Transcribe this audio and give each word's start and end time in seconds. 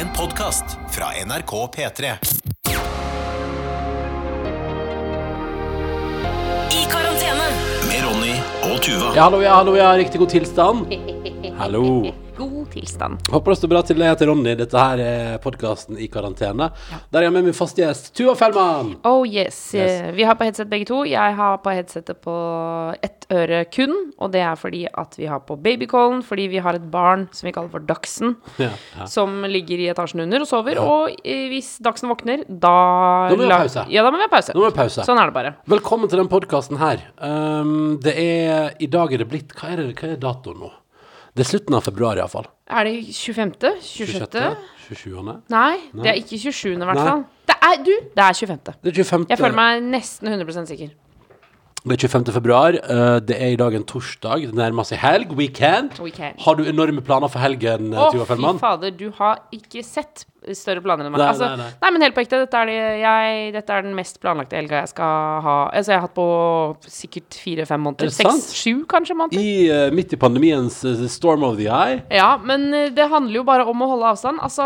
En 0.00 0.06
podkast 0.16 0.64
fra 0.90 1.04
NRK 1.26 1.52
P3. 1.76 2.04
I 6.70 6.84
karantene. 6.90 7.48
Med 7.88 8.04
Ronny 8.04 8.36
og 8.62 8.82
Tuva. 8.82 9.10
Ja, 9.16 9.22
hallo, 9.22 9.42
ja, 9.42 9.56
hallo, 9.58 9.74
ja, 9.74 9.90
riktig 9.98 10.22
god 10.22 10.30
tilstand. 10.36 10.94
Hallo. 11.58 12.12
Tilstand. 12.78 13.18
Håper 13.32 13.50
det 13.50 13.58
står 13.58 13.70
bra 13.72 13.80
til. 13.82 13.98
Jeg 14.02 14.12
heter 14.14 14.28
Ronny. 14.30 14.52
Dette 14.58 14.78
her 14.78 15.00
er 15.02 15.38
podkasten 15.42 15.98
I 15.98 16.06
karantene. 16.12 16.68
Der 17.10 17.20
er 17.20 17.26
jeg 17.26 17.34
med 17.34 17.48
min 17.48 17.56
faste 17.56 17.82
gjest, 17.82 18.12
Tuva 18.16 18.36
Fellmann. 18.38 18.92
Oh 19.08 19.24
yes. 19.26 19.56
Yes. 19.74 19.94
Eh, 20.04 20.12
Vi 20.14 20.26
har 20.28 20.36
på 20.38 20.46
headset 20.46 20.70
begge 20.70 20.86
to. 20.86 21.00
Jeg 21.08 21.34
har 21.38 21.58
på 21.64 21.72
headsetet 21.74 22.20
på 22.22 22.34
ett 23.02 23.26
øre 23.34 23.64
kun. 23.74 23.94
Og 24.18 24.30
det 24.34 24.44
er 24.46 24.54
fordi 24.58 24.84
at 24.88 25.18
vi 25.18 25.26
har 25.30 25.42
på 25.48 25.56
babycallen, 25.58 26.22
fordi 26.26 26.46
vi 26.52 26.62
har 26.62 26.78
et 26.78 26.86
barn 26.92 27.26
som 27.34 27.48
vi 27.48 27.52
kaller 27.56 27.72
for 27.74 27.84
Dachsen, 27.88 28.36
Ja, 28.62 28.70
ja. 28.98 29.06
Som 29.10 29.42
ligger 29.48 29.78
i 29.82 29.88
etasjen 29.90 30.22
under 30.24 30.42
og 30.44 30.50
sover. 30.50 30.78
Og 30.82 31.18
eh, 31.24 31.48
hvis 31.52 31.74
Dachsen 31.84 32.10
våkner, 32.12 32.44
da 32.48 32.74
Da 33.32 33.36
må 33.36 33.42
vi 33.44 33.50
ha 33.52 33.62
pause. 33.64 33.86
Ja, 33.90 34.02
da 34.06 34.10
må 34.14 34.20
vi 34.22 34.26
ha 34.28 34.32
pause. 34.32 34.54
Nå 34.54 34.62
må 34.62 34.70
vi 34.70 34.78
pause. 34.78 35.06
Sånn 35.08 35.18
er 35.20 35.30
det 35.32 35.36
bare. 35.36 35.54
Velkommen 35.70 36.10
til 36.10 36.22
den 36.22 36.30
podkasten 36.30 36.78
her. 36.80 37.02
Um, 37.18 37.98
det 38.02 38.14
er 38.22 38.74
I 38.78 38.86
dag 38.90 39.12
er 39.12 39.24
det 39.24 39.28
blitt 39.30 39.54
Hva 39.58 39.72
er, 39.74 39.82
det, 39.82 39.96
hva 39.98 40.12
er 40.14 40.20
datoen 40.22 40.62
nå? 40.62 40.70
Det 41.38 41.44
er 41.44 41.50
slutten 41.52 41.74
av 41.78 41.84
februar, 41.86 42.18
iallfall. 42.18 42.48
Er 42.66 42.88
det 42.88 42.94
25.? 43.14 43.76
26.? 43.86 44.56
27. 44.88 45.20
Nei, 45.54 45.76
det 45.94 46.08
er 46.10 46.16
ikke 46.18 46.34
27. 46.34 46.72
i 46.72 46.88
hvert 46.88 46.98
fall. 46.98 47.20
Det 47.46 47.54
er, 47.62 47.76
du, 47.86 47.92
det 48.16 48.24
er 48.24 48.34
25. 48.34 48.74
Det 48.82 48.90
er 48.90 48.96
25. 49.04 49.26
Jeg 49.30 49.38
føler 49.38 49.54
meg 49.54 49.84
nesten 49.86 50.32
100 50.32 50.66
sikker. 50.72 50.90
Det 51.88 51.98
er 51.98 52.08
25. 52.08 52.32
februar. 52.34 52.78
Uh, 52.84 53.18
det 53.24 53.36
er 53.36 53.54
i 53.54 53.58
dag 53.60 53.74
en 53.76 53.84
torsdag. 53.88 54.48
Det 54.50 54.56
nærmer 54.56 54.86
seg 54.88 55.00
helg. 55.02 55.34
Weekend. 55.38 55.98
Weekend. 56.02 56.38
Har 56.44 56.58
du 56.58 56.66
enorme 56.68 57.04
planer 57.04 57.30
for 57.32 57.42
helgen, 57.42 57.92
Å, 57.94 58.10
Tuva 58.14 58.26
fy 58.28 58.58
fader, 58.60 58.92
du 58.96 59.08
har 59.18 59.40
ikke 59.54 59.82
sett 59.86 60.26
større 60.54 60.80
planer 60.84 61.08
enn 61.08 61.12
meg. 61.12 61.20
Nei, 61.20 61.30
altså, 61.32 61.48
nei, 61.50 61.64
nei, 61.64 61.72
nei. 61.82 61.90
men 61.94 62.04
helt 62.06 62.14
på 62.16 62.22
ekte, 62.22 62.38
dette 62.44 62.62
det, 62.68 62.78
dette 63.56 63.74
er 63.74 63.84
den 63.84 63.96
mest 63.96 64.20
planlagte 64.22 64.56
helga 64.56 64.84
jeg 64.84 64.92
skal 64.92 65.42
ha. 65.44 65.56
Altså, 65.72 65.92
jeg 65.92 65.98
har 65.98 66.06
hatt 66.06 66.14
på 66.16 66.28
sikkert 66.94 67.40
fire-fem 67.42 67.84
måneder. 67.88 68.12
Er 68.12 68.16
sant? 68.16 68.46
Seks-sju, 68.46 68.84
kanskje, 68.88 69.18
måneder. 69.18 69.42
I, 69.42 69.66
uh, 69.72 69.88
midt 69.96 70.14
i 70.14 70.20
pandemiens 70.20 70.80
uh, 70.86 71.04
storm 71.10 71.44
of 71.48 71.58
the 71.60 71.68
eye. 71.68 72.00
Ja, 72.14 72.36
men 72.38 72.70
eh, 72.72 72.88
det 72.94 73.10
handler 73.10 73.40
jo 73.40 73.44
bare 73.48 73.66
om 73.68 73.84
å 73.84 73.90
holde 73.96 74.14
avstand. 74.14 74.40
Altså, 74.44 74.64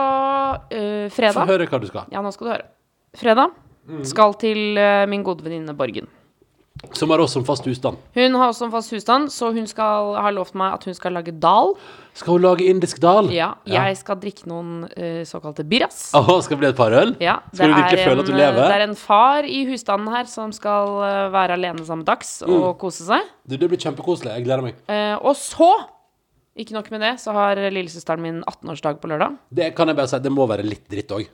fredag 1.17 1.41
Få 1.41 1.50
høre 1.50 1.70
hva 1.70 1.83
du 1.83 1.91
skal. 1.91 2.09
Ja, 2.12 2.23
nå 2.25 2.34
skal 2.34 2.50
du 2.50 2.55
høre. 2.56 2.70
Fredag 3.19 3.59
Mm. 3.89 4.05
skal 4.06 4.34
til 4.39 4.78
eh, 4.78 5.06
min 5.11 5.25
gode 5.27 5.43
venninne 5.43 5.75
Borgen. 5.75 6.06
Som 6.98 7.12
har 7.15 7.20
oss 7.23 7.33
som 7.37 7.45
fast 7.47 7.65
husstand. 7.69 7.97
Hun 8.17 8.34
har 8.41 8.48
også 8.51 8.65
en 8.67 8.73
fast 8.73 8.91
husstand, 8.92 9.28
så 9.31 9.53
hun 9.55 9.67
skal, 9.70 10.15
har 10.19 10.33
lovt 10.34 10.56
meg 10.59 10.75
at 10.75 10.84
hun 10.89 10.97
skal 10.97 11.15
lage 11.15 11.31
dal. 11.41 11.75
Skal 12.19 12.34
hun 12.34 12.42
lage 12.42 12.67
indisk 12.69 12.98
dal? 13.01 13.28
Ja, 13.33 13.53
jeg 13.69 13.97
skal 14.01 14.19
drikke 14.20 14.48
noen 14.51 14.89
uh, 14.91 15.23
såkalte 15.28 15.62
birras. 15.69 16.11
Åh, 16.19 16.33
skal 16.43 16.56
det 16.56 16.61
bli 16.65 16.70
et 16.73 16.81
par 16.81 16.97
øl? 16.98 17.15
Ja, 17.23 17.37
Skal 17.55 17.70
du 17.70 17.77
virkelig 17.78 18.06
føle 18.09 18.25
at 18.25 18.31
du 18.33 18.34
lever? 18.34 18.61
Det 18.67 18.78
er 18.81 18.84
en 18.89 18.97
far 18.98 19.47
i 19.48 19.62
husstanden 19.70 20.11
her 20.12 20.27
som 20.33 20.53
skal 20.56 20.97
eh, 21.06 21.27
være 21.33 21.56
alene 21.61 21.87
sammen 21.87 22.05
Dags 22.09 22.41
Mm. 22.43 22.56
og 22.59 22.78
kose 22.81 23.05
seg. 23.06 23.28
Du, 23.47 23.55
det 23.56 23.69
blir 23.70 23.78
kjempekoselig. 23.81 24.33
Jeg 24.34 24.45
gleder 24.48 24.65
meg. 24.67 24.81
Uh, 24.91 25.15
og 25.23 25.37
så, 25.39 25.70
ikke 26.59 26.75
nok 26.75 26.91
med 26.91 27.00
det, 27.06 27.12
så 27.23 27.33
har 27.37 27.61
lillesøsteren 27.70 28.20
min 28.25 28.43
18-årsdag 28.43 28.98
på 29.00 29.09
lørdag. 29.12 29.39
Det 29.55 29.70
kan 29.78 29.89
jeg 29.89 29.97
bare 30.00 30.11
si, 30.11 30.19
det 30.25 30.33
må 30.34 30.48
være 30.50 30.67
litt 30.67 30.84
dritt 30.91 31.15
òg. 31.15 31.31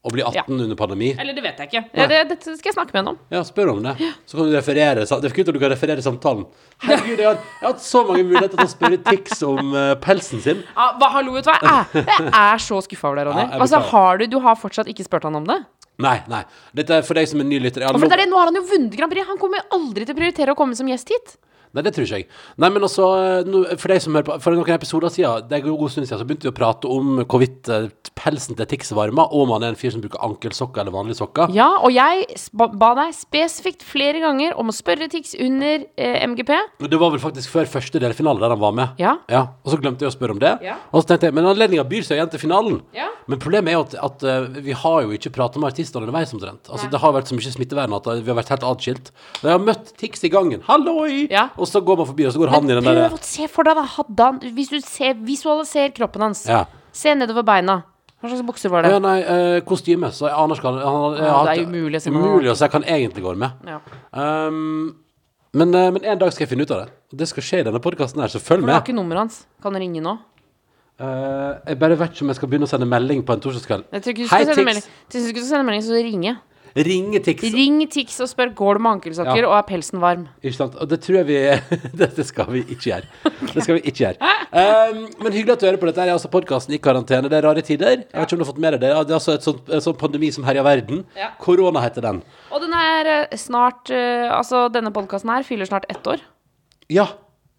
Å 0.00 0.08
bli 0.08 0.22
18 0.24 0.54
under 0.56 0.76
pandemi. 0.80 1.10
Eller 1.20 1.36
det 1.36 1.42
vet 1.44 1.58
jeg 1.60 1.68
ikke. 1.68 1.80
Ja, 1.92 2.04
Det, 2.08 2.18
dette 2.30 2.54
skal 2.56 2.70
jeg 2.70 2.76
snakke 2.78 2.94
med 2.94 3.02
henne 3.02 3.12
om. 3.12 3.18
Ja, 3.34 3.42
spør 3.44 3.74
om 3.74 3.82
det. 3.84 3.92
Så 4.24 4.38
kan 4.38 4.46
du 4.48 4.54
referere. 4.54 5.02
Det 5.04 5.28
er 5.28 5.34
kult 5.36 5.50
at 5.52 5.58
du 5.58 5.60
kan 5.60 5.72
referere 5.74 6.04
samtalen. 6.04 6.46
Herregud, 6.86 7.20
jeg 7.20 7.28
har, 7.28 7.36
jeg 7.36 7.66
har 7.66 7.74
hatt 7.74 7.84
så 7.84 8.00
mange 8.08 8.24
muligheter 8.24 8.56
til 8.56 8.64
å 8.64 8.72
spørre 8.72 9.00
Tix 9.10 9.42
om 9.44 9.74
uh, 9.76 9.90
pelsen 10.00 10.40
sin. 10.40 10.62
Ja, 10.72 10.86
hva, 10.96 11.10
hallo, 11.18 11.34
vet 11.36 11.44
du 11.44 11.52
hva? 11.52 11.82
Jeg, 11.92 12.06
jeg 12.16 12.32
er 12.40 12.64
så 12.64 12.80
skuffa 12.86 13.10
over 13.10 13.20
deg, 13.20 13.28
Ronny. 13.28 13.44
Ja, 13.44 13.60
altså, 13.60 13.82
har 13.90 14.22
du, 14.22 14.24
du 14.32 14.38
har 14.46 14.56
fortsatt 14.62 14.88
ikke 14.88 15.04
spurt 15.04 15.28
han 15.28 15.36
om 15.36 15.52
det? 15.52 15.58
Nei, 16.00 16.16
nei. 16.32 16.40
Dette 16.80 16.96
er 17.02 17.04
for 17.04 17.20
deg 17.20 17.28
som 17.28 17.44
er 17.44 17.50
ny 17.52 17.60
lytter. 17.60 17.84
Er 17.84 17.92
Nå 17.92 18.40
har 18.40 18.48
han 18.48 18.56
jo 18.56 18.64
vunnet 18.72 18.96
Grand 18.96 19.12
Prix. 19.12 19.28
Han 19.28 19.40
kommer 19.42 19.68
aldri 19.76 20.08
til 20.08 20.16
å 20.16 20.20
prioritere 20.22 20.56
å 20.56 20.58
komme 20.58 20.80
som 20.80 20.88
gjest 20.88 21.12
hit. 21.12 21.36
Nei, 21.70 21.84
det 21.86 21.92
tror 21.94 22.06
ikke 22.06 22.18
jeg. 22.18 22.26
Nei, 22.58 22.70
men 22.74 22.82
også, 22.86 23.06
for 23.78 23.92
deg 23.92 24.00
som 24.02 24.16
hører 24.18 24.26
på 24.26 24.36
For 24.42 24.56
noen 24.56 24.74
episoder 24.74 25.12
siden, 25.14 25.46
det 25.46 25.58
er 25.58 25.62
en 25.62 25.76
god 25.78 25.92
stund 25.94 26.08
siden, 26.08 26.18
så 26.18 26.26
begynte 26.26 26.48
vi 26.48 26.52
å 26.52 26.56
prate 26.56 26.90
om 26.90 27.20
hvorvidt 27.22 27.70
eh, 27.70 27.88
pelsen 28.18 28.58
til 28.58 28.68
Tix 28.68 28.90
varmer, 28.96 29.30
og 29.30 29.44
om 29.46 29.52
han 29.54 29.64
er 29.68 29.74
en 29.74 29.78
fyr 29.78 29.94
som 29.94 30.02
bruker 30.02 30.20
ankelsokker 30.26 30.82
eller 30.82 30.94
vanlige 30.94 31.20
sokker. 31.20 31.52
Ja, 31.56 31.68
og 31.80 31.94
jeg 31.94 32.26
ba 32.58 32.90
deg 32.98 33.14
spesifikt 33.16 33.84
flere 33.86 34.22
ganger 34.22 34.56
om 34.60 34.72
å 34.72 34.74
spørre 34.74 35.08
Tix 35.12 35.36
under 35.38 35.86
eh, 35.94 36.18
MGP. 36.26 36.52
Det 36.90 37.00
var 37.00 37.14
vel 37.14 37.22
faktisk 37.22 37.52
før 37.54 37.70
første 37.70 38.02
delfinale 38.02 38.42
der 38.42 38.54
han 38.56 38.62
var 38.62 38.74
med. 38.76 39.00
Ja. 39.00 39.14
Og 39.30 39.72
så 39.72 39.78
glemte 39.80 40.04
jeg 40.04 40.12
å 40.12 40.16
spørre 40.16 40.36
om 40.36 40.42
det. 40.42 40.56
Ja. 40.66 40.76
Og 40.90 41.04
så 41.04 41.12
tenkte 41.12 41.30
jeg, 41.30 41.36
Men 41.38 41.48
anledninga 41.52 41.86
byr 41.88 42.04
seg 42.06 42.18
igjen 42.18 42.32
til 42.34 42.42
finalen. 42.42 42.80
Ja. 42.96 43.08
Men 43.30 43.40
problemet 43.42 43.70
er 43.72 43.78
jo 43.78 43.84
at, 43.86 43.96
at 44.10 44.26
eh, 44.26 44.60
vi 44.66 44.74
har 44.76 45.06
jo 45.06 45.14
ikke 45.16 45.32
prata 45.38 45.62
med 45.62 45.70
artistene 45.70 46.02
underveis 46.02 46.34
omtrent. 46.34 46.66
Altså, 46.68 46.90
det 46.90 47.00
har 47.00 47.14
vært 47.14 47.30
så 47.30 47.38
mye 47.38 47.54
smittevern 47.54 47.94
at 47.96 48.10
vi 48.18 48.26
har 48.32 48.38
vært 48.40 48.52
helt 48.56 48.66
atskilt. 48.66 49.12
Jeg 49.40 49.52
har 49.54 49.62
møtt 49.62 49.94
Tix 50.00 50.26
i 50.26 50.32
gangen. 50.32 50.64
Halloi! 50.66 51.28
Ja. 51.30 51.48
Og 51.60 51.68
så 51.68 51.82
går 51.84 51.98
man 52.00 52.06
forbi, 52.08 52.24
og 52.26 52.32
så 52.32 52.40
går 52.40 52.50
han 52.54 52.64
i 52.64 52.74
den 52.74 52.84
der 52.88 53.02
prøv 53.10 53.18
å 53.18 53.22
se 53.28 53.46
for 53.52 53.68
deg, 53.68 53.76
da. 53.76 53.82
Hadde 53.98 54.26
han 54.30 54.38
Hvis 54.56 54.70
du 54.72 54.78
ser, 54.80 55.14
visualiserer 55.28 55.92
kroppen 55.96 56.24
hans. 56.24 56.46
Ja. 56.48 56.64
Se 56.96 57.12
nedover 57.14 57.44
beina. 57.46 57.82
Hva 58.20 58.28
slags 58.32 58.42
bukser 58.44 58.68
var 58.72 58.82
det? 58.84 58.90
Ja, 58.92 58.98
nei, 59.00 59.18
eh, 59.20 59.60
kostyme. 59.64 60.08
Så 60.12 60.26
jeg 60.28 60.36
aner 60.36 60.56
ikke 60.58 60.66
hva 60.66 60.72
han, 60.84 61.14
jeg 61.16 61.24
Ja, 61.24 61.34
har 61.36 61.44
det 61.46 61.52
er 61.52 61.64
hatt- 61.64 61.68
umulig 61.70 61.96
å 61.96 62.02
se 62.04 62.10
umulig 62.10 62.50
å 62.50 62.56
se 62.56 62.66
hva 62.68 62.72
han 62.80 62.84
egentlig 62.84 63.22
går 63.24 63.36
med. 63.36 63.50
Ja. 63.66 63.78
Um, 64.12 64.96
men, 65.54 65.74
eh, 65.74 65.90
men 65.90 66.04
en 66.04 66.18
dag 66.18 66.32
skal 66.32 66.46
jeg 66.46 66.50
finne 66.52 66.62
ut 66.68 66.70
av 66.70 66.84
det. 66.84 66.92
Og 67.12 67.18
det 67.18 67.28
skal 67.28 67.42
skje 67.42 67.60
i 67.60 67.62
denne 67.64 67.80
podkasten 67.80 68.20
her, 68.20 68.28
så 68.28 68.38
følg 68.40 68.60
For 68.60 68.66
du 68.66 68.72
har 68.72 68.80
med. 68.80 68.84
ikke 68.88 68.94
nummeret 68.98 69.18
hans. 69.24 69.46
Kan 69.62 69.72
du 69.72 69.78
ringe 69.80 70.00
nå? 70.04 70.18
Eh, 71.00 71.52
jeg 71.70 71.78
bare 71.80 71.96
vet 71.96 72.12
ikke 72.12 72.22
om 72.26 72.28
jeg 72.28 72.36
skal 72.36 72.48
begynne 72.52 72.68
å 72.68 72.70
sende 72.70 72.86
melding 72.88 73.22
på 73.24 73.32
en 73.32 73.40
torsdagskveld. 73.40 73.84
Jeg 73.90 74.02
tror 74.04 74.12
ikke 74.12 74.24
du 74.26 74.28
Hei, 74.28 74.44
skal 74.44 74.54
sende 74.54 74.56
Tix. 74.60 74.68
melding. 74.68 74.84
Jeg 74.84 75.22
du 75.22 75.28
skal 75.32 75.48
sende 75.48 75.64
melding, 75.70 75.84
så 75.86 76.02
ringe. 76.04 76.32
Ringe 76.76 77.18
Tix. 77.24 77.42
Ring 77.54 77.80
Tix 77.90 78.20
og 78.22 78.28
spør 78.30 78.52
går 78.54 78.78
du 78.78 78.82
med 78.84 78.92
ankelsokker 78.98 79.40
Ja. 79.42 79.48
og 79.48 79.54
er 79.58 79.62
pelsen 79.68 80.00
varm. 80.02 80.28
Ikke 80.42 80.56
sant? 80.56 80.74
Og 80.80 80.88
det 80.88 81.00
tror 81.02 81.16
jeg 81.20 81.26
vi 81.26 81.38
Dette 82.02 82.24
skal 82.28 82.46
vi 82.52 82.62
ikke 82.62 82.90
gjøre. 82.90 83.06
Det 83.54 83.64
skal 83.64 83.78
vi 83.78 83.82
ikke 83.90 84.04
gjøre. 84.04 84.30
Um, 84.50 85.00
men 85.24 85.32
hyggelig 85.34 85.56
at 85.56 85.60
du 85.62 85.66
hører 85.66 85.80
på 85.82 85.88
dette. 85.90 86.04
er 86.04 86.12
altså 86.14 86.30
podkasten 86.30 86.74
i 86.74 86.78
karantene. 86.82 87.28
Det 87.30 87.38
er 87.40 87.46
rare 87.48 87.62
tider. 87.66 88.04
Jeg 88.04 88.06
vet 88.12 88.26
ikke 88.28 88.38
om 88.38 88.42
du 88.42 88.44
har 88.46 88.52
fått 88.52 88.62
med 88.62 88.76
deg 88.76 88.84
det. 88.84 88.92
Det 89.08 89.14
er 89.14 89.18
altså 89.18 89.34
et 89.38 89.46
sånt, 89.48 89.68
en 89.70 89.82
sånn 89.84 89.98
pandemi 89.98 90.30
som 90.34 90.44
herjer 90.46 90.66
verden. 90.66 91.02
Ja. 91.18 91.32
Korona 91.42 91.82
heter 91.84 92.06
den. 92.06 92.22
Og 92.50 92.62
den 92.62 92.72
er 92.76 93.10
eh, 93.16 93.36
snart 93.40 93.90
eh, 93.90 94.28
Altså, 94.30 94.68
denne 94.72 94.92
podkasten 94.94 95.30
her 95.34 95.42
fyller 95.46 95.66
snart 95.68 95.86
ett 95.90 96.06
år. 96.06 96.22
Ja. 96.90 97.08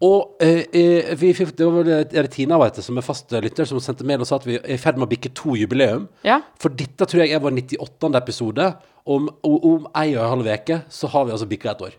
Og 0.02 0.42
eh, 0.42 0.64
eh, 0.74 1.12
vi 1.18 1.30
det 1.32 1.66
var 1.70 1.86
det 1.86 2.24
Tina 2.34 2.58
vet 2.58 2.80
som 2.82 2.98
er 2.98 3.06
fast 3.06 3.30
lytter, 3.30 3.68
som 3.68 3.78
sendte 3.82 4.06
mail 4.08 4.24
og 4.24 4.26
sa 4.26 4.40
at 4.40 4.46
vi 4.48 4.56
er 4.58 4.74
i 4.74 4.80
ferd 4.80 4.98
med 4.98 5.06
å 5.06 5.12
bikke 5.12 5.30
to 5.38 5.54
jubileum. 5.58 6.08
Ja. 6.26 6.40
For 6.58 6.74
dette 6.74 7.06
tror 7.06 7.22
jeg 7.22 7.36
er 7.36 7.42
vår 7.42 7.54
98. 7.54 8.10
episode. 8.18 8.72
Om, 9.02 9.28
om 9.42 9.86
ei 9.98 10.12
og 10.14 10.22
en 10.22 10.32
halv 10.36 10.50
uke 10.50 10.82
så 10.90 11.10
har 11.10 11.26
vi 11.26 11.34
altså 11.34 11.48
bikka 11.50 11.72
et 11.72 11.86
år. 11.88 11.94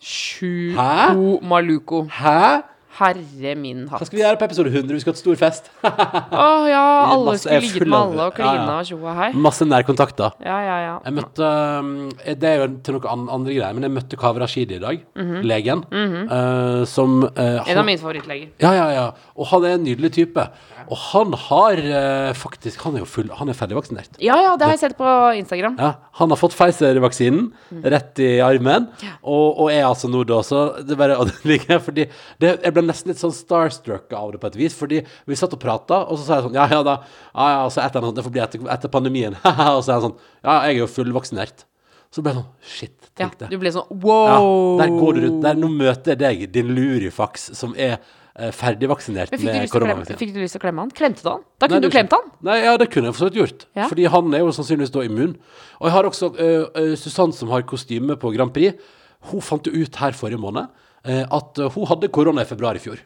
Sju 0.00 0.74
Hæ? 0.76 1.14
o 1.16 1.38
Maluco. 1.42 2.04
Hæ? 2.12 2.62
Herre 2.98 3.54
min 3.58 3.84
Hva 3.86 3.98
hatt. 3.98 4.08
skal 4.08 4.18
vi 4.18 4.22
gjøre 4.24 4.38
på 4.40 4.46
episode 4.48 4.72
100? 4.72 4.94
Vi 4.96 5.02
skal 5.04 5.12
ha 5.12 5.16
et 5.16 5.22
stor 5.22 5.38
fest. 5.38 5.70
Å 5.84 6.46
ja, 6.68 6.84
alle 7.12 7.34
skulle 7.38 7.60
ligget 7.64 7.86
med 7.86 7.98
alle 7.98 8.26
og 8.30 8.34
klina 8.38 8.78
og 8.80 8.88
tjoa 8.88 9.14
hei. 9.20 9.28
Masse 9.38 9.66
nærkontakter. 9.68 10.34
Ja, 10.44 10.58
ja, 10.66 10.78
ja. 10.84 10.94
Jeg 11.06 11.16
møtte 11.18 11.50
um, 11.78 11.92
Det 12.26 12.50
er 12.50 12.62
jo 12.62 12.68
til 12.86 12.98
noen 12.98 13.28
andre 13.38 13.54
greier, 13.54 13.76
men 13.76 13.86
jeg 13.86 13.94
møtte 13.98 14.18
Kaveh 14.20 14.42
Rashidi 14.42 14.78
i 14.78 14.82
dag. 14.82 15.04
Legen. 15.46 15.84
eh, 15.92 16.82
som 16.90 17.22
eh, 17.28 17.60
En 17.68 17.78
av 17.82 17.86
mine 17.86 18.00
favorittleger. 18.02 18.50
Ja, 18.62 18.72
ja, 18.76 18.88
ja. 18.94 19.06
Og 19.38 19.46
han 19.52 19.68
er 19.68 19.76
en 19.78 19.86
nydelig 19.86 20.12
type. 20.18 20.48
Og 20.88 20.96
han 21.12 21.34
har 21.36 21.80
uh, 21.84 22.30
faktisk 22.36 22.80
Han 22.86 22.96
er 22.96 23.02
jo 23.02 23.08
full 23.08 23.28
Han 23.36 23.50
er 23.52 23.56
ferdigvaksinert. 23.58 24.16
Ja, 24.24 24.38
ja, 24.40 24.54
det 24.56 24.64
har 24.64 24.72
jeg 24.72 24.82
sett 24.86 24.96
på 24.98 25.10
Instagram. 25.36 25.76
Ja, 25.80 25.92
han 26.18 26.32
har 26.32 26.40
fått 26.40 26.56
Pfizer-vaksinen 26.56 27.50
rett 27.84 28.18
i 28.24 28.30
armen, 28.42 28.88
og, 29.22 29.60
og 29.60 29.68
er 29.72 29.84
altså 29.86 30.08
nå 30.10 30.24
da 30.28 30.40
så 30.46 30.62
det 30.88 30.96
bare, 30.98 31.18
og 31.20 31.28
det 31.28 31.36
ligger 31.46 31.82
fordi 31.84 32.06
det, 32.40 32.54
Jeg 32.64 32.74
ble 32.74 32.87
nesten 32.88 33.12
litt 33.12 33.20
sånn 33.20 33.34
starstruck 33.34 34.12
av 34.16 34.34
det 34.34 34.42
på 34.42 34.50
et 34.50 34.58
vis, 34.58 34.76
fordi 34.76 35.00
vi 35.28 35.38
satt 35.38 35.54
og 35.56 35.62
prata, 35.62 36.02
og 36.06 36.18
så 36.18 36.26
sa 36.26 36.38
jeg 36.38 36.48
sånn 36.48 36.58
Ja, 36.58 36.68
ja, 36.72 36.82
da. 36.86 37.00
Ja, 37.32 37.48
ja, 37.54 37.64
og 37.66 37.72
så 37.74 37.84
etter, 37.84 38.04
det 38.16 38.24
får 38.26 38.34
bli 38.34 38.44
etter, 38.44 38.68
etter 38.74 38.92
pandemien. 38.92 39.36
og 39.76 39.82
så 39.82 39.92
er 39.92 39.98
han 39.98 40.06
sånn 40.08 40.16
Ja, 40.42 40.60
jeg 40.66 40.78
er 40.78 40.80
jo 40.82 40.92
fullvaksinert. 40.92 41.66
Så 42.14 42.24
ble 42.24 42.32
jeg 42.32 42.40
sånn 42.40 42.70
Shit, 42.74 43.10
tenkte 43.12 43.44
jeg. 43.44 43.50
Ja, 43.50 43.52
du 43.52 43.62
ble 43.62 43.72
sånn 43.74 43.90
Ja, 43.92 43.98
wow. 44.08 44.78
der 44.80 44.94
går 44.94 45.18
du 45.18 45.26
rundt. 45.26 45.42
Der, 45.44 45.60
nå 45.60 45.70
møter 45.72 46.14
jeg 46.14 46.22
deg, 46.22 46.46
din 46.54 46.72
lurifaks, 46.76 47.50
som 47.58 47.74
er 47.76 47.98
eh, 47.98 48.52
ferdigvaksinert 48.56 49.34
med 49.36 49.68
koronavaksinen. 49.72 50.20
fikk 50.20 50.32
du 50.36 50.40
lyst 50.40 50.56
til 50.56 50.62
å 50.62 50.64
klemme 50.64 50.86
han? 50.86 50.92
Klemte 50.96 51.26
du 51.26 51.30
han? 51.34 51.44
Da 51.60 51.68
kunne 51.68 51.82
Nei, 51.82 51.90
du 51.90 51.96
klemt 51.98 52.16
han. 52.16 52.32
Nei, 52.48 52.58
ja, 52.64 52.76
det 52.80 52.88
kunne 52.94 53.10
jeg 53.10 53.18
for 53.18 53.26
så 53.26 53.30
vidt 53.30 53.40
gjort. 53.42 53.68
Ja. 53.76 53.90
Fordi 53.90 54.08
han 54.16 54.36
er 54.38 54.44
jo 54.44 54.54
sannsynligvis 54.56 54.94
da 54.94 55.04
immun. 55.04 55.36
Og 55.82 55.90
jeg 55.90 55.96
har 55.98 56.08
også 56.08 56.32
uh, 56.38 56.68
uh, 56.72 56.94
Susanne, 56.98 57.36
som 57.36 57.52
har 57.52 57.66
kostyme 57.68 58.16
på 58.20 58.32
Grand 58.36 58.54
Prix. 58.56 58.80
Hun 59.28 59.44
fant 59.44 59.68
jo 59.68 59.74
ut 59.74 60.00
her 60.00 60.16
forrige 60.16 60.40
måned 60.40 60.70
at 61.06 61.58
øh, 61.62 61.70
hun 61.74 61.86
hadde 61.90 62.10
korona 62.12 62.42
i 62.42 62.48
februar 62.48 62.76
i 62.76 62.82
fjor. 62.82 62.98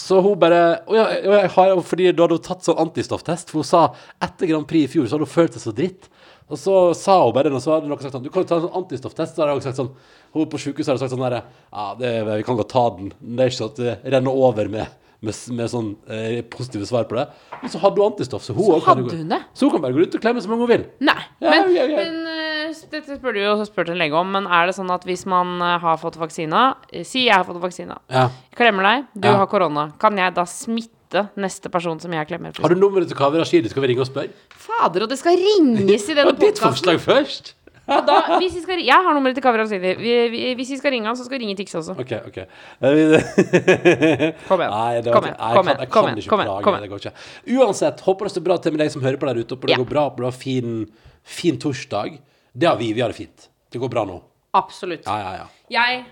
Så 0.00 0.18
hun 0.24 0.38
bare 0.40 0.80
og 0.88 0.96
ja, 0.96 1.04
jeg 1.22 1.50
har, 1.54 1.80
Fordi 1.86 2.08
da 2.10 2.24
hadde 2.24 2.38
hun 2.38 2.44
tatt 2.44 2.64
sånn 2.66 2.80
antistofftest. 2.82 3.52
For 3.52 3.62
hun 3.62 3.68
sa 3.68 3.82
etter 4.24 4.50
Grand 4.50 4.66
Prix 4.68 4.88
i 4.88 4.92
fjor 4.96 5.06
så 5.06 5.16
hadde 5.16 5.28
hun 5.28 5.34
følt 5.36 5.58
seg 5.58 5.64
så 5.66 5.74
dritt. 5.76 6.08
Og 6.52 6.58
så 6.60 6.78
sa 6.98 7.18
hun 7.22 7.34
bare 7.36 7.52
og 7.52 7.62
så 7.62 7.76
hadde 7.76 7.90
noen 7.90 8.02
sagt 8.02 8.16
sånn 8.16 8.24
Du 8.24 8.32
kan 8.32 8.44
jo 8.44 8.48
ta 8.50 8.58
en 8.58 8.66
sånn 8.66 8.80
antistofftest. 8.82 9.36
Så 9.36 9.44
hadde 9.44 9.54
hun 9.58 9.64
sagt 9.64 9.78
sånn 9.78 9.92
Hun 10.34 10.50
på 10.50 10.60
sjukehuset 10.60 10.92
hadde 10.92 11.04
sagt 11.04 11.14
sånn 11.14 11.22
derre 11.24 11.44
Ja, 11.44 11.92
det, 12.00 12.10
vi 12.28 12.48
kan 12.48 12.58
godt 12.58 12.72
ta 12.72 12.88
den. 12.96 13.12
men 13.20 13.38
Det 13.38 13.44
er 13.46 13.52
ikke 13.52 13.60
sånn 13.60 13.72
at 13.72 13.80
det 13.84 14.16
renner 14.16 14.42
over 14.48 14.72
med, 14.72 14.98
med, 15.22 15.38
med 15.60 15.72
sånn 15.72 15.92
eh, 16.10 16.40
positive 16.52 16.88
svar 16.88 17.06
på 17.10 17.20
det. 17.20 17.28
Men 17.62 17.72
så 17.72 17.80
hadde 17.84 18.02
hun 18.02 18.10
antistoff, 18.10 18.44
så 18.44 18.56
hun, 18.56 18.66
så 18.66 18.80
hadde 18.88 19.06
hun 19.06 19.30
det? 19.30 19.40
Så 19.54 19.68
hun 19.68 19.76
kan 19.76 19.84
bare 19.84 19.96
gå 19.96 20.08
ut 20.08 20.18
og 20.18 20.24
klemme 20.24 20.42
så 20.42 20.50
mange 20.50 20.66
hun 20.66 20.72
vil. 20.72 20.88
Nei. 21.06 21.20
Ja, 21.44 21.52
men 21.54 21.76
ja, 21.76 21.86
ja. 21.86 22.02
men 22.02 22.32
eh, 22.32 22.51
dette 22.90 23.16
spør 23.18 23.34
du 23.36 23.40
jo 23.42 23.64
spurt 23.68 23.88
en 23.92 23.98
lege 24.00 24.16
om, 24.18 24.30
men 24.32 24.46
er 24.46 24.66
det 24.66 24.74
sånn 24.76 24.90
at 24.94 25.04
hvis 25.08 25.24
man 25.30 25.60
eh, 25.62 25.78
har 25.82 25.96
fått 26.00 26.16
vaksina 26.20 26.76
eh, 26.92 27.04
Si 27.04 27.26
jeg 27.26 27.34
har 27.36 27.44
fått 27.44 27.60
vaksina. 27.62 27.98
Ja. 28.10 28.28
Klemmer 28.58 28.82
deg, 28.88 29.04
du 29.14 29.28
Ja. 29.28 29.36
har 29.36 29.46
korona. 29.46 29.90
Kan 30.02 30.16
jeg 30.16 30.34
da 30.34 30.44
smitte 30.44 31.28
neste 31.36 31.68
person 31.70 32.00
som 32.00 32.10
jeg 32.12 32.26
klemmer? 32.28 32.52
Har 32.60 32.68
du 32.68 32.74
nummeret 32.80 33.08
til 33.08 33.16
Kaveh 33.16 33.38
Rashidi? 33.42 33.68
Skal 33.68 33.82
vi 33.82 33.88
ringe 33.92 34.00
og 34.00 34.08
spørre? 34.08 34.30
Fader, 34.56 35.02
og 35.04 35.08
det 35.12 35.18
skal 35.18 35.36
ringes 35.36 36.08
i 36.08 36.14
denne 36.18 36.32
Og 36.32 36.38
ditt 36.40 36.56
podkasten! 36.60 36.70
forslag 36.70 37.00
først? 37.00 37.54
Da, 37.82 38.38
hvis 38.38 38.54
vi 38.54 38.60
skal, 38.62 38.78
jeg 38.86 38.94
har 39.04 39.12
nummeret 39.12 39.34
til 39.34 39.42
Kaveh 39.42 39.66
vi- 39.68 40.54
Hvis 40.54 40.70
vi 40.70 40.76
skal 40.78 40.92
ringe 40.94 41.06
han, 41.10 41.16
så 41.18 41.24
skal 41.26 41.38
vi 41.38 41.44
ringe 41.44 41.56
Tix 41.58 41.74
også. 41.74 41.96
OK, 41.98 42.12
OK. 42.28 42.38
Eh, 42.38 44.36
Kom 44.48 44.60
igjen. 44.62 44.70
Nei, 44.72 45.00
det 45.02 45.12
Kom 45.12 45.26
igjen, 45.26 45.36
nei, 45.36 45.52
kom 45.52 45.66
jeg 45.66 45.76
kan, 45.76 45.80
jeg 45.82 45.90
kan 45.90 46.18
ikke 46.22 46.38
plage. 46.38 46.62
kom 46.64 46.76
Det 46.80 46.90
går 46.92 47.02
ikke. 47.02 47.12
Uansett, 47.58 48.00
håper 48.06 48.24
det 48.28 48.32
står 48.36 48.44
bra 48.46 48.56
til 48.62 48.72
med 48.76 48.84
deg 48.84 48.92
som 48.94 49.02
hører 49.04 49.18
på 49.20 49.28
der 49.28 49.40
ute. 49.42 49.56
Håper 49.56 49.66
det 49.68 49.74
Ja. 49.76 49.80
går 49.82 49.90
bra. 49.90 50.04
Håper 50.08 50.24
har 50.30 50.36
fin, 50.38 50.86
fin 51.22 51.58
torsdag. 51.58 52.18
Det 52.52 52.68
har 52.68 52.76
vi. 52.76 52.92
Vi 52.92 53.00
har 53.00 53.12
det 53.12 53.16
fint. 53.16 53.48
Det 53.72 53.80
går 53.80 53.88
bra 53.92 54.04
nå. 54.08 54.18
Absolutt. 54.54 55.06
Ja, 55.06 55.16
ja, 55.18 55.32
ja. 55.42 55.46
Jeg 55.72 56.04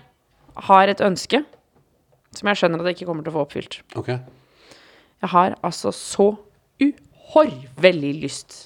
har 0.69 0.91
et 0.91 1.01
ønske 1.05 1.43
som 2.35 2.47
jeg 2.49 2.57
skjønner 2.61 2.81
at 2.81 2.89
jeg 2.89 2.99
ikke 2.99 3.09
kommer 3.11 3.25
til 3.25 3.33
å 3.33 3.37
få 3.37 3.43
oppfylt. 3.45 3.79
OK. 3.99 4.09
Jeg 5.21 5.29
har 5.35 5.55
altså 5.61 5.91
så 5.93 6.31
uhorvelig 6.81 8.13
lyst 8.23 8.57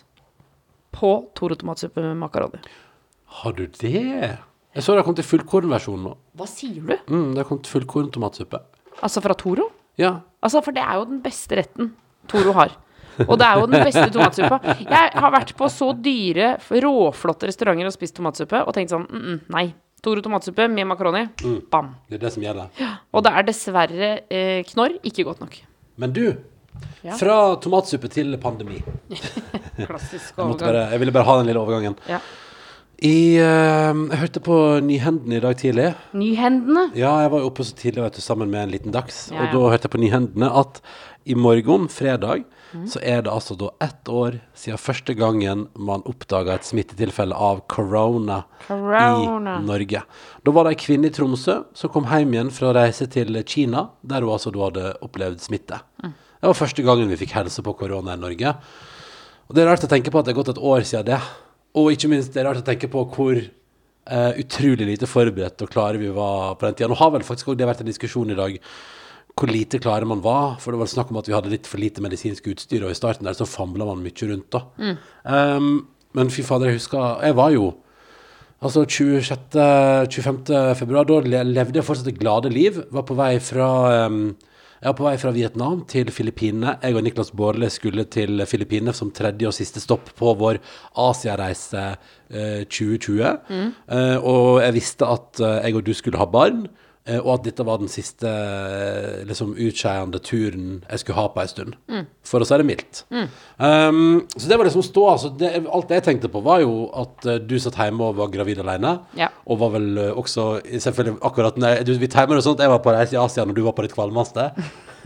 på 0.96 1.12
Toro 1.36 1.58
tomatsuppe 1.60 2.04
med 2.06 2.16
makaroni. 2.22 2.62
Har 3.42 3.56
du 3.58 3.66
det? 3.68 3.92
Jeg 3.92 4.84
så 4.84 4.94
det 4.94 5.02
har 5.02 5.08
kommet 5.08 5.20
til 5.24 5.28
fullkornversjon 5.28 6.06
nå. 6.06 6.14
Hva 6.40 6.48
sier 6.48 6.80
du? 6.80 6.96
Mm, 7.12 7.34
det 7.34 7.42
har 7.42 7.50
kommet 7.50 7.68
fullkorn 7.68 8.12
tomatsuppe. 8.16 8.62
Altså 9.04 9.24
fra 9.24 9.36
Toro? 9.36 9.68
Ja. 10.00 10.22
Altså, 10.44 10.62
for 10.64 10.76
det 10.76 10.84
er 10.84 11.00
jo 11.00 11.08
den 11.10 11.22
beste 11.24 11.58
retten 11.60 11.94
Toro 12.32 12.54
har. 12.56 12.74
Og 13.24 13.38
det 13.40 13.48
er 13.48 13.60
jo 13.62 13.68
den 13.72 13.86
beste 13.86 14.06
tomatsuppa. 14.14 14.60
Jeg 14.84 15.12
har 15.24 15.34
vært 15.34 15.54
på 15.58 15.70
så 15.72 15.92
dyre, 15.96 16.56
råflotte 16.86 17.50
restauranter 17.50 17.90
og 17.90 17.96
spist 17.96 18.18
tomatsuppe 18.18 18.64
og 18.66 18.76
tenkt 18.76 18.94
sånn 18.94 19.06
mm, 19.08 19.26
mm, 19.26 19.40
nei. 19.56 19.68
Toro 20.06 20.22
tomatsuppe 20.22 20.68
med 20.70 20.86
makaroni. 20.86 21.24
Bam. 21.72 21.94
Det 22.10 22.20
er 22.20 22.26
det 22.28 22.34
som 22.36 22.44
gjelder. 22.46 22.90
Og 23.16 23.24
det 23.26 23.32
er 23.34 23.48
dessverre 23.48 24.10
eh, 24.30 24.60
knorr 24.70 25.00
ikke 25.02 25.26
godt 25.26 25.42
nok. 25.46 25.58
Men 26.02 26.14
du, 26.14 26.26
Ja. 27.06 27.16
fra 27.16 27.56
tomatsuppe 27.64 28.10
til 28.12 28.36
pandemi. 28.42 28.82
Klassisk 29.88 30.36
Jeg, 30.38 30.58
bare, 30.60 30.90
jeg 30.92 31.00
ville 31.00 31.14
bare 31.16 31.28
ha 31.30 31.38
den 31.40 31.48
lille 31.50 31.62
overgangen. 31.62 31.96
Ja. 32.10 32.20
I, 33.04 33.36
uh, 33.44 33.92
jeg 33.92 34.20
hørte 34.22 34.42
på 34.44 34.58
Nyhendene 34.86 35.38
i 35.40 35.44
dag 35.44 35.58
tidlig. 35.60 35.90
Nyhendene. 36.16 36.86
Ja, 36.96 37.12
jeg 37.26 37.32
var 37.34 37.44
jo 37.44 37.50
oppe 37.50 37.66
så 37.68 37.76
tidlig 37.76 38.06
vet 38.06 38.20
du, 38.20 38.24
sammen 38.24 38.52
med 38.52 38.64
en 38.64 38.72
liten 38.72 38.96
dags. 38.96 39.26
Ja, 39.34 39.44
Og 39.44 39.56
da 39.56 39.72
hørte 39.74 39.90
jeg 39.90 39.96
på 39.96 40.02
Nyhendene 40.04 40.52
at 40.62 40.80
i 41.26 41.36
morgen, 41.36 41.90
fredag, 41.92 42.46
Mm. 42.76 42.88
så 42.92 43.00
er 43.00 43.22
det 43.24 43.32
altså 43.32 43.56
da 43.56 43.70
ett 43.86 44.10
år 44.12 44.40
siden 44.58 44.82
første 44.82 45.14
gangen 45.16 45.62
man 45.80 46.04
oppdaga 46.10 46.58
et 46.58 46.68
smittetilfelle 46.68 47.36
av 47.36 47.62
corona, 47.72 48.42
Corona. 48.68 49.60
i 49.62 49.64
Norge. 49.64 50.02
Da 50.44 50.52
var 50.52 50.68
det 50.68 50.76
ei 50.76 50.82
kvinne 50.82 51.08
i 51.08 51.14
Tromsø 51.16 51.62
som 51.78 51.94
kom 51.94 52.10
hjem 52.10 52.36
igjen 52.36 52.52
fra 52.52 52.74
reise 52.76 53.08
til 53.12 53.40
Kina, 53.48 53.88
der 54.04 54.26
hun 54.26 54.36
altså 54.36 54.52
da 54.52 54.66
hadde 54.68 54.94
opplevd 55.06 55.40
smitte. 55.46 55.80
Mm. 56.04 56.14
Det 56.14 56.52
var 56.52 56.60
første 56.60 56.84
gangen 56.86 57.10
vi 57.10 57.22
fikk 57.24 57.38
helse 57.38 57.64
på 57.64 57.78
korona 57.80 58.18
i 58.18 58.22
Norge. 58.22 58.56
Og 59.48 59.56
det 59.56 59.64
er 59.64 59.72
rart 59.72 59.86
å 59.88 59.92
tenke 59.92 60.12
på 60.12 60.20
at 60.20 60.28
det 60.28 60.36
er 60.36 60.42
gått 60.42 60.52
et 60.56 60.66
år 60.74 60.84
siden 60.84 61.08
det. 61.14 61.22
Og 61.80 61.94
ikke 61.94 62.12
minst 62.12 62.34
det 62.34 62.44
er 62.44 62.50
rart 62.50 62.64
å 62.64 62.68
tenke 62.68 62.92
på 62.92 63.08
hvor 63.16 63.46
Uh, 64.06 64.38
utrolig 64.38 64.86
lite 64.86 65.08
forberedt 65.10 65.64
og 65.66 65.72
klare 65.74 65.98
vi 65.98 66.12
var 66.14 66.52
på 66.62 66.68
den 66.68 66.76
tida. 66.78 66.92
Nå 66.92 66.98
har 67.00 67.10
vel 67.10 67.24
faktisk 67.26 67.48
også 67.48 67.58
det 67.58 67.66
vært 67.66 67.80
en 67.82 67.88
diskusjon 67.90 68.30
i 68.30 68.36
dag 68.38 68.60
hvor 69.36 69.52
lite 69.52 69.82
klare 69.84 70.08
man 70.08 70.24
var. 70.24 70.58
For 70.64 70.72
det 70.72 70.82
var 70.82 70.92
snakk 70.92 71.12
om 71.12 71.20
at 71.20 71.30
vi 71.30 71.36
hadde 71.36 71.52
litt 71.52 71.68
for 71.68 71.82
lite 71.82 72.04
medisinsk 72.04 72.48
utstyr, 72.54 72.86
og 72.86 72.94
i 72.94 72.98
starten 72.98 73.28
der 73.28 73.36
så 73.38 73.48
famla 73.50 73.88
man 73.88 74.04
mye 74.04 74.30
rundt 74.32 74.48
da. 74.56 74.64
Um, 75.24 75.88
men 76.16 76.32
fy 76.32 76.46
fader, 76.48 76.72
jeg 76.72 76.80
husker 76.80 77.26
Jeg 77.26 77.36
var 77.36 77.52
jo 77.52 77.74
Altså 78.66 78.86
26. 78.88 79.60
25. 80.10 80.76
februar, 80.80 81.04
da 81.06 81.20
levde 81.44 81.76
jeg 81.76 81.86
fortsatt 81.86 82.08
det 82.08 82.18
glade 82.18 82.50
liv. 82.50 82.80
Var 82.90 83.04
på 83.06 83.18
vei 83.20 83.36
fra 83.44 83.68
um, 84.08 84.32
jeg 84.86 84.92
var 84.92 84.98
på 85.00 85.06
vei 85.08 85.16
fra 85.18 85.32
Vietnam 85.34 85.80
til 85.90 86.10
Filippinene. 86.14 86.76
Jeg 86.84 86.94
og 86.94 87.02
Niklas 87.02 87.32
Baarli 87.34 87.72
skulle 87.74 88.04
til 88.12 88.44
Filippinene 88.46 88.94
som 88.94 89.10
tredje 89.10 89.48
og 89.50 89.56
siste 89.58 89.82
stopp 89.82 90.12
på 90.20 90.34
vår 90.38 90.60
Asiareise 91.02 91.86
uh, 91.96 92.62
2020. 92.70 93.32
Eh, 93.50 94.18
og 94.20 94.62
jeg 94.62 94.76
visste 94.76 95.08
at 95.10 95.42
eh, 95.42 95.56
jeg 95.66 95.80
og 95.80 95.88
du 95.88 95.94
skulle 95.98 96.22
ha 96.22 96.28
barn, 96.30 96.68
eh, 96.68 96.85
og 97.22 97.28
at 97.36 97.44
dette 97.46 97.62
var 97.68 97.78
den 97.78 97.90
siste 97.92 98.26
eh, 98.26 99.20
liksom 99.30 99.52
utskeiende 99.62 100.18
turen 100.26 100.80
jeg 100.90 101.02
skulle 101.04 101.20
ha 101.20 101.28
på 101.30 101.42
en 101.44 101.52
stund. 101.52 101.76
For 102.26 102.42
å 102.42 102.48
si 102.50 102.58
det 102.58 102.66
mildt. 102.66 103.04
Um, 103.12 104.24
så 104.34 104.50
det 104.50 104.58
var 104.58 104.66
liksom 104.66 104.82
stå, 104.88 105.04
altså, 105.12 105.30
det, 105.38 105.52
Alt 105.70 105.94
jeg 105.94 106.06
tenkte 106.08 106.32
på, 106.34 106.42
var 106.46 106.64
jo 106.64 106.88
at 106.98 107.28
eh, 107.30 107.38
du 107.46 107.54
satt 107.62 107.78
hjemme 107.78 108.08
og 108.10 108.18
var 108.18 108.32
gravid 108.34 108.64
alene. 108.64 108.96
Ja. 109.20 109.30
Og 109.46 109.62
var 109.62 109.76
vel 109.78 109.92
eh, 110.02 110.10
også 110.18 110.48
selvfølgelig 110.74 111.20
akkurat 111.30 111.62
når 111.62 111.76
jeg- 111.76 111.86
du, 111.92 111.94
Vi 112.02 112.10
timer 112.16 112.40
det 112.40 112.48
sånn 112.48 112.58
at 112.58 112.66
jeg 112.66 112.74
var 112.74 112.82
på 112.88 112.96
reise 112.98 113.14
i 113.14 113.22
Asia 113.22 113.46
når 113.46 113.60
du 113.60 113.64
var 113.68 113.78
på 113.78 113.86
ditt 113.86 113.94
kvalmeste. 113.94 114.50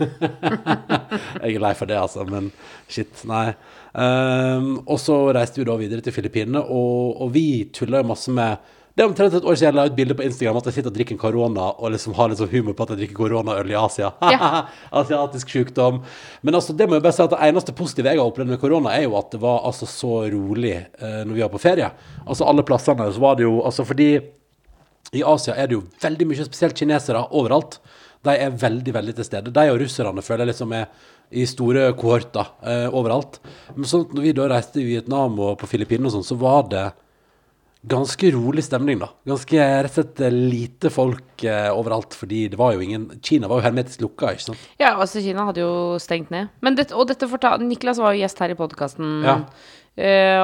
jeg 0.00 1.54
er 1.54 1.60
lei 1.62 1.74
for 1.76 1.88
det, 1.90 1.98
altså, 2.00 2.24
men 2.28 2.48
shit, 2.88 3.12
nei. 3.28 3.50
Um, 3.92 4.78
og 4.86 4.96
så 5.02 5.16
reiste 5.34 5.60
vi 5.60 5.66
da 5.68 5.76
videre 5.80 6.04
til 6.04 6.14
Filippinene, 6.14 6.62
og, 6.62 7.20
og 7.24 7.32
vi 7.34 7.46
tulla 7.74 8.00
jo 8.00 8.08
masse 8.12 8.32
med 8.32 8.70
det 8.96 9.04
er 9.04 9.08
omtrent 9.08 9.34
et 9.38 9.46
år 9.46 9.56
siden 9.56 9.68
jeg 9.70 9.76
la 9.78 9.84
ut 9.86 9.96
bilde 9.96 10.16
på 10.18 10.24
Instagram 10.26 10.58
at 10.58 10.66
jeg 10.68 10.76
sitter 10.78 10.90
og 10.90 10.96
drikker 10.96 11.18
korona 11.20 11.68
og 11.78 11.92
liksom 11.94 12.16
har 12.18 12.32
litt 12.32 12.40
sånn 12.40 12.50
humor 12.50 12.74
på 12.76 12.84
at 12.84 12.92
jeg 12.94 13.02
drikker 13.04 13.18
koronaøl 13.20 13.70
i 13.70 13.78
Asia. 13.78 14.10
Ja. 14.34 14.64
Asiatisk 15.00 15.50
sykdom. 15.52 16.02
Men 16.42 16.58
altså, 16.58 16.74
det 16.76 16.88
må 16.88 16.98
jeg 16.98 17.04
bare 17.04 17.14
si 17.16 17.22
at 17.24 17.32
det 17.34 17.40
eneste 17.46 17.74
positive 17.76 18.10
jeg 18.10 18.20
har 18.20 18.30
opplevd 18.30 18.50
med 18.54 18.60
korona, 18.62 18.92
er 18.96 19.06
jo 19.06 19.16
at 19.20 19.30
det 19.34 19.40
var 19.42 19.62
altså 19.68 19.86
så 19.90 20.12
rolig 20.32 20.74
eh, 20.74 21.22
når 21.22 21.32
vi 21.36 21.44
var 21.44 21.52
på 21.54 21.62
ferie. 21.62 21.90
Altså 22.26 22.48
alle 22.50 22.66
plassene 22.66 23.08
så 23.14 23.22
var 23.22 23.38
det 23.38 23.46
jo 23.46 23.60
Altså 23.66 23.84
fordi 23.86 24.10
i 25.16 25.22
Asia 25.26 25.54
er 25.58 25.70
det 25.70 25.74
jo 25.74 25.84
veldig 26.02 26.26
mye, 26.30 26.46
spesielt 26.46 26.78
kinesere, 26.78 27.22
overalt. 27.34 27.78
De 28.26 28.34
er 28.36 28.52
veldig, 28.54 28.92
veldig 28.94 29.14
til 29.18 29.26
stede. 29.26 29.52
De 29.54 29.64
og 29.72 29.80
russerne 29.80 30.22
føler 30.22 30.44
jeg 30.44 30.52
liksom 30.52 30.74
er 30.76 30.90
i 31.30 31.46
store 31.46 31.88
kohorter 31.98 32.50
eh, 32.66 32.88
overalt. 32.90 33.38
Men 33.76 33.88
sånn 33.88 34.04
at 34.06 34.14
når 34.16 34.26
vi 34.26 34.34
da 34.36 34.48
reiste 34.50 34.82
i 34.82 34.88
Vietnam 34.88 35.38
og 35.38 35.56
på 35.60 35.68
Filippinene 35.70 36.10
og 36.10 36.18
sånn, 36.18 36.26
så 36.26 36.38
var 36.38 36.66
det 36.70 36.84
ganske 37.82 38.30
rolig 38.34 38.64
stemning, 38.64 39.00
da. 39.00 39.08
Ganske 39.28 39.56
rett 39.56 39.90
og 39.90 39.96
slett 39.96 40.20
eh, 40.26 40.34
lite 40.34 40.92
folk 40.92 41.44
eh, 41.48 41.70
overalt, 41.72 42.14
fordi 42.16 42.44
det 42.52 42.60
var 42.60 42.74
jo 42.76 42.84
ingen 42.84 43.08
Kina 43.24 43.48
var 43.48 43.60
jo 43.60 43.68
hermetisk 43.68 44.04
lukka, 44.04 44.34
ikke 44.34 44.50
sant. 44.50 44.64
Ja, 44.80 44.94
altså 44.96 45.22
Kina 45.24 45.46
hadde 45.48 45.64
jo 45.64 45.74
stengt 46.02 46.32
ned. 46.34 46.52
Men 46.60 46.76
det, 46.76 46.90
og 46.92 47.08
dette 47.08 47.28
fortalte 47.30 47.64
Niklas 47.66 48.00
var 48.02 48.14
jo 48.14 48.24
gjest 48.24 48.42
her 48.44 48.52
i 48.52 48.58
podkasten. 48.58 49.20
Ja. 49.24 49.38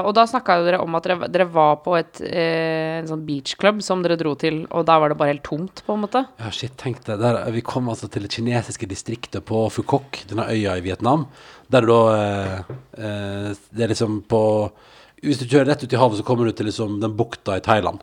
og 0.03 0.11
da 0.17 0.25
snakka 0.29 0.57
dere 0.67 0.81
om 0.83 0.97
at 0.99 1.05
dere, 1.07 1.29
dere 1.33 1.47
var 1.49 1.79
på 1.85 1.95
et, 1.97 2.19
eh, 2.25 2.99
en 2.99 3.07
sånn 3.09 3.23
beachclub 3.29 3.79
som 3.85 4.03
dere 4.05 4.19
dro 4.21 4.35
til, 4.37 4.65
og 4.71 4.89
da 4.89 4.99
var 5.01 5.13
det 5.13 5.19
bare 5.21 5.35
helt 5.35 5.47
tomt, 5.47 5.85
på 5.87 5.95
en 5.95 6.03
måte. 6.03 6.25
Ja, 6.41 6.51
shit, 6.51 6.75
tenk 6.81 7.05
det. 7.07 7.21
Der, 7.21 7.39
vi 7.55 7.63
kom 7.65 7.89
altså 7.93 8.11
til 8.11 8.27
det 8.27 8.33
kinesiske 8.35 8.89
distriktet 8.89 9.45
på 9.49 9.69
Fukok, 9.73 10.25
denne 10.29 10.49
øya 10.51 10.77
i 10.77 10.85
Vietnam. 10.85 11.29
Der 11.73 11.85
det 11.85 11.89
da 11.91 12.03
eh, 12.17 12.59
eh, 12.99 13.55
Det 13.71 13.85
er 13.85 13.93
liksom 13.93 14.23
på 14.29 14.43
Hvis 15.25 15.41
du 15.41 15.47
kjører 15.49 15.71
rett 15.73 15.83
ut 15.85 15.93
i 15.93 15.97
havet, 16.01 16.19
så 16.21 16.25
kommer 16.27 16.45
du 16.49 16.53
til 16.53 16.69
liksom 16.69 16.99
den 17.01 17.15
bukta 17.17 17.57
i 17.57 17.63
Thailand. 17.65 18.03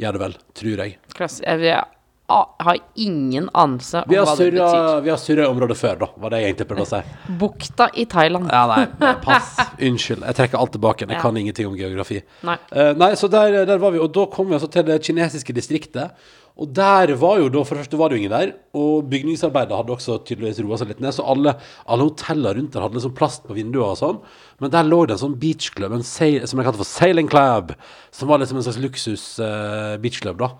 Gjør 0.00 0.16
det 0.16 0.22
vel, 0.24 0.38
tror 0.58 0.80
jeg. 0.82 0.96
Klass, 1.14 1.36
jeg, 1.44 1.60
jeg, 1.62 1.84
har 2.32 2.78
ingen 2.98 3.48
anelse 3.52 4.00
om 4.02 4.10
hva 4.10 4.24
hva 4.24 4.34
det 4.38 4.48
betyr. 4.54 5.00
vi 5.04 5.12
har 5.12 5.20
surra 5.20 5.44
i 5.44 5.50
området 5.52 5.76
før, 5.78 5.98
da, 6.00 6.08
var 6.16 6.32
det 6.32 6.40
jeg 6.40 6.50
egentlig 6.50 6.66
prøvde 6.70 6.86
å 6.86 6.90
si. 6.90 7.00
Bukta 7.42 7.88
i 7.94 8.06
Thailand. 8.10 8.48
Ja, 8.50 8.62
nei, 8.72 9.12
pass. 9.26 9.52
Unnskyld. 9.78 10.24
Jeg 10.26 10.38
trekker 10.40 10.58
alt 10.62 10.74
tilbake. 10.74 11.06
Jeg 11.06 11.18
Ja. 11.18 11.22
kan 11.22 11.36
ingenting 11.36 11.68
om 11.70 11.76
geografi. 11.78 12.22
Nei. 12.48 12.56
uh, 12.74 12.92
nei, 12.98 13.12
så 13.20 13.30
der, 13.30 13.62
der 13.68 13.82
var 13.82 13.94
vi, 13.94 14.00
og 14.02 14.10
da 14.16 14.26
kom 14.32 14.48
vi 14.50 14.58
altså 14.58 14.70
til 14.72 14.88
det 14.88 14.98
kinesiske 15.04 15.54
distriktet. 15.54 16.16
Og 16.60 16.68
der 16.76 17.14
var 17.16 17.38
jo 17.40 17.48
da, 17.48 17.62
for 17.64 17.74
det 17.74 17.86
første 17.86 17.98
var 17.98 18.10
det 18.10 18.18
jo 18.18 18.22
ingen 18.22 18.34
der, 18.34 18.50
og 18.76 19.08
bygningsarbeidet 19.12 19.76
hadde 19.76 19.94
også 19.94 20.18
tydeligvis 20.28 20.60
roa 20.60 20.76
seg 20.80 20.90
litt 20.90 21.00
ned, 21.00 21.14
så 21.16 21.24
alle, 21.32 21.54
alle 21.88 22.08
hotellene 22.10 22.52
rundt 22.58 22.76
der 22.76 22.84
hadde 22.84 22.98
liksom 22.98 23.14
plast 23.16 23.46
på 23.48 23.56
vinduene 23.56 23.94
og 23.94 23.98
sånn. 24.00 24.20
Men 24.60 24.74
der 24.74 24.86
lå 24.88 25.00
det 25.08 25.16
en 25.16 25.22
sånn 25.24 25.38
beachclub, 25.40 25.96
en 25.96 26.04
som 26.04 26.60
jeg 26.60 26.68
kalte 26.68 26.82
for 26.82 26.90
Sailing 26.90 27.30
Club, 27.32 27.72
som 28.12 28.28
var 28.28 28.42
liksom 28.42 28.60
en 28.60 28.66
slags 28.68 28.82
luksus 28.84 29.26
eh, 29.42 29.96
beachclub, 30.02 30.44
da. 30.44 30.52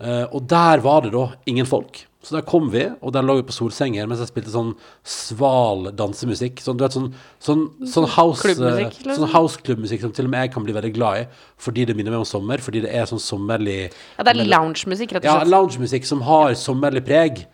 Eh, 0.00 0.26
og 0.28 0.44
der 0.50 0.82
var 0.84 1.06
det 1.06 1.14
da 1.14 1.30
ingen 1.48 1.66
folk. 1.68 2.04
Så 2.26 2.34
der 2.34 2.42
kom 2.42 2.72
vi, 2.72 2.82
og 3.06 3.12
der 3.14 3.22
lå 3.22 3.36
vi 3.38 3.44
på 3.46 3.54
solsenger 3.54 4.08
mens 4.10 4.18
jeg 4.18 4.32
spilte 4.32 4.50
sånn 4.50 4.72
sval 5.06 5.92
dansemusikk. 5.94 6.58
Sånn, 6.64 6.74
du 6.78 6.82
vet, 6.82 6.96
sånn, 6.96 7.12
sånn, 7.38 7.62
sånn 7.86 8.08
house 8.16 8.48
eh, 8.50 8.80
liksom? 8.80 9.12
Sånn 9.20 9.30
house-klubbmusikk 9.30 10.02
som 10.02 10.14
til 10.16 10.26
og 10.26 10.32
med 10.32 10.48
jeg 10.48 10.54
kan 10.56 10.66
bli 10.66 10.74
veldig 10.74 10.90
glad 10.96 11.20
i, 11.20 11.44
fordi 11.62 11.84
det 11.86 11.94
minner 11.94 12.16
meg 12.16 12.24
om 12.24 12.28
sommer. 12.28 12.62
Fordi 12.64 12.82
det 12.82 12.90
er 12.90 13.06
sånn 13.06 13.22
sommerlig 13.22 13.78
Ja, 13.84 14.26
det 14.26 14.34
er 14.34 14.42
loungemusikk, 14.42 15.14
rett 15.14 15.28
Ja, 15.28 15.36
og 15.36 15.44
slett. 15.44 15.54
loungemusikk 15.54 16.08
som 16.10 16.24
har 16.26 16.56
sommerlig 16.58 17.04
preg. 17.06 17.44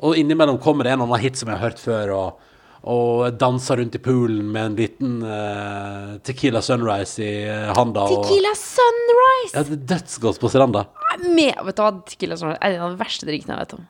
Og 0.00 0.14
innimellom 0.16 0.60
kommer 0.62 0.86
det 0.86 0.94
en 0.94 1.02
eller 1.02 1.10
annen 1.10 1.26
hit 1.26 1.36
som 1.36 1.50
jeg 1.50 1.58
har 1.58 1.66
hørt 1.66 1.82
før, 1.82 2.14
og, 2.16 2.46
og 2.88 3.36
danser 3.40 3.76
rundt 3.80 3.94
i 3.94 4.00
poolen 4.00 4.46
med 4.54 4.64
en 4.70 4.76
liten 4.78 5.16
uh, 5.22 6.18
Tequila 6.24 6.62
Sunrise 6.64 7.20
i 7.20 7.44
eh, 7.44 7.70
handa. 7.76 8.06
og- 8.06 8.24
Tequila 8.24 8.54
Sunrise! 8.56 9.52
Ja, 9.54 9.62
det 9.68 9.76
er 9.76 9.86
dødsgodt 9.96 10.40
på 10.40 10.48
stranda. 10.52 10.86
Med, 11.26 11.54
vet 11.66 11.76
du 11.76 11.82
hva, 11.84 11.90
Tequila 12.08 12.36
Sunrise 12.40 12.60
er 12.62 12.76
en 12.78 12.86
av 12.86 12.94
de 12.94 13.00
verste 13.02 13.28
drinkene 13.28 13.56
jeg 13.58 13.66
vet 13.66 13.74
om. 13.78 13.88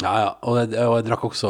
Ja, 0.00 0.12
ja. 0.16 0.28
Og 0.48 0.56
jeg, 0.56 0.70
og 0.88 0.94
jeg 0.96 1.04
drakk 1.10 1.24
også 1.28 1.48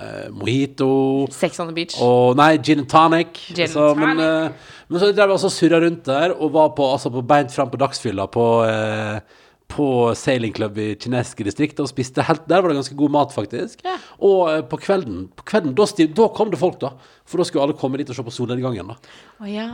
eh, 0.00 0.28
mojito. 0.32 0.88
Sex 1.36 1.60
on 1.60 1.68
the 1.68 1.74
beach. 1.76 1.98
Og 2.00 2.32
nei, 2.40 2.54
gin 2.64 2.80
and 2.80 2.88
tonic. 2.88 3.42
Gin 3.52 3.66
and 3.66 3.74
tonic. 3.76 4.00
men, 4.06 4.22
eh, 4.24 4.78
men 4.88 5.02
så 5.02 5.10
drev 5.12 5.26
jeg 5.28 5.36
også 5.36 5.50
surra 5.52 5.82
rundt 5.84 6.06
der 6.08 6.32
og 6.38 6.54
var 6.54 6.70
på, 6.78 6.86
altså 6.94 7.12
på 7.12 7.20
beint 7.28 7.52
fram 7.52 7.68
på 7.68 7.80
dagsfylla 7.82 8.24
på 8.32 8.46
eh, 8.64 9.20
på 9.68 10.14
sailing 10.16 10.54
club 10.56 10.78
i 10.80 10.86
kinesiske 10.96 11.44
distrikter 11.44 11.84
og 11.84 11.90
spiste 11.90 12.24
helt 12.24 12.46
Der 12.48 12.62
var 12.64 12.72
det 12.72 12.78
ganske 12.78 12.96
god 12.96 13.12
mat, 13.12 13.34
faktisk. 13.36 13.82
Ja. 13.84 13.96
Og 14.24 14.48
eh, 14.50 14.62
på 14.64 14.78
kvelden, 14.80 15.26
på 15.36 15.44
kvelden 15.50 15.74
da, 15.76 15.84
stiv, 15.86 16.14
da 16.16 16.28
kom 16.34 16.48
det 16.50 16.58
folk, 16.60 16.78
da. 16.80 16.94
For 17.28 17.38
da 17.38 17.44
skulle 17.44 17.66
alle 17.66 17.76
komme 17.76 18.00
dit 18.00 18.08
og 18.08 18.16
se 18.16 18.24
på 18.24 18.32
solnedgangen. 18.32 18.88
da 18.88 18.96
Å 19.44 19.50
ja, 19.50 19.66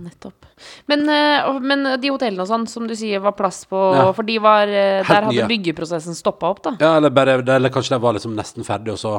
nettopp. 0.00 0.46
Men, 0.86 1.02
eh, 1.10 1.50
men 1.60 1.82
de 2.00 2.12
hotellene 2.14 2.46
og 2.46 2.50
sånn, 2.52 2.68
som 2.70 2.86
du 2.86 2.94
sier 2.96 3.20
var 3.24 3.34
plass 3.38 3.64
på 3.66 3.80
Ja. 3.96 4.06
For 4.16 4.22
de 4.28 4.38
var 4.38 4.70
eh, 4.70 5.02
Helt 5.02 5.10
Der 5.10 5.26
hadde 5.28 5.42
nye. 5.42 5.50
byggeprosessen 5.50 6.14
stoppa 6.14 6.52
opp, 6.54 6.62
da. 6.62 6.76
Ja, 6.80 6.94
eller, 7.00 7.10
bare, 7.10 7.40
eller 7.42 7.74
kanskje 7.74 7.96
de 7.96 8.02
var 8.06 8.14
liksom 8.16 8.36
nesten 8.38 8.64
ferdig, 8.64 8.94
og 8.94 9.02
så 9.02 9.16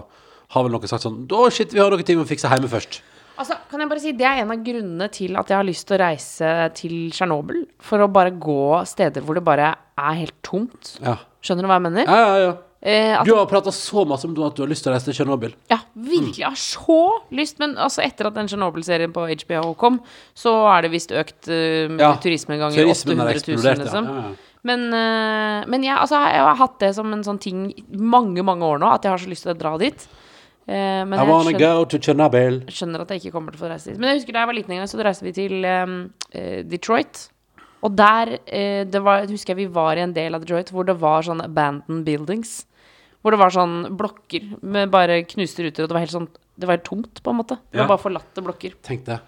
har 0.56 0.64
vel 0.64 0.72
noen 0.72 0.88
sagt 0.88 1.04
sånn 1.04 1.26
Da, 1.28 1.50
shit, 1.52 1.74
vi 1.76 1.84
har 1.84 1.92
noen 1.92 2.08
ting 2.08 2.16
vi 2.18 2.24
må 2.24 2.30
fikse 2.32 2.48
hjemme 2.48 2.72
først. 2.72 3.02
Altså, 3.38 3.58
kan 3.70 3.84
jeg 3.84 3.90
bare 3.92 4.02
si, 4.02 4.14
Det 4.18 4.26
er 4.26 4.44
en 4.44 4.54
av 4.54 4.62
grunnene 4.66 5.08
til 5.14 5.38
at 5.40 5.52
jeg 5.52 5.60
har 5.60 5.68
lyst 5.68 5.88
til 5.88 5.98
å 5.98 6.04
reise 6.04 6.54
til 6.78 6.96
Tsjernobyl. 7.14 7.66
For 7.84 8.02
å 8.02 8.12
bare 8.12 8.34
gå 8.34 8.62
steder 8.90 9.26
hvor 9.26 9.38
det 9.38 9.46
bare 9.46 9.74
er 9.98 10.22
helt 10.24 10.38
tomt. 10.46 10.96
Ja, 11.04 11.20
Skjønner 11.46 11.68
du 11.68 11.72
hva 11.72 11.78
jeg 11.78 11.88
mener? 11.90 12.10
ja, 12.10 12.24
ja. 12.24 12.40
ja. 12.48 12.56
Eh, 12.82 13.20
at, 13.20 13.26
Du 13.26 13.34
har 13.34 13.48
prata 13.50 13.72
så 13.74 14.04
masse 14.06 14.28
om 14.28 14.36
at 14.46 14.56
du 14.56 14.62
har 14.62 14.70
lyst 14.70 14.86
til 14.86 14.92
å 14.92 14.94
reise 14.94 15.10
til 15.10 15.16
Tsjernobyl. 15.18 15.56
ja, 15.72 15.80
virkelig. 15.96 16.44
Jeg 16.44 16.48
har 16.48 16.60
så 16.62 17.00
lyst. 17.34 17.58
Men 17.60 17.74
altså, 17.76 18.04
etter 18.06 18.30
at 18.30 18.36
den 18.38 18.48
Tsjernobyl-serien 18.48 19.14
på 19.14 19.26
HBO 19.26 19.74
kom, 19.80 19.98
så 20.38 20.54
er 20.76 20.86
det 20.86 20.94
visst 20.94 21.12
økt 21.12 21.50
uh, 21.50 21.90
Ja, 21.98 22.14
turisme 22.22 22.60
ganger 22.60 22.78
i 22.78 22.86
800 22.86 23.18
000, 23.18 23.34
eksplodert, 23.34 23.82
ja. 23.82 23.84
liksom. 23.84 24.12
ja. 24.12 24.28
ja. 24.28 24.36
Men, 24.68 24.86
uh, 24.92 25.66
men 25.72 25.84
jeg, 25.86 25.96
altså, 25.98 26.22
jeg 26.30 26.44
har 26.44 26.62
hatt 26.62 26.80
det 26.84 26.94
som 26.98 27.12
en 27.14 27.26
sånn 27.26 27.42
ting 27.42 27.68
mange, 27.90 28.44
mange 28.46 28.66
år 28.68 28.82
nå, 28.84 28.90
at 28.94 29.06
jeg 29.06 29.14
har 29.14 29.26
så 29.26 29.32
lyst 29.32 29.48
til 29.48 29.56
å 29.56 29.58
dra 29.58 29.74
dit. 29.82 30.08
Men 30.68 31.14
I 31.16 31.24
wanna 31.24 31.54
skjønner, 31.54 31.60
go 31.62 31.86
to 31.88 31.98
Chernobyl. 32.04 32.58
skjønner 32.68 33.02
at 33.06 33.12
jeg 33.14 33.22
ikke 33.22 33.32
kommer 33.38 33.54
til 33.56 33.62
å 33.62 33.64
få 33.64 33.72
reise 33.72 33.92
dit. 33.92 34.00
Men 34.02 34.10
jeg 34.12 34.20
husker 34.20 34.36
da 34.36 34.42
jeg 34.44 34.50
var 34.50 34.58
liten 34.58 34.88
så 34.92 35.04
reiste 35.08 35.24
vi 35.24 35.32
til 35.38 35.64
eh, 35.64 36.64
Detroit. 36.68 37.30
Og 37.86 37.94
der 37.96 38.34
uh, 38.42 38.84
det 38.90 39.02
var, 39.06 39.28
husker 39.30 39.54
jeg 39.54 39.62
vi 39.68 39.74
var 39.74 40.00
i 40.00 40.04
en 40.04 40.16
del 40.16 40.36
av 40.36 40.44
Detroit 40.44 40.72
hvor 40.74 40.88
det 40.88 40.98
var 41.00 41.24
sånn 41.28 41.44
abandoned 41.44 42.04
buildings. 42.08 42.66
Hvor 43.22 43.34
det 43.36 43.40
var 43.42 43.54
sånn 43.54 43.78
blokker 43.98 44.50
med 44.62 44.92
bare 44.94 45.22
knuste 45.30 45.66
ruter, 45.66 45.86
og 45.86 45.92
det 45.92 45.98
var 45.98 46.04
helt 46.06 46.16
sånn 46.16 46.30
Det 46.58 46.66
var 46.66 46.80
helt 46.80 46.88
tomt, 46.88 47.20
på 47.22 47.30
en 47.30 47.38
måte. 47.38 47.60
Det 47.70 47.78
Ja. 47.78 47.84
var 47.86 47.92
bare 47.92 48.02
forlatte 48.02 48.42
blokker. 48.42 48.74
Tenk 48.82 49.04
det. 49.06 49.20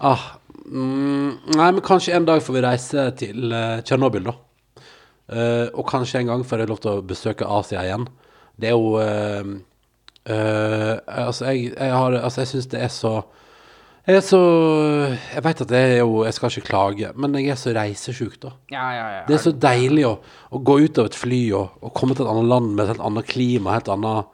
Ah, 0.00 0.38
mm, 0.64 1.52
nei, 1.52 1.70
men 1.70 1.82
kanskje 1.84 2.14
en 2.16 2.24
dag 2.24 2.40
får 2.40 2.54
vi 2.56 2.62
reise 2.64 3.02
til 3.20 3.52
uh, 3.52 3.82
Tsjernobyl, 3.84 4.24
da. 4.24 4.32
Uh, 5.28 5.68
og 5.76 5.84
kanskje 5.86 6.22
en 6.22 6.30
gang 6.30 6.44
får 6.48 6.62
jeg 6.64 6.70
lov 6.72 6.80
til 6.80 6.90
å 6.94 7.02
besøke 7.04 7.44
Asia 7.44 7.84
igjen. 7.84 8.08
Det 8.56 8.70
er 8.70 8.72
jo 8.72 8.96
eh, 10.26 10.98
Altså, 11.06 11.46
jeg, 11.50 11.72
jeg 11.76 11.92
har 11.92 12.12
Altså, 12.20 12.40
jeg 12.42 12.48
syns 12.52 12.66
det 12.72 12.80
er 12.82 12.92
så 12.92 13.12
Jeg 14.06 14.16
er 14.18 14.24
så 14.26 14.40
Jeg 15.34 15.44
veit 15.44 15.60
at 15.64 15.68
det 15.72 15.80
er 15.80 15.96
jo 16.02 16.24
Jeg 16.26 16.34
skal 16.34 16.50
ikke 16.50 16.68
klage, 16.70 17.10
men 17.16 17.34
jeg 17.38 17.54
er 17.54 17.60
så 17.60 17.74
reisesjuk, 17.76 18.38
da. 18.42 18.52
Ja, 18.74 18.86
ja, 18.96 19.08
ja. 19.16 19.24
Det 19.28 19.34
er 19.38 19.42
så 19.46 19.52
deilig 19.54 20.06
å, 20.08 20.14
å 20.50 20.58
gå 20.62 20.78
ut 20.84 20.98
av 21.02 21.10
et 21.10 21.18
fly 21.18 21.42
og, 21.58 21.76
og 21.82 21.92
komme 21.98 22.14
til 22.18 22.26
et 22.26 22.32
annet 22.32 22.50
land 22.50 22.72
med 22.74 22.84
et 22.86 22.94
helt 22.94 23.04
annet 23.10 23.28
klima, 23.30 23.76
helt 23.78 23.90
annet 23.92 24.30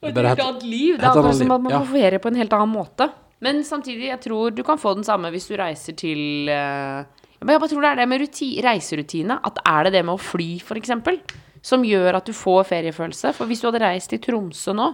Et 0.00 0.14
bare 0.16 0.30
helt 0.32 0.40
helt- 0.40 0.46
annet 0.48 0.62
liv. 0.64 0.94
Det 0.96 1.04
er 1.04 1.10
akkurat 1.10 1.36
som 1.36 1.50
at 1.56 1.66
man 1.66 1.74
får 1.82 1.90
ferie 1.92 2.18
på 2.24 2.30
en 2.32 2.38
helt 2.40 2.54
annen 2.56 2.72
måte. 2.72 3.10
Men 3.44 3.60
samtidig, 3.64 4.08
jeg 4.08 4.20
tror 4.20 4.52
du 4.56 4.62
kan 4.64 4.80
få 4.80 4.94
den 4.96 5.04
samme 5.04 5.28
hvis 5.32 5.46
du 5.48 5.54
reiser 5.56 5.94
til 5.96 6.48
uh, 6.52 7.04
Men 7.40 7.54
jeg 7.54 7.60
bare 7.62 7.70
tror 7.72 7.84
det 7.84 7.90
er 7.90 8.00
det 8.02 8.08
med 8.08 8.20
ruti 8.20 8.48
reiserutine. 8.64 9.36
At 9.44 9.60
er 9.64 9.84
det 9.88 9.92
det 9.98 10.02
med 10.04 10.16
å 10.16 10.20
fly, 10.20 10.48
for 10.64 10.76
eksempel, 10.80 11.16
som 11.64 11.84
gjør 11.84 12.18
at 12.18 12.26
du 12.28 12.32
får 12.36 12.64
feriefølelse? 12.68 13.32
For 13.36 13.48
hvis 13.48 13.60
du 13.60 13.68
hadde 13.70 13.80
reist 13.84 14.12
til 14.12 14.20
Tromsø 14.24 14.72
nå, 14.76 14.90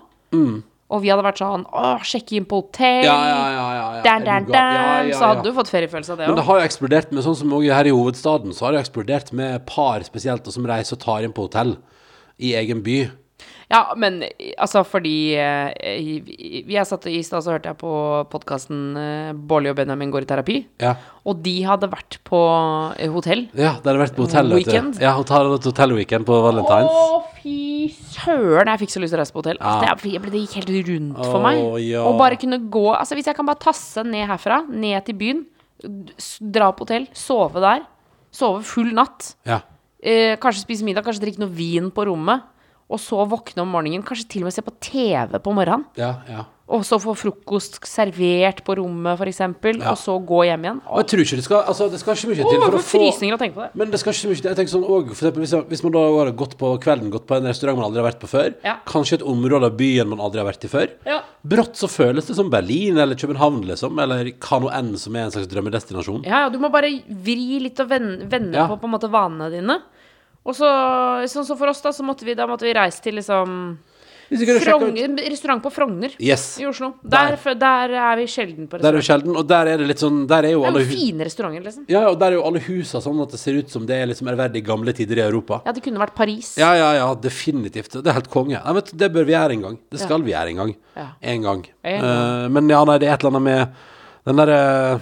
og 0.87 1.03
vi 1.03 1.11
hadde 1.11 1.25
vært 1.27 1.41
sånn 1.43 1.65
Å, 1.67 1.97
sjekke 2.07 2.37
inn 2.39 2.47
på 2.47 2.61
hotell, 2.63 3.03
Mm. 3.03 3.09
Ja, 3.09 3.17
ja, 3.27 3.39
ja. 3.51 3.67
ja, 3.75 3.87
ja. 3.97 4.03
Dan, 4.05 4.25
dan, 4.27 4.47
dan, 4.51 5.13
så 5.17 5.33
hadde 5.33 5.43
du 5.49 5.53
fått 5.57 5.71
feriefølelse 5.73 6.15
av 6.15 6.21
det 6.21 6.29
Men 6.31 6.39
det 6.39 6.47
har 6.47 6.61
jo 6.61 6.67
eksplodert 6.69 7.13
med 7.13 7.27
sånn 7.27 7.39
som 7.41 7.55
også 7.59 7.75
her 7.75 7.91
i 7.91 7.95
hovedstaden, 7.97 8.55
så 8.55 8.67
har 8.67 8.77
det 8.77 8.85
eksplodert 8.85 9.33
med 9.35 9.67
par 9.67 10.05
spesielt, 10.07 10.47
og 10.47 10.55
som 10.55 10.69
reiser 10.69 10.99
og 10.99 11.03
tar 11.03 11.27
inn 11.27 11.35
på 11.35 11.49
hotell 11.49 11.77
i 12.39 12.53
egen 12.55 12.83
by. 12.87 12.99
Ja, 13.67 13.81
men 13.99 14.21
eh, 14.23 14.53
altså 14.63 14.85
fordi 14.87 15.13
Vi 15.35 16.77
er 16.77 16.77
Jeg 16.77 16.87
satt 16.87 17.07
i 17.11 17.17
stad 17.27 17.43
så 17.43 17.51
hørte 17.57 17.73
jeg 17.73 17.79
på 17.81 17.91
podkasten 18.31 18.83
uh, 18.95 19.33
Bårli 19.35 19.73
og 19.73 19.77
Benjamin 19.81 20.13
går 20.15 20.23
i 20.23 20.29
terapi. 20.31 20.57
Ja, 20.83 20.93
Og 21.27 21.41
de 21.43 21.55
hadde 21.67 21.89
vært 21.91 22.21
på 22.29 22.39
eh, 22.95 23.11
hotell. 23.11 23.49
ja 23.59 23.73
de 23.83 23.89
hadde 23.91 23.99
vært 24.05 24.15
på 24.15 24.27
hotell. 24.29 24.53
Weekend. 24.55 25.01
Ja, 25.03 25.17
hotell, 25.19 25.51
hotellweekend 25.59 26.29
på 26.29 26.39
Valentines. 26.47 26.95
Å, 26.95 27.25
fy 27.43 27.57
søren, 28.15 28.71
jeg 28.71 28.85
fikk 28.85 28.95
så 28.95 29.03
lyst 29.03 29.15
til 29.15 29.19
å 29.19 29.23
reise 29.25 29.35
på 29.35 29.43
hotell. 29.43 29.59
Ja. 29.61 29.75
Det, 29.83 29.97
ble- 30.05 30.31
det 30.37 30.45
gikk 30.45 30.57
helt 30.61 30.73
rundt 30.93 31.21
for 31.25 31.41
Å, 31.41 31.45
meg. 31.49 31.63
ja. 31.89 32.07
Og 32.07 32.17
bare 32.23 32.39
kunne 32.39 32.61
gå 32.71 32.87
Altså 32.95 33.19
Hvis 33.19 33.27
jeg 33.31 33.37
kan 33.39 33.47
bare 33.51 33.59
tasse 33.67 34.03
ned 34.07 34.29
herfra, 34.31 34.63
ned 34.71 35.03
til 35.11 35.19
byen, 35.19 35.43
dra 36.41 36.71
på 36.73 36.87
hotell, 36.87 37.07
sove 37.19 37.61
der, 37.67 37.83
sove 38.35 38.63
full 38.67 38.95
natt, 38.97 39.35
Ja. 39.47 39.61
eh, 40.03 40.37
kanskje 40.41 40.63
spise 40.65 40.85
middag, 40.87 41.05
kanskje 41.05 41.27
drikke 41.27 41.43
noe 41.43 41.51
vin 41.53 41.91
på 41.91 42.07
rommet, 42.09 42.43
og 42.89 43.01
så 43.03 43.25
våkne 43.27 43.63
om 43.65 43.73
morgenen, 43.75 44.05
kanskje 44.07 44.29
til 44.37 44.45
og 44.45 44.51
med 44.51 44.55
se 44.55 44.63
på 44.63 44.75
TV 44.81 45.39
på 45.43 45.53
morgenen, 45.57 45.87
Ja, 45.99 46.13
ja. 46.31 46.45
og 46.71 46.85
så 46.87 46.99
få 47.03 47.15
frokost 47.19 47.81
servert 47.87 48.61
på 48.67 48.77
rommet, 48.79 49.19
f.eks., 49.19 49.37
eksempel 49.41 49.81
Ja. 49.83 49.91
og 49.91 49.99
så 49.99 50.15
gå 50.25 50.45
hjem 50.47 50.63
igjen. 50.67 50.81
Og 50.87 50.99
jeg 51.03 51.07
tror 51.11 51.23
ikke 51.25 51.37
det 51.41 51.45
skal 51.49 51.65
Altså, 51.67 51.89
det 51.91 51.99
skal 51.99 52.15
ikke 52.15 52.29
mye 52.31 52.37
til 52.37 52.47
oh, 52.47 52.65
for 52.67 52.77
å 52.79 52.83
få 52.83 52.99
frysninger 53.01 53.35
å 53.35 53.39
tenke 53.41 53.55
på 53.59 53.65
det. 53.65 53.71
Men 53.75 53.91
det 53.91 53.99
skal 53.99 54.13
ikke 54.15 54.31
mye 54.31 54.39
til. 54.39 54.49
Jeg 54.51 54.57
tenker 54.61 54.73
sånn 54.77 54.87
også, 54.87 55.15
for 55.15 55.27
eksempel, 55.27 55.43
hvis, 55.43 55.55
hvis 55.73 55.83
man 55.83 55.93
da 55.97 56.05
har 56.15 56.31
gått 56.39 56.55
på 56.59 56.71
kvelden, 56.83 57.11
gått 57.11 57.27
på 57.27 57.37
en 57.41 57.47
restaurant 57.51 57.79
man 57.81 57.87
aldri 57.89 58.03
har 58.03 58.09
vært 58.13 58.23
på 58.23 58.31
før, 58.31 58.55
Ja. 58.63 58.77
kanskje 58.87 59.19
et 59.19 59.27
område 59.27 59.65
av 59.67 59.77
byen 59.77 60.09
man 60.09 60.21
aldri 60.23 60.39
har 60.43 60.47
vært 60.53 60.65
i 60.65 60.69
før, 60.71 60.89
Ja. 61.07 61.21
brått 61.47 61.75
så 61.75 61.91
føles 61.91 62.27
det 62.27 62.37
som 62.39 62.51
Berlin 62.51 62.99
eller 62.99 63.15
København, 63.19 63.67
liksom, 63.67 63.99
eller 63.99 64.31
hva 64.31 64.61
nå 64.63 64.71
enn 64.73 64.97
som 64.97 65.15
er 65.17 65.27
en 65.27 65.31
slags 65.35 65.51
drømmedestinasjon. 65.51 66.23
Ja, 66.25 66.47
ja, 66.47 66.49
du 66.51 66.59
må 66.63 66.71
bare 66.71 66.91
vri 67.11 67.59
litt 67.67 67.79
og 67.83 67.89
vende, 67.91 68.31
vende 68.31 68.55
på 68.71 68.79
på 68.79 68.85
en 68.87 68.95
måte 68.95 69.11
vanene 69.11 69.51
dine. 69.51 69.81
Og 70.47 70.55
så, 70.55 70.69
sånn 71.27 71.45
som 71.49 71.59
for 71.59 71.69
oss, 71.73 71.81
da, 71.83 71.91
så 71.93 72.05
måtte 72.07 72.25
vi, 72.25 72.35
da 72.39 72.47
måtte 72.47 72.63
vi 72.69 72.75
reise 72.77 73.03
til 73.03 73.19
liksom 73.19 73.77
Frogner, 74.27 75.13
restaurant 75.31 75.63
på 75.63 75.71
Frogner 75.71 76.11
Yes. 76.19 76.57
i 76.59 76.65
Oslo. 76.67 76.89
Der, 77.07 77.37
Der. 77.39 77.55
der 77.55 77.93
er 77.95 78.17
vi 78.19 78.25
sjelden 78.27 78.67
på 78.67 78.81
Der 78.83 78.89
er 78.89 78.97
vi 78.99 79.03
sjelden, 79.07 79.37
og 79.39 79.47
der 79.47 79.69
er 79.71 79.79
det 79.79 79.87
litt 79.87 80.01
sånn 80.03 80.25
Der 80.27 80.49
er 80.49 80.51
jo 80.57 80.65
Det 80.65 80.73
er 80.73 80.83
jo 80.83 80.89
fine 80.91 81.25
restauranter, 81.29 81.63
liksom. 81.63 81.85
Ja, 81.89 82.09
og 82.11 82.19
der 82.19 82.33
er 82.33 82.39
jo 82.41 82.43
alle 82.49 82.59
husa 82.65 82.99
sånn 83.05 83.21
at 83.23 83.31
det 83.31 83.39
ser 83.39 83.55
ut 83.61 83.71
som 83.71 83.87
det 83.87 83.95
er 84.03 84.07
liksom 84.11 84.27
ærverdige 84.33 84.65
gamle 84.67 84.93
tider 84.93 85.19
i 85.19 85.25
Europa. 85.29 85.61
Ja, 85.65 85.71
det 85.73 85.83
kunne 85.85 86.03
vært 86.03 86.17
Paris. 86.19 86.57
Ja, 86.59 86.73
ja, 86.75 86.89
ja, 86.99 87.07
definitivt. 87.15 87.93
Det 88.03 88.07
er 88.07 88.19
helt 88.19 88.31
konge. 88.31 88.59
Nei, 88.59 88.73
vet 88.81 88.91
det 88.99 89.13
bør 89.15 89.25
vi 89.31 89.33
gjøre 89.37 89.53
en 89.61 89.63
gang. 89.63 89.79
Det 89.95 90.01
skal 90.03 90.19
Ja. 90.19 90.25
vi 90.27 90.33
gjøre 90.33 90.49
en 90.51 90.57
gang. 90.57 90.77
Ja. 90.97 91.07
En 91.23 91.43
gang. 91.43 91.67
En 91.85 92.05
Eh, 92.05 92.49
men 92.49 92.69
ja, 92.69 92.85
nei, 92.85 92.99
det 92.99 93.09
er 93.09 93.15
et 93.15 93.21
eller 93.25 93.37
annet 93.37 93.43
med 93.43 93.69
den 94.27 94.37
derre 94.43 95.01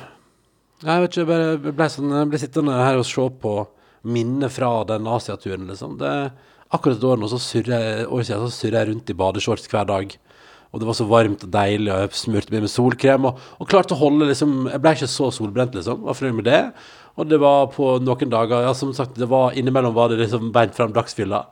Jeg 0.85 1.01
vet 1.01 1.11
ikke, 1.11 1.25
jeg 1.25 1.27
bare 1.33 1.73
ble, 1.73 1.89
sånn, 1.89 2.11
jeg 2.13 2.29
ble 2.29 2.39
sittende 2.39 2.73
her 2.85 2.97
og 2.99 3.07
se 3.07 3.31
på 3.41 3.67
minner 4.05 4.53
fra 4.53 4.71
den 4.89 5.09
Asiaturen, 5.11 5.67
liksom. 5.71 5.97
Det, 6.01 6.13
akkurat 6.75 6.99
et 6.99 7.09
år 7.09 7.21
nå, 7.21 7.31
så 7.31 7.41
surrer 7.43 8.05
år 8.07 8.25
siden, 8.27 8.47
så 8.47 8.59
surrer 8.63 8.81
jeg 8.81 8.91
rundt 8.93 9.13
i 9.13 9.19
badeshorts 9.19 9.71
hver 9.73 9.89
dag. 9.89 10.17
Og 10.75 10.83
det 10.83 10.89
var 10.89 10.97
så 10.99 11.07
varmt 11.07 11.45
og 11.47 11.53
deilig, 11.55 11.91
og 11.93 12.03
jeg 12.03 12.19
smurte 12.19 12.51
meg 12.51 12.65
med 12.65 12.73
solkrem. 12.73 13.29
Og, 13.29 13.43
og 13.63 13.71
klarte 13.71 13.95
å 13.95 14.01
holde 14.01 14.27
liksom 14.27 14.65
Jeg 14.73 14.83
ble 14.83 14.95
ikke 14.97 15.11
så 15.13 15.29
solbrent, 15.35 15.77
liksom. 15.79 16.03
Var 16.03 16.19
fornøyd 16.19 16.39
med 16.41 16.49
det. 16.49 16.63
Og 17.15 17.29
det 17.31 17.39
var 17.39 17.69
på 17.71 17.93
noen 18.03 18.33
dager 18.33 18.67
Ja, 18.67 18.73
som 18.75 18.91
sagt, 18.97 19.15
det 19.21 19.31
var 19.31 19.55
innimellom 19.55 19.95
var 19.95 20.11
det 20.11 20.19
liksom 20.25 20.51
beint 20.55 20.75
fram 20.75 20.95
dagsfylla. 20.97 21.45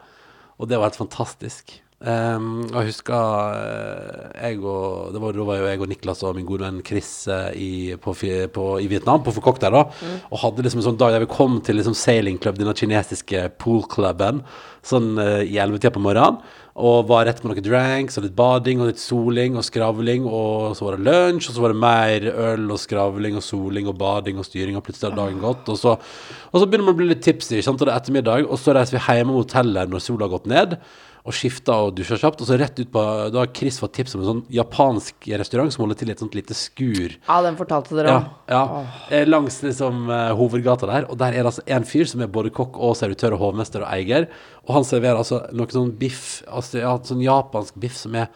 Og 0.59 0.67
det 0.67 0.79
var 0.79 0.91
helt 0.91 0.99
fantastisk. 0.99 1.77
Um, 2.03 2.65
jeg 2.67 2.89
husker 2.89 3.53
eh, 3.55 4.23
jeg 4.35 4.57
og, 4.59 5.13
det 5.15 5.21
var, 5.23 5.37
Da 5.37 5.45
var 5.47 5.61
jo 5.61 5.69
jeg 5.69 5.83
og 5.85 5.91
Niklas 5.93 6.25
og 6.27 6.35
min 6.35 6.49
gode 6.49 6.65
venn 6.65 6.81
Chris 6.83 7.29
eh, 7.31 7.53
i, 7.55 7.69
på, 7.95 8.15
på, 8.17 8.65
i 8.83 8.89
Vietnam, 8.91 9.23
på 9.23 9.31
Phuoc 9.37 9.61
der, 9.63 9.77
da. 9.77 9.85
Og 10.33 10.41
hadde 10.43 10.65
liksom 10.67 10.83
en 10.83 10.89
sånn 10.89 10.99
dag 10.99 11.15
der 11.15 11.23
vi 11.23 11.31
kom 11.31 11.61
til 11.63 11.79
liksom 11.79 11.95
sailing 11.95 12.41
club, 12.43 12.59
denne 12.59 12.75
kinesiske 12.75 13.45
poolklubben, 13.63 14.43
sånn 14.83 15.15
uh, 15.15 15.45
i 15.47 15.61
ellevetida 15.63 15.95
på 15.95 16.03
morgenen. 16.03 16.41
Og 16.83 17.07
var 17.07 17.29
rett 17.29 17.43
med 17.45 17.53
noen 17.53 17.67
dranks 17.67 18.17
og 18.19 18.25
litt 18.25 18.35
bading 18.35 18.81
og 18.81 18.89
litt 18.89 18.99
soling 18.99 19.59
og 19.61 19.67
skravling. 19.67 20.25
Og 20.27 20.73
så 20.75 20.89
var 20.89 20.97
det 20.97 21.07
lunsj, 21.07 21.51
og 21.51 21.55
så 21.55 21.63
var 21.63 21.75
det 21.75 21.83
mer 21.85 22.27
øl 22.33 22.65
og 22.73 22.81
skravling 22.81 23.37
og 23.39 23.45
soling 23.47 23.91
og 23.93 23.99
bading 24.01 24.41
og 24.41 24.49
styring. 24.49 24.79
Og 24.81 24.87
plutselig 24.87 25.11
hadde 25.11 25.21
dagen 25.21 25.43
gått. 25.45 25.69
Og 25.69 25.79
så, 25.79 25.95
og 26.49 26.57
så 26.57 26.65
begynner 26.65 26.89
man 26.89 26.97
å 26.97 27.03
bli 27.03 27.11
litt 27.13 27.23
tipsy, 27.23 27.61
sant? 27.61 27.79
og 27.79 27.87
det 27.87 27.93
er 27.93 28.01
ettermiddag. 28.01 28.49
Og 28.49 28.59
så 28.59 28.75
reiser 28.75 28.99
vi 28.99 29.05
hjem 29.05 29.31
mot 29.31 29.45
hotellet 29.45 29.93
når 29.93 30.07
sola 30.09 30.27
har 30.27 30.35
gått 30.35 30.51
ned. 30.51 30.79
Og 31.23 31.35
skifta 31.39 31.77
og 31.85 31.93
dusja 31.95 32.17
kjapt. 32.19 32.41
Og 32.43 32.49
så 32.49 32.57
rett 32.59 32.81
ut 32.81 32.89
på 32.91 33.03
Da 33.31 33.45
har 33.45 33.51
Chris 33.55 33.77
fått 33.79 33.93
tips 33.95 34.17
om 34.17 34.25
en 34.25 34.27
sånn 34.31 34.41
japansk 34.51 35.29
restaurant 35.39 35.71
som 35.71 35.85
holder 35.85 36.01
til 36.01 36.11
i 36.11 36.15
et 36.17 36.23
sånt 36.25 36.35
lite 36.35 36.57
skur. 36.59 37.15
Ja, 37.29 37.37
den 37.47 37.59
fortalte 37.61 37.95
dere 37.95 38.17
om. 38.17 38.25
ja. 38.51 38.63
Eh, 39.11 39.23
Langs 39.31 39.61
liksom 39.63 40.11
eh, 40.11 40.33
hovedgata 40.35 40.89
der. 40.91 41.07
Og 41.13 41.21
der 41.23 41.37
er 41.37 41.45
det 41.45 41.53
altså 41.53 41.63
en 41.67 41.87
fyr 41.87 42.11
som 42.11 42.25
er 42.27 42.33
både 42.35 42.51
kokk 42.51 42.75
og 42.75 42.97
servitør 42.99 43.37
og 43.39 43.45
hovmester 43.47 43.85
og 43.87 43.93
eier. 43.95 44.27
Og 44.67 44.75
han 44.81 44.89
serverer 44.89 45.23
altså 45.23 45.45
noe 45.55 45.71
sånn 45.71 45.95
biff, 45.99 46.43
altså 46.51 46.83
ja, 46.83 46.97
sånn 47.07 47.23
japansk 47.23 47.79
biff 47.79 47.95
som 48.03 48.19
er 48.19 48.27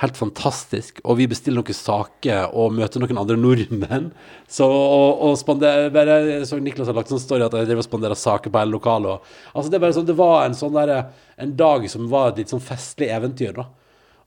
Helt 0.00 0.16
fantastisk. 0.16 1.02
Og 1.04 1.18
vi 1.20 1.26
bestiller 1.28 1.60
noen 1.60 1.76
saker 1.76 2.54
og 2.56 2.72
møter 2.78 3.02
noen 3.02 3.20
andre 3.20 3.36
nordmenn. 3.36 4.08
Så, 4.48 4.66
og, 4.66 5.20
og 5.26 5.36
spander, 5.40 5.90
bare, 5.94 6.16
jeg 6.30 6.48
så 6.48 6.58
Niklas 6.62 6.88
har 6.88 6.96
lagt 6.96 7.12
sånn 7.12 7.20
story 7.20 7.44
at 7.44 7.52
jeg 7.54 7.68
driver 7.68 7.84
og 7.84 7.88
spanderer 7.90 8.18
saker 8.18 8.52
på 8.52 8.62
hele 8.62 8.74
lokalet. 8.78 9.34
Altså 9.52 9.74
det, 9.74 9.92
sånn, 9.98 10.08
det 10.08 10.16
var 10.18 10.46
en 10.46 10.56
sånn 10.56 10.74
der, 10.78 10.94
en 11.36 11.54
dag 11.58 11.84
som 11.92 12.08
var 12.10 12.32
et 12.32 12.42
litt 12.42 12.54
sånn 12.54 12.64
festlig 12.64 13.12
eventyr. 13.12 13.52
da. 13.60 13.68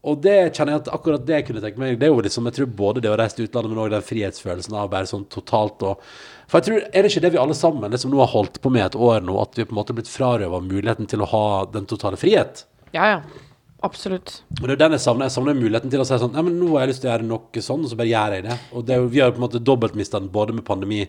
Og 0.05 0.22
det 0.22 0.38
kjenner 0.53 0.75
jeg 0.75 0.84
at 0.84 0.91
akkurat 0.93 1.24
det 1.25 1.41
kunne 1.48 1.62
tenke 1.63 1.81
meg. 1.81 1.98
Det 1.98 2.05
er 2.05 2.13
jo 2.13 2.22
liksom, 2.22 2.45
jeg 2.45 2.60
tror 2.60 2.74
både 2.77 3.01
det 3.01 3.10
å 3.10 3.17
reise 3.17 3.39
til 3.39 3.48
utlandet, 3.48 3.72
men 3.72 3.81
òg 3.81 3.89
den 3.95 4.05
frihetsfølelsen 4.05 4.77
av 4.77 4.91
bare 4.91 5.10
sånn 5.10 5.25
totalt 5.34 5.81
og 5.88 6.03
For 6.45 6.62
jeg 6.62 6.67
tror, 6.67 6.84
er 6.93 7.01
det 7.01 7.10
ikke 7.10 7.24
det 7.24 7.31
vi 7.34 7.41
alle 7.41 7.57
sammen 7.57 7.89
det 7.89 7.98
som 8.03 8.13
nå 8.13 8.19
har 8.22 8.29
holdt 8.29 8.60
på 8.62 8.69
med 8.69 8.86
et 8.86 8.98
år 9.01 9.25
nå, 9.25 9.34
at 9.41 9.57
vi 9.57 9.65
på 9.65 9.74
en 9.74 9.79
måte 9.79 9.95
har 9.95 9.98
blitt 9.98 10.13
frarøva 10.13 10.62
muligheten 10.62 11.10
til 11.10 11.25
å 11.25 11.29
ha 11.31 11.45
den 11.74 11.89
totale 11.89 12.22
frihet? 12.22 12.67
Ja, 12.93 13.15
ja. 13.15 13.45
Absolutt. 13.86 14.39
Og 14.58 14.65
det 14.65 14.75
er 14.75 14.82
den 14.86 14.96
jeg 14.98 15.04
savner. 15.06 15.30
Jeg 15.30 15.36
savner 15.38 15.58
muligheten 15.58 15.92
til 15.94 16.01
å 16.01 16.06
si 16.08 16.18
sånn 16.22 16.34
Nei, 16.34 16.44
men 16.48 16.56
nå 16.60 16.72
har 16.74 16.86
jeg 16.86 16.94
lyst 16.96 17.04
til 17.06 17.12
å 17.12 17.13
gjøre 17.13 17.27
noe 17.30 17.65
sånn, 17.70 17.84
og 17.86 17.92
så 17.92 17.98
bare 18.00 18.10
gjør 18.12 18.36
jeg 18.39 18.46
det. 18.48 18.60
Og 18.74 18.86
det 18.88 18.98
jo, 19.00 19.10
vi 19.13 19.22
har 19.24 19.34
på 19.36 19.39
en 19.42 19.46
måte 19.46 19.62
dobbeltmista 19.62 20.22
den 20.24 20.32
både 20.34 20.56
med 20.58 20.65
pandemi 20.68 21.04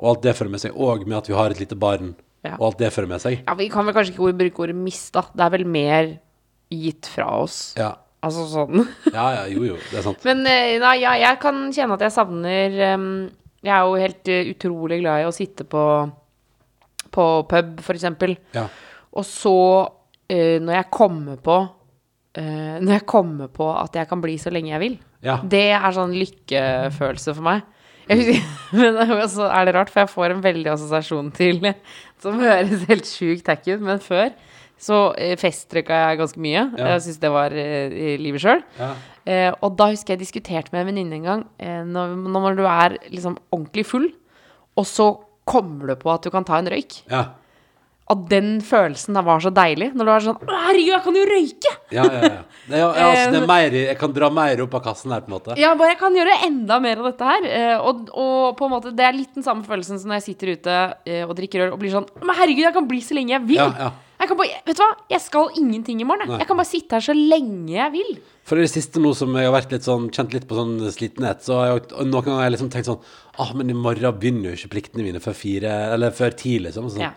og 0.00 0.14
alt 0.14 0.22
det 0.24 0.32
fører 0.38 0.52
med 0.54 0.62
seg, 0.62 0.76
og 0.80 1.02
med 1.04 1.18
at 1.18 1.26
vi 1.28 1.34
har 1.36 1.52
et 1.52 1.58
lite 1.60 1.76
barn, 1.76 2.14
Ja. 2.40 2.54
og 2.56 2.70
alt 2.70 2.78
det 2.80 2.88
fører 2.94 3.08
med 3.10 3.20
seg. 3.20 3.42
Ja, 3.44 3.54
Vi 3.54 3.66
kan 3.68 3.84
vel 3.84 3.92
kanskje 3.92 4.14
ikke 4.14 4.32
bruke 4.38 4.62
ordet 4.64 4.76
mista. 4.76 5.26
Det 5.36 5.44
er 5.44 5.50
vel 5.52 5.66
mer 5.68 6.06
gitt 6.72 7.04
fra 7.12 7.26
oss. 7.42 7.74
Ja. 7.76 7.90
Altså 8.24 8.46
sånn. 8.48 8.86
Ja, 9.16 9.26
ja, 9.36 9.42
jo, 9.52 9.64
jo. 9.64 9.76
Det 9.90 9.98
er 10.00 10.06
sant. 10.06 10.24
Men 10.24 10.40
eh, 10.48 10.78
nei, 10.80 10.94
ja, 11.02 11.12
jeg 11.20 11.40
kan 11.42 11.66
kjenne 11.72 11.96
at 11.98 12.04
jeg 12.06 12.14
savner 12.16 12.78
um, 12.94 13.04
Jeg 13.64 13.74
er 13.76 13.84
jo 13.84 14.00
helt 14.00 14.28
eh, 14.32 14.48
utrolig 14.54 15.00
glad 15.02 15.20
i 15.20 15.28
å 15.28 15.34
sitte 15.36 15.64
på, 15.68 15.84
på 17.12 17.26
pub, 17.50 17.80
for 17.84 17.96
eksempel. 17.96 18.36
Ja. 18.56 18.66
Og 19.12 19.26
så, 19.28 19.54
uh, 20.32 20.56
når 20.64 20.74
jeg 20.78 20.90
kommer 20.96 21.36
på 21.44 21.58
eh, 22.38 22.78
Når 22.80 22.92
jeg 22.98 23.06
kommer 23.10 23.50
på 23.52 23.68
at 23.74 23.96
jeg 23.96 24.08
kan 24.10 24.22
bli 24.22 24.36
så 24.40 24.52
lenge 24.52 24.72
jeg 24.72 24.82
vil, 24.82 24.98
Ja. 25.24 25.40
det 25.42 25.70
er 25.76 25.96
sånn 25.96 26.14
lykkefølelse 26.16 27.34
for 27.34 27.46
meg. 27.46 27.62
Husker, 28.10 28.40
men 28.80 29.28
så 29.30 29.48
er 29.48 29.66
det 29.68 29.74
rart, 29.76 29.90
for 29.92 30.02
jeg 30.02 30.10
får 30.10 30.34
en 30.34 30.42
veldig 30.42 30.72
assosiasjon 30.72 31.30
til 31.36 31.60
Som 32.22 32.40
høres 32.42 32.86
helt 32.88 33.06
sjukt 33.06 33.44
tacky 33.46 33.76
ut, 33.76 33.84
men 33.84 34.02
før 34.02 34.32
så 34.80 35.10
eh, 35.20 35.36
festrøyka 35.36 35.92
jeg 35.92 36.18
ganske 36.22 36.40
mye. 36.40 36.62
Ja. 36.78 36.94
Jeg 36.94 37.02
syns 37.04 37.18
det 37.20 37.30
var 37.34 37.52
uh, 37.52 37.92
i 37.92 38.14
livet 38.16 38.40
sjøl. 38.40 38.62
Ja. 38.78 38.94
Uh, 39.28 39.50
og 39.66 39.74
da 39.76 39.90
husker 39.92 40.14
jeg 40.14 40.22
diskuterte 40.22 40.72
med 40.72 40.80
en 40.80 40.88
venninne 40.88 41.18
en 41.18 41.26
gang. 41.26 41.42
Når, 41.60 42.14
når 42.32 42.56
du 42.56 42.62
er 42.64 42.96
liksom 43.12 43.36
ordentlig 43.52 43.84
full, 43.84 44.08
og 44.80 44.88
så 44.88 45.10
kommer 45.44 45.90
du 45.90 45.98
på 46.00 46.12
at 46.12 46.24
du 46.24 46.30
kan 46.32 46.46
ta 46.48 46.56
en 46.60 46.70
røyk. 46.72 47.02
Ja. 47.10 47.26
At 48.10 48.24
den 48.30 48.56
følelsen 48.66 49.14
da 49.14 49.22
var 49.22 49.42
så 49.44 49.52
deilig. 49.54 49.92
Når 49.94 50.08
du 50.08 50.12
er 50.12 50.24
sånn 50.24 50.40
Herregud, 50.50 50.90
jeg 50.90 51.02
kan 51.04 51.18
jo 51.20 51.26
røyke! 51.30 51.74
Ja, 51.94 52.06
ja, 52.06 52.20
ja. 52.24 52.42
Det 52.70 52.80
ja, 52.80 52.88
altså, 53.06 53.30
det 53.34 53.38
er 53.40 53.46
mer, 53.50 53.76
jeg 53.80 53.96
kan 53.98 54.12
dra 54.14 54.28
mer 54.34 54.60
opp 54.64 54.74
av 54.78 54.82
kassen 54.84 55.14
her, 55.14 55.22
på 55.24 55.30
en 55.30 55.36
måte. 55.36 55.56
Ja, 55.58 55.72
bare 55.78 55.94
jeg 55.94 56.00
kan 56.02 56.18
gjøre 56.18 56.36
enda 56.46 56.78
mer 56.82 57.00
av 57.02 57.08
dette 57.10 57.30
her. 57.30 57.48
Eh, 57.50 57.72
og, 57.78 58.04
og 58.10 58.58
på 58.58 58.66
en 58.66 58.74
måte, 58.74 58.92
det 58.94 59.06
er 59.06 59.16
litt 59.16 59.32
den 59.38 59.46
samme 59.46 59.66
følelsen 59.66 59.98
som 60.02 60.10
når 60.10 60.20
jeg 60.20 60.28
sitter 60.28 60.54
ute 60.54 60.76
eh, 61.06 61.24
og 61.24 61.34
drikker 61.38 61.66
øl 61.66 61.74
og 61.74 61.80
blir 61.82 61.94
sånn 61.94 62.06
Men 62.20 62.38
herregud, 62.38 62.66
jeg 62.66 62.76
kan 62.76 62.90
bli 62.90 63.00
så 63.06 63.18
lenge 63.18 63.34
jeg 63.36 63.46
vil. 63.48 63.62
Ja. 63.62 63.90
Jeg 64.20 64.28
kan 64.28 64.36
bare, 64.36 64.58
vet 64.66 64.76
du 64.76 64.82
hva? 64.84 64.90
Jeg 65.08 65.22
skal 65.24 65.54
ingenting 65.56 66.02
i 66.02 66.06
morgen. 66.06 66.28
Nei. 66.28 66.42
Jeg 66.42 66.50
kan 66.50 66.58
bare 66.60 66.68
sitte 66.68 66.98
her 66.98 67.04
så 67.06 67.14
lenge 67.16 67.72
jeg 67.72 67.92
vil. 67.94 68.10
For 68.44 68.60
i 68.60 68.66
det 68.66 68.72
siste 68.74 69.00
nå 69.00 69.14
som 69.16 69.32
jeg 69.38 69.48
har 69.48 69.54
vært 69.54 69.72
litt 69.72 69.86
sånn, 69.86 70.10
kjent 70.12 70.34
litt 70.36 70.44
på 70.50 70.58
sånn 70.58 70.74
slitenhet, 70.92 71.40
så 71.46 71.56
har 71.56 71.70
jeg 71.70 71.86
noen 71.94 72.12
ganger 72.18 72.36
har 72.36 72.48
jeg 72.50 72.56
liksom 72.58 72.72
tenkt 72.74 72.90
sånn 72.90 73.00
Ah, 73.40 73.54
men 73.56 73.72
i 73.72 73.76
morgen 73.78 74.18
begynner 74.20 74.50
jo 74.50 74.58
ikke 74.58 74.74
pliktene 74.74 75.06
mine 75.06 75.22
før 75.24 75.36
fire, 75.38 75.72
eller 75.94 76.12
før 76.12 76.34
ti, 76.36 76.58
liksom. 76.60 76.90
Sånn. 76.92 77.06
Ja. 77.06 77.14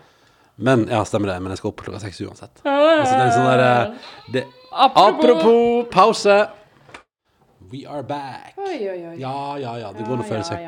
Men 0.56 0.86
ja, 0.90 1.04
stemmer 1.04 1.32
det. 1.32 1.38
Men 1.42 1.54
jeg 1.54 1.62
skal 1.62 1.72
opp 1.72 1.80
klokka 1.84 2.02
seks 2.02 2.20
uansett. 2.24 2.60
Altså, 2.64 3.14
det 3.14 3.24
er 3.24 3.32
sånn 3.34 3.48
der 3.50 3.64
eh, 3.64 4.12
det, 4.34 4.44
Apropos- 4.74 5.08
Apropos 5.14 5.88
pause. 5.94 6.36
We 7.72 7.80
are 7.90 8.04
back. 8.06 8.52
Oi, 8.60 8.76
oi, 8.86 8.98
oi. 9.08 9.14
Ja, 9.18 9.56
ja, 9.58 9.72
ja. 9.80 9.88
Det 9.96 10.04
går 10.06 10.20
nå 10.20 10.24
føle 10.28 10.44
seg. 10.46 10.60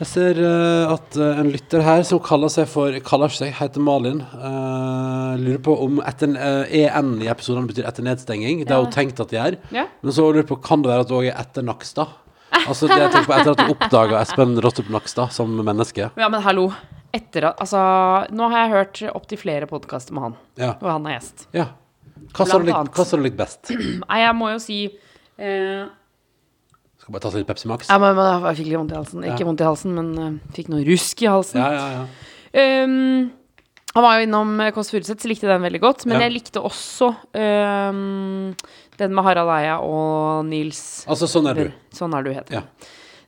Jeg 0.00 0.08
ser 0.10 0.40
uh, 0.42 0.92
at 0.92 1.16
uh, 1.16 1.38
en 1.40 1.48
lytter 1.54 1.84
her 1.86 2.02
som 2.04 2.20
kaller 2.24 2.52
seg 2.52 2.66
for 2.68 2.96
Kaller 3.06 3.32
seg, 3.32 3.54
heter 3.56 3.80
Malin, 3.84 4.20
Uh, 4.34 5.38
lurer 5.40 5.60
på 5.64 5.76
om 5.86 6.00
etter, 6.04 6.34
EN 6.74 7.14
i 7.22 7.30
episoden 7.32 7.68
betyr 7.70 7.86
etter 7.88 8.04
nedstenging. 8.04 8.64
Det 8.66 8.74
har 8.76 8.82
hun 8.84 8.92
tenkt 8.92 9.22
at 9.24 9.32
de 9.32 9.40
er. 9.40 9.56
Men 9.72 10.12
så 10.12 10.26
lurer 10.26 10.44
på, 10.48 10.58
kan 10.60 10.82
det 10.84 10.90
være 10.92 11.06
at 11.06 11.12
det 11.12 11.16
òg 11.20 11.28
er 11.30 11.38
etter 11.40 11.64
Nakstad? 11.64 12.12
Altså, 12.66 12.90
det 12.90 12.98
jeg 12.98 13.12
tenker 13.14 13.30
på 13.30 13.36
etter 13.38 13.54
at 13.54 13.62
du 13.62 13.72
oppdaga 13.72 14.20
Espen 14.20 14.56
Rostrup 14.60 14.90
Nakstad 14.92 15.32
som 15.32 15.54
menneske. 15.64 16.10
Ja, 16.18 16.28
men 16.28 16.42
hallo. 16.44 16.72
Etter 17.12 17.48
at 17.50 17.60
Altså, 17.62 17.80
nå 18.30 18.48
har 18.52 18.64
jeg 18.66 18.70
hørt 18.74 19.00
opptil 19.18 19.38
flere 19.40 19.66
podkaster 19.70 20.14
med 20.14 20.22
han, 20.28 20.36
Ja. 20.60 20.74
hvor 20.80 20.92
han 20.94 21.06
er 21.06 21.18
gjest. 21.18 21.46
ja. 21.56 21.68
Hva 22.34 22.46
sa 22.46 22.58
du 23.16 23.22
likt, 23.24 23.36
best? 23.36 23.70
Nei, 24.04 24.18
jeg 24.20 24.34
må 24.38 24.50
jo 24.52 24.58
si 24.62 24.76
eh, 25.40 25.86
Skal 27.00 27.14
bare 27.16 27.22
ta 27.24 27.30
litt 27.34 27.48
Pepsi 27.48 27.66
Max? 27.66 27.88
ja, 27.90 27.96
men, 27.98 28.14
men 28.14 28.44
Jeg 28.44 28.58
fikk 28.60 28.68
litt 28.70 28.78
vondt 28.78 28.92
i 28.92 28.98
halsen. 29.00 29.24
Ikke 29.26 29.46
vondt 29.48 29.60
i 29.64 29.66
halsen, 29.66 29.94
men 29.96 30.10
uh, 30.20 30.54
fikk 30.54 30.68
noe 30.70 30.84
rusk 30.86 31.22
i 31.24 31.30
halsen. 31.32 31.58
Ja, 31.58 31.72
ja, 31.74 31.86
ja. 31.96 32.84
Um, 32.84 33.30
han 33.96 34.04
var 34.04 34.18
jo 34.20 34.26
innom 34.28 34.52
eh, 34.62 34.70
Kåss 34.76 34.92
Furuseth, 34.92 35.24
så 35.24 35.30
likte 35.32 35.48
den 35.50 35.64
veldig 35.64 35.80
godt. 35.82 36.04
Men 36.06 36.20
Ja. 36.20 36.28
jeg 36.28 36.36
likte 36.36 36.62
også 36.62 37.08
um, 37.34 38.54
den 39.00 39.14
med 39.16 39.24
Harald 39.26 39.50
Eia 39.56 39.80
og 39.82 40.44
Nils 40.46 41.06
Altså, 41.10 41.26
sånn 41.26 41.48
er 41.50 41.54
du. 41.58 41.72
Sånn 41.96 42.14
er 42.14 42.22
du, 42.22 42.30
heter 42.36 42.60
Ja. 42.60 42.62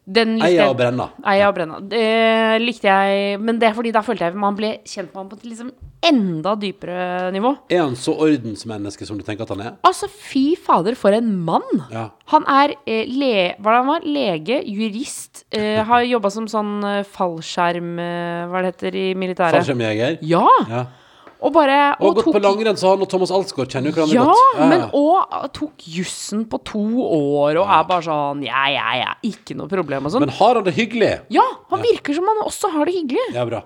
Den. 0.04 0.34
Eia 0.42 0.66
og 0.70 0.76
Brenna. 0.80 1.08
Eia 1.30 1.48
og 1.50 1.56
Brenna. 1.56 1.78
Det 1.78 2.60
likte 2.62 2.90
jeg, 2.90 3.38
men 3.40 3.60
det 3.60 3.68
er 3.70 3.76
fordi 3.76 3.92
da 3.94 4.02
følte 4.04 4.26
jeg 4.26 4.38
man 4.38 4.56
ble 4.58 4.76
kjent 4.88 5.12
med 5.12 5.20
ham 5.20 5.28
på 5.30 5.38
et 5.38 5.50
liksom 5.52 5.72
enda 6.02 6.54
dypere 6.58 7.30
nivå. 7.34 7.52
Er 7.70 7.84
han 7.84 7.94
så 7.98 8.14
ordensmenneske 8.24 9.06
som 9.06 9.18
du 9.18 9.22
tenker 9.26 9.46
at 9.46 9.52
han 9.54 9.62
er? 9.62 9.76
Altså, 9.86 10.08
fy 10.10 10.56
fader, 10.58 10.96
for 10.98 11.14
en 11.14 11.30
mann! 11.46 11.84
Ja. 11.92 12.08
Han 12.34 12.46
er 12.50 12.74
eh, 12.82 13.06
le, 13.06 13.52
hva 13.62 13.78
han 13.78 13.90
var? 13.92 14.02
lege, 14.02 14.58
jurist, 14.66 15.44
eh, 15.54 15.78
har 15.86 16.02
jobba 16.02 16.32
som 16.34 16.48
sånn 16.50 16.74
eh, 16.88 17.04
fallskjerm... 17.06 17.94
Eh, 18.02 18.50
hva 18.50 18.64
det 18.64 18.72
heter 18.74 18.98
i 18.98 19.06
militæret? 19.18 19.60
Fallskjermjeger? 19.60 20.18
Ja! 20.26 20.42
Ja. 20.66 20.82
Og 21.42 21.50
bare 21.54 21.76
Og, 21.98 22.06
og 22.12 22.18
gått 22.20 22.28
på 22.36 22.42
langrenn, 22.42 22.78
så 22.78 22.92
han 22.92 23.02
og 23.02 23.08
Thomas 23.10 23.32
Alsgaard 23.34 23.72
kjenner 23.72 23.90
jo 23.90 23.96
hverandre 23.96 24.14
Ja, 24.14 24.26
godt. 24.30 24.62
men 24.70 24.84
òg 24.94 25.48
tok 25.58 25.86
jussen 25.90 26.44
på 26.50 26.60
to 26.68 26.82
år 27.08 27.58
og 27.58 27.66
er 27.66 27.84
bare 27.88 28.06
sånn 28.06 28.44
Ja, 28.46 28.64
ja, 28.70 28.88
ja, 29.00 29.12
ikke 29.26 29.56
noe 29.58 29.70
problem 29.70 30.06
og 30.06 30.14
sånn. 30.14 30.22
Men 30.26 30.34
har 30.38 30.60
han 30.60 30.66
det 30.68 30.74
hyggelig? 30.78 31.12
Ja, 31.34 31.44
han 31.72 31.82
virker 31.82 32.14
som 32.14 32.28
han 32.30 32.44
også 32.46 32.70
har 32.76 32.86
det 32.86 32.94
hyggelig. 33.00 33.28
Ja, 33.34 33.46
bra. 33.48 33.64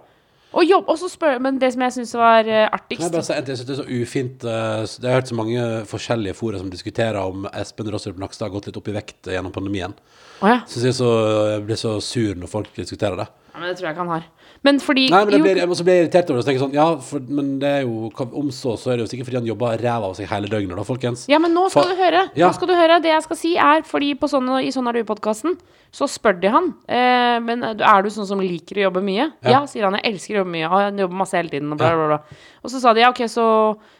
Og 0.57 0.65
jobb, 0.65 0.87
og 0.89 0.97
så 0.97 1.09
spør, 1.13 1.37
men 1.43 1.59
det 1.61 1.69
som 1.75 1.83
jeg 1.85 1.93
syns 1.99 2.15
var 2.17 2.47
eh, 2.49 2.65
artigst 2.73 3.11
bare? 3.13 3.21
Jeg 3.21 3.45
synes 3.59 3.67
det 3.69 3.75
er 3.75 3.81
så 3.83 3.85
ufint 3.93 4.45
eh, 4.49 4.85
Jeg 5.03 5.11
har 5.11 5.19
hørt 5.19 5.29
så 5.29 5.37
mange 5.37 5.65
forskjellige 5.91 6.37
fora 6.39 6.61
som 6.63 6.71
diskuterer 6.73 7.19
om 7.21 7.45
Espen 7.53 7.91
Rostrup 7.93 8.17
Nakstad 8.23 8.47
har 8.49 8.55
gått 8.55 8.71
litt 8.71 8.79
opp 8.81 8.89
i 8.89 8.95
vekt 8.97 9.29
gjennom 9.29 9.53
pandemien. 9.53 9.93
Oh, 10.41 10.49
ja. 10.49 10.63
Jeg, 10.65 10.95
så, 10.97 11.11
jeg 11.53 11.67
blir 11.69 11.77
så 11.81 11.99
sur 12.01 12.33
når 12.41 12.49
folk 12.49 12.73
diskuterer 12.79 13.21
det. 13.21 13.29
ja. 13.29 13.61
Men 13.61 13.69
det 13.69 13.77
tror 13.79 13.89
jeg 13.91 13.97
ikke 13.97 14.05
han 14.07 14.15
har. 14.15 14.25
Men 14.65 14.79
fordi 14.83 15.07
Nei, 15.13 15.21
men 15.29 15.45
jeg 15.45 15.59
jeg, 15.59 15.69
så 15.79 15.85
blir 15.87 15.99
jeg 15.99 16.05
irritert 16.07 16.31
over 16.31 16.39
det. 16.39 16.45
Så 16.45 16.49
tenker 16.49 16.61
jeg 16.61 16.65
sånn, 16.65 16.77
ja, 16.77 16.87
for, 17.05 17.25
men 17.39 17.51
det 17.63 17.73
er 17.81 17.83
jo 17.85 18.11
Om 18.27 18.51
så, 18.55 18.77
så 18.81 18.93
er 18.93 18.99
det 18.99 19.07
jo 19.07 19.11
sikkert 19.11 19.29
fordi 19.29 19.41
han 19.41 19.51
jobber 19.51 19.83
ræva 19.83 20.11
av 20.11 20.15
seg 20.19 20.31
hele 20.31 20.51
døgnet, 20.51 20.77
da, 20.79 20.85
folkens. 20.87 21.27
Ja, 21.31 21.41
men 21.43 21.55
nå 21.57 21.67
skal 21.73 21.87
for, 21.87 21.93
du 21.93 22.03
høre. 22.03 22.23
Ja. 22.39 22.49
Nå 22.49 22.57
skal 22.57 22.71
du 22.71 22.75
høre. 22.79 23.01
Det 23.05 23.13
jeg 23.13 23.25
skal 23.27 23.41
si, 23.41 23.53
er 23.61 23.85
fordi 23.87 24.13
på 24.21 24.31
sånne, 24.33 24.63
i 24.67 24.73
Sånn 24.77 24.91
er 24.91 24.99
du-podkasten, 25.01 25.57
så 25.95 26.09
spør 26.11 26.37
de 26.43 26.51
han 26.53 26.67
eh, 26.93 27.39
Men 27.45 27.65
er 27.65 28.05
du 28.05 28.11
sånn 28.13 28.29
som 28.29 28.43
liker 28.43 28.81
å 28.81 28.89
jobbe 28.89 29.05
mye? 29.07 29.31
Ja. 29.45 29.59
Ja, 29.59 29.61
sier 29.71 29.89
han. 29.89 29.99
Jeg 30.01 30.15
elsker 30.15 30.37
å 30.37 30.43
jobbe 30.43 30.55
mye. 30.57 30.71
Han 30.73 31.05
jobber 31.05 31.21
masse 31.25 31.39
hele 31.39 31.53
tiden. 31.53 31.73
Og, 31.73 31.81
bla, 31.81 31.93
bla, 31.97 32.09
bla. 32.17 32.41
og 32.63 32.73
så 32.73 32.83
sa 32.83 32.93
de 32.97 33.05
ja, 33.05 33.13
ok, 33.15 33.25
så, 33.33 33.47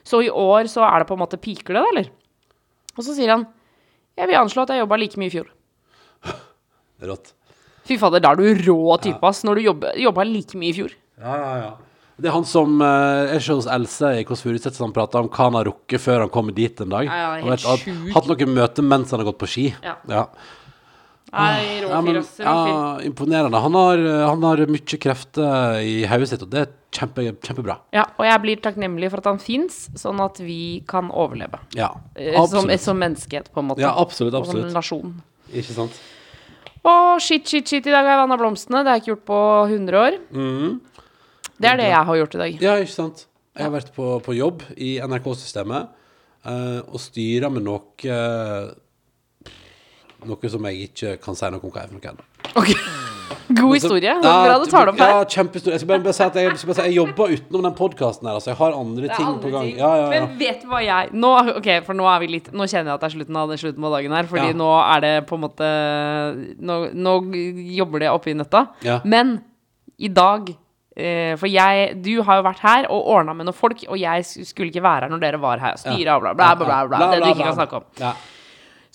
så 0.05 0.23
i 0.25 0.33
år 0.33 0.73
så 0.73 0.85
er 0.89 1.03
det 1.03 1.09
på 1.09 1.17
en 1.17 1.25
måte 1.25 1.41
piker 1.41 1.77
det, 1.77 1.85
da, 1.85 1.95
eller? 1.95 2.13
Og 2.97 3.05
så 3.05 3.17
sier 3.17 3.35
han 3.35 3.47
jeg 4.17 4.31
vil 4.31 4.39
anslå 4.41 4.65
at 4.65 4.73
jeg 4.73 4.81
jobba 4.81 4.97
like 4.97 5.21
mye 5.21 5.29
i 5.29 5.35
fjor. 5.35 5.49
Rått. 7.09 7.35
Fy 7.87 7.99
fader, 8.03 8.23
da 8.25 8.33
er 8.35 8.41
du 8.41 8.71
rå 8.71 8.97
type, 9.03 9.23
ass. 9.27 9.45
Når 9.47 9.61
du 9.61 9.67
jobba 10.05 10.25
like 10.27 10.59
mye 10.59 10.73
i 10.73 10.77
fjor. 10.77 10.95
Ja, 11.23 11.37
ja, 11.41 11.53
ja. 11.65 11.75
Det 12.17 12.31
er 12.31 12.33
han 12.33 12.47
som 12.49 12.79
uh, 12.81 13.29
er 13.29 13.37
ikke 13.37 13.59
hos 13.59 13.67
Else 13.69 14.11
i 14.17 14.23
Kåss 14.25 14.41
Furuseth 14.47 14.79
som 14.79 14.93
prater 14.97 15.21
om 15.21 15.27
hva 15.29 15.49
han 15.51 15.59
har 15.59 15.67
rukket 15.69 16.01
før 16.01 16.23
han 16.25 16.31
kommer 16.33 16.55
dit 16.57 16.81
en 16.81 16.89
dag. 16.95 17.05
Ja, 17.05 17.17
ja, 17.21 17.33
helt 17.35 17.45
Og 17.45 17.51
vet, 17.53 17.67
hatt, 17.69 18.15
hatt 18.15 18.31
noen 18.31 18.55
møter 18.57 18.87
mens 18.89 19.13
han 19.13 19.21
har 19.21 19.29
gått 19.29 19.43
på 19.43 19.49
ski. 19.53 19.67
Ja. 19.85 19.99
ja. 20.09 20.23
Nei, 21.37 21.83
Ja, 21.83 22.01
men, 22.01 22.23
ja, 22.39 23.01
imponerende. 23.05 23.61
Han 23.61 23.75
har, 23.77 24.01
han 24.31 24.45
har 24.47 24.63
mye 24.71 24.99
krefter 25.03 25.81
i 25.85 26.07
hodet 26.09 26.31
sitt, 26.31 26.45
og 26.47 26.53
det 26.55 26.63
er 26.63 26.73
kjempe, 26.97 27.25
kjempebra. 27.45 27.77
Ja, 27.93 28.07
og 28.17 28.25
jeg 28.25 28.43
blir 28.45 28.63
takknemlig 28.65 29.11
for 29.13 29.21
at 29.21 29.29
han 29.35 29.41
fins, 29.43 29.81
sånn 29.99 30.23
at 30.25 30.41
vi 30.41 30.81
kan 30.89 31.11
overleve. 31.13 31.61
Ja, 31.77 31.91
Eh, 32.17 32.33
Som, 32.33 32.63
absolutt. 32.65 32.81
som 32.81 33.03
menneskehet, 33.03 33.53
på 33.53 33.61
en 33.61 33.69
måte. 33.75 33.83
Ja, 33.85 33.93
absolutt, 34.01 34.35
Og 34.39 34.47
som 34.49 34.63
nasjon. 34.73 35.19
Ikke 35.53 35.75
sant? 35.77 35.99
Å, 36.87 36.95
shit, 37.23 37.47
shit, 37.49 37.67
shit. 37.67 37.87
I 37.87 37.95
dag 37.95 38.05
har 38.05 38.15
jeg 38.15 38.23
vanna 38.23 38.39
blomstene. 38.39 38.83
Det 38.85 38.93
har 38.93 38.99
jeg 38.99 39.05
ikke 39.05 39.13
gjort 39.15 39.29
på 39.33 39.41
100 39.67 40.01
år. 40.03 40.19
Mm. 40.31 40.77
Det 41.57 41.71
er 41.71 41.81
det 41.81 41.89
jeg 41.91 42.09
har 42.11 42.19
gjort 42.21 42.37
i 42.37 42.43
dag. 42.43 42.59
Ja, 42.63 42.77
ikke 42.83 42.95
sant? 42.95 43.27
Jeg 43.57 43.65
har 43.67 43.73
vært 43.73 43.95
på, 43.97 44.11
på 44.23 44.35
jobb 44.37 44.63
i 44.77 44.97
NRK-systemet 45.01 45.89
uh, 46.47 46.81
og 46.85 46.99
styra 47.01 47.49
med 47.51 47.65
noe 47.65 48.13
eh, 48.13 48.67
Noe 50.27 50.51
som 50.51 50.65
jeg 50.71 50.89
ikke 50.91 51.17
kan 51.23 51.35
si 51.39 51.51
noe 51.51 51.63
om 51.63 51.71
hva 51.75 51.83
er 51.85 51.91
for 51.91 51.99
noe 51.99 52.11
ennå. 52.13 52.25
Okay. 52.57 52.79
God 53.57 53.73
historie. 53.75 54.13
Det 54.23 54.27
er 54.31 54.45
bra 54.47 54.57
du 54.59 54.65
tar 54.71 54.87
det 54.87 54.93
opp 54.95 54.99
Ja, 55.01 55.07
her. 55.19 55.25
kjempehistorie. 55.31 55.75
Jeg 55.77 55.81
skal 55.83 55.89
bare, 55.93 56.03
bare 56.07 56.15
si 56.17 56.23
at 56.25 56.35
jeg, 56.39 56.51
jeg, 56.57 56.77
jeg 56.79 56.95
jobber 56.97 57.33
utenom 57.37 57.63
den 57.67 57.75
podkasten 57.79 58.27
her. 58.29 58.35
Altså, 58.39 58.51
jeg 58.53 58.59
har 58.59 58.75
andre 58.79 59.09
ting 59.13 59.27
andre 59.29 59.43
på 59.45 59.51
gang. 59.55 59.69
Ja, 59.79 59.91
ja, 59.95 60.03
ja. 60.03 60.09
Men 60.13 60.39
vet 60.41 60.63
du 60.63 60.69
hva 60.71 60.81
jeg 60.83 61.11
nå, 61.15 61.31
Ok, 61.57 61.69
for 61.87 61.99
nå 61.99 62.07
er 62.11 62.23
vi 62.25 62.29
litt 62.37 62.51
Nå 62.55 62.67
kjenner 62.67 62.91
jeg 62.93 62.99
at 62.99 63.05
det 63.05 63.09
er 63.11 63.15
slutten 63.17 63.39
av, 63.43 63.55
slutten 63.63 63.87
på 63.87 63.93
dagen 63.95 64.15
her. 64.19 64.29
Fordi 64.31 64.51
Ja. 64.51 64.59
nå 64.63 64.71
er 64.83 65.01
det 65.07 65.15
på 65.31 65.39
en 65.39 65.45
måte 65.47 65.71
Nå, 66.71 66.79
nå 66.95 67.17
jobber 67.79 68.03
det 68.07 68.11
oppi 68.15 68.35
nøtta. 68.39 68.65
Ja. 68.87 69.01
Men 69.05 69.37
i 69.99 70.09
dag 70.13 70.51
eh, 70.97 71.35
For 71.41 71.47
jeg 71.51 72.03
Du 72.03 72.13
har 72.27 72.41
jo 72.43 72.47
vært 72.51 72.63
her 72.67 72.89
og 72.91 73.07
ordna 73.17 73.35
med 73.37 73.47
noen 73.51 73.57
folk, 73.57 73.85
og 73.89 73.99
jeg 74.01 74.25
skulle 74.27 74.71
ikke 74.75 74.83
være 74.85 75.07
her 75.07 75.15
når 75.15 75.23
dere 75.23 75.41
var 75.43 75.63
her. 75.63 75.77
Styre 75.81 76.17
og 76.19 76.27
bla, 76.27 76.35
bla, 76.35 76.55
bla, 76.59 76.67
bla, 76.67 76.81
bla. 76.91 77.11
Det 77.15 77.23
du 77.23 77.31
ikke 77.31 77.47
kan 77.47 77.61
snakke 77.63 77.83
om. 77.83 77.93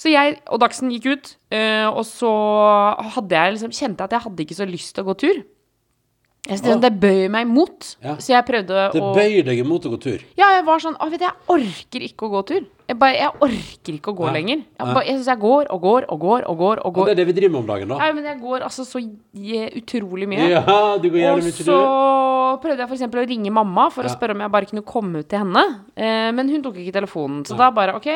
Så 0.02 0.10
jeg 0.10 0.40
og 0.50 0.62
Dagsen 0.64 0.90
gikk 0.90 1.12
ut, 1.14 1.34
eh, 1.54 1.86
og 1.86 2.02
så 2.10 2.32
jeg 3.30 3.58
liksom, 3.58 3.74
kjente 3.74 4.02
jeg 4.02 4.08
at 4.10 4.16
jeg 4.18 4.26
hadde 4.26 4.46
ikke 4.48 4.58
så 4.58 4.66
lyst 4.66 4.96
til 4.96 5.04
å 5.04 5.12
gå 5.12 5.18
tur. 5.28 5.44
Jeg 6.50 6.58
synes. 6.58 6.80
Det 6.82 6.90
bøyer 6.98 7.30
meg 7.30 7.46
imot. 7.46 7.92
Ja. 8.02 8.16
Så 8.18 8.32
jeg 8.34 8.42
prøvde 8.48 8.88
Det 8.96 9.02
å 9.02 9.12
bøyer 9.14 9.46
deg 9.46 9.60
imot 9.62 9.84
å 9.86 9.92
gå 9.94 10.00
tur. 10.02 10.24
Ja, 10.40 10.48
jeg 10.56 10.64
var 10.66 10.82
sånn 10.82 10.96
Å, 10.98 11.06
vet 11.12 11.22
du, 11.22 11.28
jeg 11.28 11.54
orker 11.54 12.06
ikke 12.08 12.26
å 12.26 12.32
gå 12.32 12.42
tur. 12.50 12.64
Jeg, 12.90 12.98
bare, 12.98 13.14
jeg 13.20 13.36
orker 13.46 13.94
ikke 13.94 14.10
å 14.10 14.18
gå 14.18 14.26
ja. 14.26 14.34
lenger. 14.40 14.64
Jeg, 14.66 14.88
bare, 14.88 15.04
jeg 15.06 15.20
syns 15.20 15.30
jeg 15.30 15.42
går 15.44 15.70
og 15.70 15.86
går 15.86 16.10
og 16.10 16.26
går 16.26 16.48
og 16.50 16.58
går. 16.64 16.82
og 16.82 16.98
Og 16.98 17.12
det 17.12 17.14
er 17.14 17.22
det 17.22 17.28
vi 17.30 17.38
driver 17.38 17.54
med 17.54 17.62
om 17.62 17.70
dagen, 17.70 17.94
da. 17.94 18.00
Ja, 18.02 18.18
men 18.18 18.26
jeg 18.32 18.42
går 18.42 18.66
altså 18.66 18.88
så 18.90 19.04
utrolig 19.84 20.32
mye. 20.34 20.50
Ja, 20.50 20.66
du 20.98 21.08
går 21.14 21.22
jævlig 21.22 21.52
mye 21.52 21.68
så 21.70 21.80
prøvde 22.62 22.84
jeg 22.84 22.98
eksempel 22.98 23.22
å 23.22 23.28
ringe 23.30 23.54
mamma 23.54 23.86
for 23.94 24.08
å 24.08 24.12
spørre 24.12 24.34
om 24.36 24.42
jeg 24.44 24.52
bare 24.58 24.68
kunne 24.74 24.84
komme 24.88 25.22
ut 25.22 25.30
til 25.30 25.46
henne. 25.46 25.64
Eh, 25.94 26.32
men 26.36 26.50
hun 26.50 26.66
tok 26.66 26.82
ikke 26.82 26.98
telefonen. 26.98 27.46
Så 27.48 27.56
da 27.60 27.70
bare 27.76 27.96
ok 28.02 28.10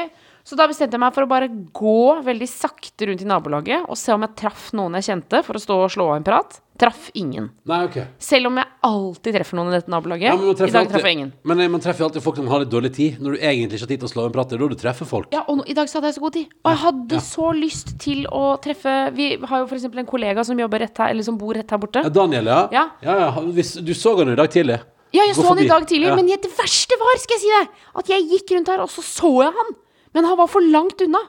Så 0.45 0.53
da 0.59 0.67
bestemte 0.69 0.93
jeg 0.93 1.01
meg 1.01 1.13
for 1.15 1.25
å 1.25 1.29
bare 1.29 1.47
gå 1.49 2.21
veldig 2.21 2.47
sakte 2.51 3.07
rundt 3.09 3.23
i 3.23 3.25
nabolaget 3.25 3.87
og 3.89 3.97
se 3.97 4.13
om 4.13 4.21
jeg 4.21 4.35
traff 4.37 4.67
noen 4.77 4.93
jeg 4.99 5.07
kjente, 5.07 5.39
for 5.43 5.57
å 5.57 5.61
stå 5.63 5.77
og 5.87 5.89
slå 5.89 6.05
av 6.11 6.19
en 6.19 6.27
prat. 6.27 6.59
Traff 6.77 7.07
ingen. 7.17 7.47
Nei, 7.65 7.79
ok. 7.87 7.95
Selv 8.21 8.49
om 8.51 8.59
jeg 8.59 8.67
alltid 8.83 9.33
treffer 9.39 9.57
noen 9.57 9.71
i 9.71 9.77
dette 9.79 9.89
nabolaget. 9.89 10.27
Ja, 10.27 10.35
men 10.35 10.49
I 10.51 10.53
dag 10.53 10.69
alltid- 10.69 10.91
treffer 10.91 11.07
jeg 11.09 11.17
ingen. 11.17 11.31
Men 11.49 11.59
eh, 11.63 11.69
man 11.71 11.81
treffer 11.81 12.03
jo 12.03 12.09
alltid 12.09 12.21
folk 12.21 12.35
som 12.37 12.47
har 12.51 12.59
litt 12.61 12.69
dårlig 12.69 12.93
tid. 12.93 13.17
Når 13.23 13.31
du 13.31 13.37
egentlig 13.41 13.79
ikke 13.79 13.87
har 13.87 13.91
tid 13.95 13.99
til 14.03 14.09
å 14.09 14.11
slå 14.13 14.21
av 14.21 14.27
en 14.29 14.35
prat, 14.37 14.49
det 14.49 14.57
er 14.59 14.61
da 14.61 14.67
du 14.67 14.75
treffer 14.83 15.05
folk. 15.09 15.27
Ja, 15.33 15.41
og 15.47 15.57
nå, 15.57 15.65
i 15.71 15.73
dag 15.73 15.87
så 15.89 15.97
hadde 15.97 16.11
jeg 16.11 16.17
så 16.19 16.25
god 16.27 16.33
tid. 16.37 16.47
Og 16.61 16.69
jeg 16.75 16.81
hadde 16.83 17.15
Ja. 17.15 17.23
så 17.25 17.47
lyst 17.57 17.97
til 17.97 18.25
å 18.27 18.43
treffe 18.61 18.95
Vi 19.15 19.29
har 19.41 19.57
jo 19.63 19.65
eksempel 19.65 19.99
en 19.99 20.05
kollega 20.05 20.45
som 20.45 20.59
jobber 20.59 20.79
rett 20.85 20.97
her, 20.97 21.09
eller 21.09 21.23
som 21.23 21.37
bor 21.39 21.55
rett 21.55 21.71
her 21.71 21.77
borte. 21.79 22.03
Ja, 22.03 22.09
Daniel, 22.09 22.45
ja? 22.45 22.67
Ja. 22.71 22.89
ja, 23.01 23.17
ja. 23.17 23.31
Hvis- 23.49 23.81
Du 23.83 23.93
så 23.95 24.15
han 24.17 24.27
jo 24.27 24.33
i 24.33 24.35
dag 24.35 24.49
tidlig. 24.51 24.77
Ja, 25.13 25.23
jeg 25.25 25.35
Gå 25.35 25.41
så 25.41 25.47
han 25.47 25.59
i 25.63 25.67
dag 25.67 25.87
tidlig, 25.87 26.13
men 26.13 26.27
det 26.27 26.51
verste 26.53 26.99
var, 26.99 27.17
skal 27.17 27.37
jeg 27.39 27.41
si 27.41 27.49
deg, 27.55 27.67
at 27.95 28.05
jeg 28.13 28.29
gikk 28.29 28.51
rundt 28.57 28.67
her, 28.67 28.81
og 28.81 28.89
så 28.89 29.01
så 29.01 29.31
jeg 29.41 29.53
han. 29.55 29.75
Men 30.15 30.27
han 30.29 30.39
var 30.39 30.49
for 30.51 30.63
langt 30.63 31.01
unna. 31.05 31.21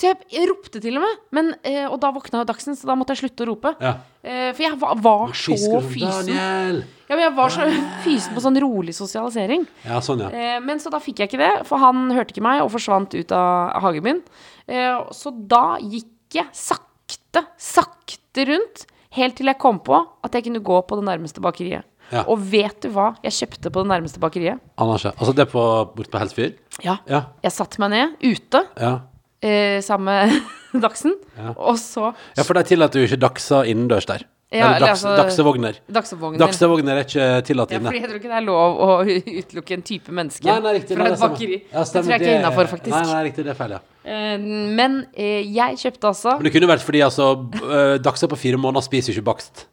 Så 0.00 0.06
jeg, 0.06 0.20
jeg 0.32 0.46
ropte 0.48 0.80
til 0.80 0.94
og 0.96 1.02
med, 1.02 1.16
men, 1.34 1.48
eh, 1.66 1.82
og 1.90 1.98
da 2.00 2.12
våkna 2.14 2.44
Dagsen, 2.48 2.76
så 2.78 2.86
da 2.88 2.94
måtte 2.96 3.12
jeg 3.12 3.24
slutte 3.24 3.42
å 3.44 3.48
rope. 3.50 3.72
Ja. 3.82 3.96
Eh, 4.22 4.52
for 4.54 4.62
jeg 4.64 4.78
var, 4.80 5.00
var 5.02 5.34
så 5.34 5.56
Fisker 5.56 5.88
fysen. 5.90 6.30
Daniel! 6.30 6.78
Ja, 7.10 7.16
men 7.16 7.24
jeg 7.24 7.34
var 7.36 7.52
så 7.52 7.66
fysen 8.06 8.36
på 8.36 8.44
sånn 8.44 8.60
rolig 8.62 8.94
sosialisering. 8.96 9.66
Ja, 9.84 9.98
sånn, 10.04 10.22
ja. 10.24 10.30
Eh, 10.30 10.60
men 10.64 10.80
så 10.80 10.92
da 10.94 11.02
fikk 11.02 11.20
jeg 11.24 11.32
ikke 11.32 11.42
det, 11.42 11.50
for 11.68 11.82
han 11.82 12.06
hørte 12.14 12.32
ikke 12.32 12.46
meg 12.46 12.62
og 12.62 12.70
forsvant 12.76 13.18
ut 13.18 13.34
av 13.36 13.82
hagen 13.82 14.06
min. 14.06 14.22
Eh, 14.70 15.02
så 15.16 15.34
da 15.34 15.64
gikk 15.82 16.38
jeg 16.38 16.48
sakte, 16.54 17.44
sakte 17.60 18.46
rundt, 18.46 18.86
helt 19.18 19.36
til 19.40 19.50
jeg 19.50 19.58
kom 19.58 19.82
på 19.82 19.98
at 19.98 20.38
jeg 20.38 20.46
kunne 20.46 20.62
gå 20.64 20.80
på 20.86 21.00
det 21.00 21.08
nærmeste 21.10 21.42
bakeriet. 21.42 21.89
Ja. 22.12 22.24
Og 22.26 22.40
vet 22.50 22.80
du 22.82 22.88
hva 22.90 23.12
jeg 23.22 23.32
kjøpte 23.38 23.70
på 23.70 23.84
det 23.84 23.90
nærmeste 23.92 24.18
bakeriet? 24.22 24.58
Anasje. 24.82 25.12
Altså, 25.16 25.34
det 25.36 25.48
på, 25.52 25.62
bort 25.94 26.10
på 26.10 26.18
Helsfyr? 26.18 26.56
Ja. 26.82 26.98
Ja. 27.08 27.24
Jeg 27.46 27.52
satte 27.54 27.78
meg 27.82 27.90
ned 27.94 28.16
ute 28.24 28.64
Ja. 28.80 28.96
eh, 29.42 29.78
sammen 29.80 30.10
med 30.10 30.42
Dagsen, 30.84 31.14
Ja. 31.38 31.54
og 31.56 31.78
så 31.78 32.12
ja, 32.36 32.42
for 32.44 32.54
de 32.54 32.62
tillater 32.64 33.00
jo 33.02 33.06
ikke 33.08 33.20
Dagsa 33.20 33.64
innendørs 33.66 34.06
der. 34.06 34.26
Ja, 34.50 34.72
Eller 34.74 34.80
dags, 34.88 35.04
altså- 35.04 35.12
Dagsevogner. 35.16 35.76
Dagsevogner. 35.94 36.38
Dagsevogner 36.42 36.96
er 36.98 37.04
ikke 37.04 37.26
tillatt 37.46 37.70
Ja, 37.70 37.78
inne. 37.78 37.86
fordi 37.92 38.00
jeg 38.00 38.08
tror 38.10 38.18
ikke 38.18 38.30
det 38.32 38.38
er 38.40 38.46
lov 38.48 38.80
å 38.82 38.88
utelukke 39.40 39.76
en 39.76 39.82
type 39.86 40.10
menneske 40.10 40.42
Nei, 40.50 40.56
nei, 40.64 40.72
riktig. 40.80 40.96
fra 40.98 41.06
et 41.06 41.20
bakeri. 41.22 41.58
Ja, 41.70 41.84
det 41.86 41.92
tror 41.94 42.10
jeg 42.10 42.20
ikke 42.20 42.32
er 42.32 42.40
innafor, 42.40 42.66
faktisk. 42.72 42.90
Nei, 42.96 43.04
nei, 43.12 43.20
riktig, 43.30 43.44
det 43.46 43.52
er 43.54 43.58
feil, 43.60 43.76
ja. 43.76 43.80
Eh, 44.02 44.38
men 44.74 45.06
eh, 45.14 45.44
jeg 45.46 45.78
kjøpte 45.78 46.10
altså 46.10 46.34
Men 46.40 46.48
det 46.48 46.52
kunne 46.56 46.66
vært 46.72 46.82
fordi 46.82 47.02
altså 47.06 47.28
uh, 47.62 47.98
Dagsa 48.02 48.26
på 48.26 48.38
fire 48.42 48.58
måneder 48.58 48.82
spiser 48.82 49.12
jo 49.14 49.20
ikke 49.20 49.28
bakst. 49.30 49.66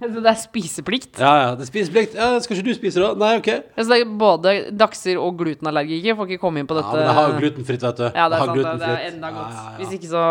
Det 0.00 0.22
er 0.24 0.36
spiseplikt. 0.40 1.18
Ja, 1.20 1.30
ja. 1.42 1.48
Det 1.58 1.66
er 1.66 1.68
spiseplikt 1.68 2.14
Ja, 2.16 2.28
skal 2.40 2.56
ikke 2.56 2.70
du 2.70 2.76
spise 2.78 3.02
da? 3.02 3.10
Nei, 3.20 3.34
ok. 3.40 3.50
Så 3.76 3.84
det 3.90 3.98
er 4.00 4.12
både 4.22 4.54
dakser 4.80 5.20
og 5.20 5.36
glutenallergikere 5.42 6.16
får 6.16 6.30
ikke 6.30 6.42
komme 6.42 6.62
inn 6.62 6.68
på 6.70 6.78
dette? 6.78 6.88
Ja, 6.88 6.96
men 6.96 7.08
det 7.10 7.16
har 7.18 7.28
jo 7.28 7.40
glutenfritt, 7.42 7.84
vet 7.84 8.00
du. 8.00 8.04
Ja, 8.06 8.28
det 8.32 8.38
er 8.38 8.42
har 8.42 8.52
sant. 8.52 8.80
Det, 8.80 8.90
er 8.90 9.04
enda 9.10 9.32
godt. 9.34 9.56
Ja, 9.58 9.64
ja. 9.66 9.74
Hvis 9.80 9.96
ikke 9.98 10.10
så 10.12 10.24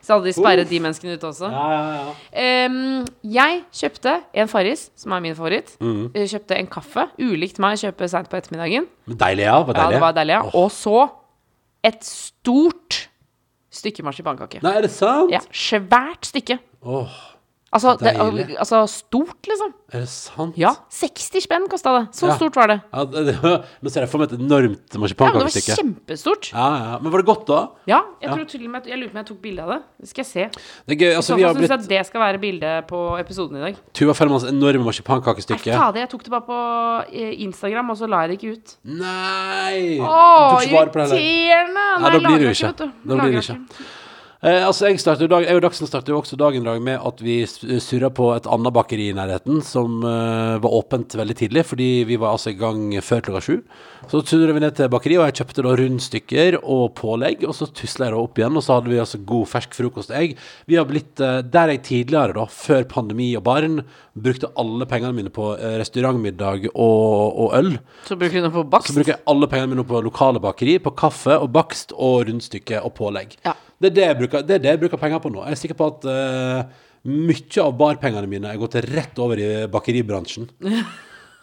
Så 0.00 0.16
hadde 0.16 0.28
de 0.28 0.34
sperret 0.36 0.72
de 0.72 0.80
menneskene 0.86 1.18
ute 1.18 1.28
også. 1.28 1.50
Ja, 1.52 1.66
ja, 1.74 1.82
ja. 1.98 2.68
Um, 2.68 3.04
jeg 3.36 3.60
kjøpte 3.82 4.16
en 4.32 4.52
Farris, 4.52 4.86
som 5.00 5.16
er 5.16 5.24
min 5.26 5.36
favoritt. 5.36 5.74
Mm. 5.84 6.06
Kjøpte 6.14 6.58
en 6.60 6.70
kaffe. 6.78 7.08
Ulikt 7.20 7.60
meg 7.62 7.76
kjøpe 7.82 8.08
seint 8.08 8.32
på 8.32 8.40
ettermiddagen. 8.40 8.88
Men 9.10 9.20
deilig, 9.20 9.46
ja. 9.50 9.58
Var 9.68 9.82
Ja, 9.82 9.90
det 9.92 10.00
var 10.06 10.16
deilig, 10.16 10.38
ja. 10.38 10.48
Og 10.56 10.72
så 10.72 11.04
et 11.84 12.00
stort 12.08 13.04
stykke 13.74 14.04
marsipankake. 14.06 14.62
Nei, 14.64 14.76
er 14.78 14.86
det 14.86 14.92
sant? 14.94 15.32
Ja, 15.34 15.42
svært 15.52 16.30
stykke. 16.30 16.58
Åh, 16.84 17.16
Altså, 17.74 17.96
det, 17.98 18.12
altså 18.62 18.84
stort, 18.86 19.40
liksom. 19.50 19.72
er 19.90 20.04
det 20.04 20.08
sant? 20.12 20.54
Ja, 20.60 20.70
60 20.94 21.42
spenn 21.42 21.64
kosta 21.68 21.90
det. 21.98 22.02
Så 22.14 22.28
Ja. 22.30 22.36
stort 22.38 22.54
var 22.54 22.68
det. 22.70 22.76
Ja, 22.94 23.04
det, 23.10 23.24
det, 23.26 23.34
nå 23.82 23.90
ser 23.90 24.04
jeg 24.06 24.10
for 24.12 24.22
meg 24.22 24.30
et 24.32 24.38
enormt 24.38 24.94
Ja, 24.94 25.00
men 25.00 25.10
det 25.10 25.50
var 25.50 25.74
kjempestort. 25.74 26.52
Ja, 26.54 26.68
ja. 26.84 26.98
Men 27.02 27.10
var 27.10 27.18
det 27.24 27.26
godt, 27.26 27.42
da? 27.50 27.58
Ja, 27.90 27.98
jeg 28.22 28.30
Ja. 28.30 28.36
tror 28.36 28.46
til 28.52 28.64
og 28.64 28.70
med 28.70 28.86
Jeg 28.86 28.98
lurer 29.00 29.10
på 29.10 29.18
om 29.18 29.20
jeg 29.24 29.26
tok 29.32 29.40
bilde 29.42 29.62
av 29.66 29.72
det. 29.74 29.80
Det 30.00 30.08
skal 30.12 30.22
jeg 30.24 30.30
se. 30.30 30.44
Det 30.86 30.94
er 30.94 31.00
gøy. 31.02 31.10
I 31.10 31.16
Altså, 31.18 31.32
så 31.34 31.36
vi 31.36 31.42
har 31.42 31.52
fall 31.54 31.62
syns 31.62 31.70
jeg 31.74 31.80
at 31.80 31.88
det 31.88 32.06
skal 32.06 32.20
være 32.20 32.38
bildet 32.46 32.86
på 32.86 33.00
episoden 33.18 33.56
i 33.58 33.64
dag. 33.66 33.76
Tuva 33.92 34.14
Fellmanns 34.14 34.44
enorme 34.46 34.84
marsipankakestykke. 34.86 35.58
marsipankakestykke. 35.58 35.74
fader, 35.74 36.00
jeg 36.04 36.10
tok 36.14 36.22
det 36.24 36.30
bare 36.30 36.46
på 36.46 36.58
eh, 37.12 37.34
Instagram, 37.44 37.90
og 37.90 37.96
så 37.98 38.06
la 38.08 38.22
jeg 38.24 38.30
det 38.30 38.38
ikke 38.38 38.52
ut. 38.54 38.76
Nei! 38.84 39.98
Å, 39.98 40.14
du 40.14 40.54
tok 40.54 40.62
ikke 40.68 40.78
vare 40.78 40.94
på 40.94 40.98
det 41.02 41.06
heller. 41.10 41.18
irriterende! 41.18 41.86
Nei, 42.00 42.10
da 42.14 42.18
blir 42.22 42.38
det 42.38 42.46
jo 42.46 42.54
ikke. 42.54 42.72
Da 43.04 43.14
blir 43.18 43.34
det 43.34 43.42
ikke. 43.42 43.58
Eh, 44.44 44.60
altså, 44.60 44.90
jeg, 44.90 45.00
dag, 45.32 45.46
jeg 45.46 45.56
og 45.56 45.62
Dagsen 45.64 45.88
startet 45.88 46.10
jo 46.12 46.18
også 46.18 46.36
dagen 46.36 46.60
i 46.60 46.68
dag 46.68 46.82
med 46.84 47.00
at 47.00 47.20
vi 47.24 47.38
surra 47.80 48.10
på 48.12 48.26
et 48.34 48.44
annet 48.44 48.74
bakeri 48.76 49.06
i 49.08 49.14
nærheten 49.16 49.62
som 49.64 50.02
eh, 50.04 50.58
var 50.60 50.74
åpent 50.76 51.16
veldig 51.16 51.36
tidlig, 51.38 51.62
fordi 51.70 51.86
vi 52.04 52.18
var 52.20 52.34
altså 52.34 52.52
i 52.52 52.58
gang 52.60 52.90
før 53.00 53.24
klokka 53.24 53.40
sju. 53.46 53.54
Så 54.10 54.20
surra 54.28 54.52
vi 54.52 54.60
ned 54.60 54.76
til 54.76 54.92
bakeriet, 54.92 55.22
og 55.22 55.30
jeg 55.30 55.38
kjøpte 55.40 55.64
da 55.64 55.72
rundstykker 55.80 56.58
og 56.60 56.84
pålegg, 57.00 57.46
og 57.48 57.56
så 57.56 57.70
tusla 57.72 58.10
jeg 58.10 58.16
da 58.18 58.20
opp 58.20 58.42
igjen, 58.42 58.60
og 58.60 58.66
så 58.66 58.76
hadde 58.76 58.92
vi 58.92 59.00
altså 59.06 59.22
god 59.32 59.48
fersk 59.54 59.80
frokost. 59.80 60.12
Jeg, 60.12 60.36
vi 60.68 60.76
har 60.76 60.92
blitt, 60.92 61.16
eh, 61.24 61.40
der 61.40 61.72
jeg 61.72 61.84
tidligere, 61.88 62.36
da, 62.36 62.44
før 62.44 62.84
pandemi 62.92 63.32
og 63.40 63.46
barn, 63.48 63.80
brukte 64.12 64.52
alle 64.60 64.84
pengene 64.92 65.16
mine 65.16 65.32
på 65.32 65.54
eh, 65.56 65.78
restaurantmiddag 65.80 66.68
og, 66.74 67.40
og 67.46 67.56
øl. 67.62 67.76
Så 68.04 68.20
bruker 68.20 68.44
du 68.44 68.50
den 68.50 68.58
på 68.60 68.68
bakst. 68.76 68.92
Så 68.92 69.00
bruker 69.00 69.16
jeg 69.16 69.24
alle 69.32 69.48
pengene 69.48 69.72
mine 69.72 69.88
på 69.88 70.04
lokale 70.04 70.44
bakeri, 70.44 70.76
på 70.84 70.92
kaffe 71.00 71.40
og 71.40 71.48
bakst 71.56 71.96
og 71.96 72.26
rundstykke 72.28 72.84
og 72.84 72.92
pålegg. 73.00 73.38
Ja. 73.48 73.56
Det, 73.84 73.92
er 73.92 73.96
det, 74.00 74.06
jeg 74.10 74.18
bruker, 74.22 74.44
det 74.48 74.60
det 74.64 74.72
jeg 74.72 74.82
bruker 74.84 75.00
penger 75.00 75.22
på 75.22 75.32
nå. 75.34 75.44
Jeg 75.46 75.56
er 75.56 75.62
sikker 75.62 75.78
på 75.78 75.88
at 75.92 76.06
uh, 76.08 76.84
mye 77.04 77.64
av 77.64 77.74
barpengene 77.80 78.30
mine 78.30 78.52
er 78.52 78.60
gått 78.60 78.78
rett 78.88 79.18
over 79.20 79.40
i 79.40 79.50
bakeribransjen. 79.72 80.48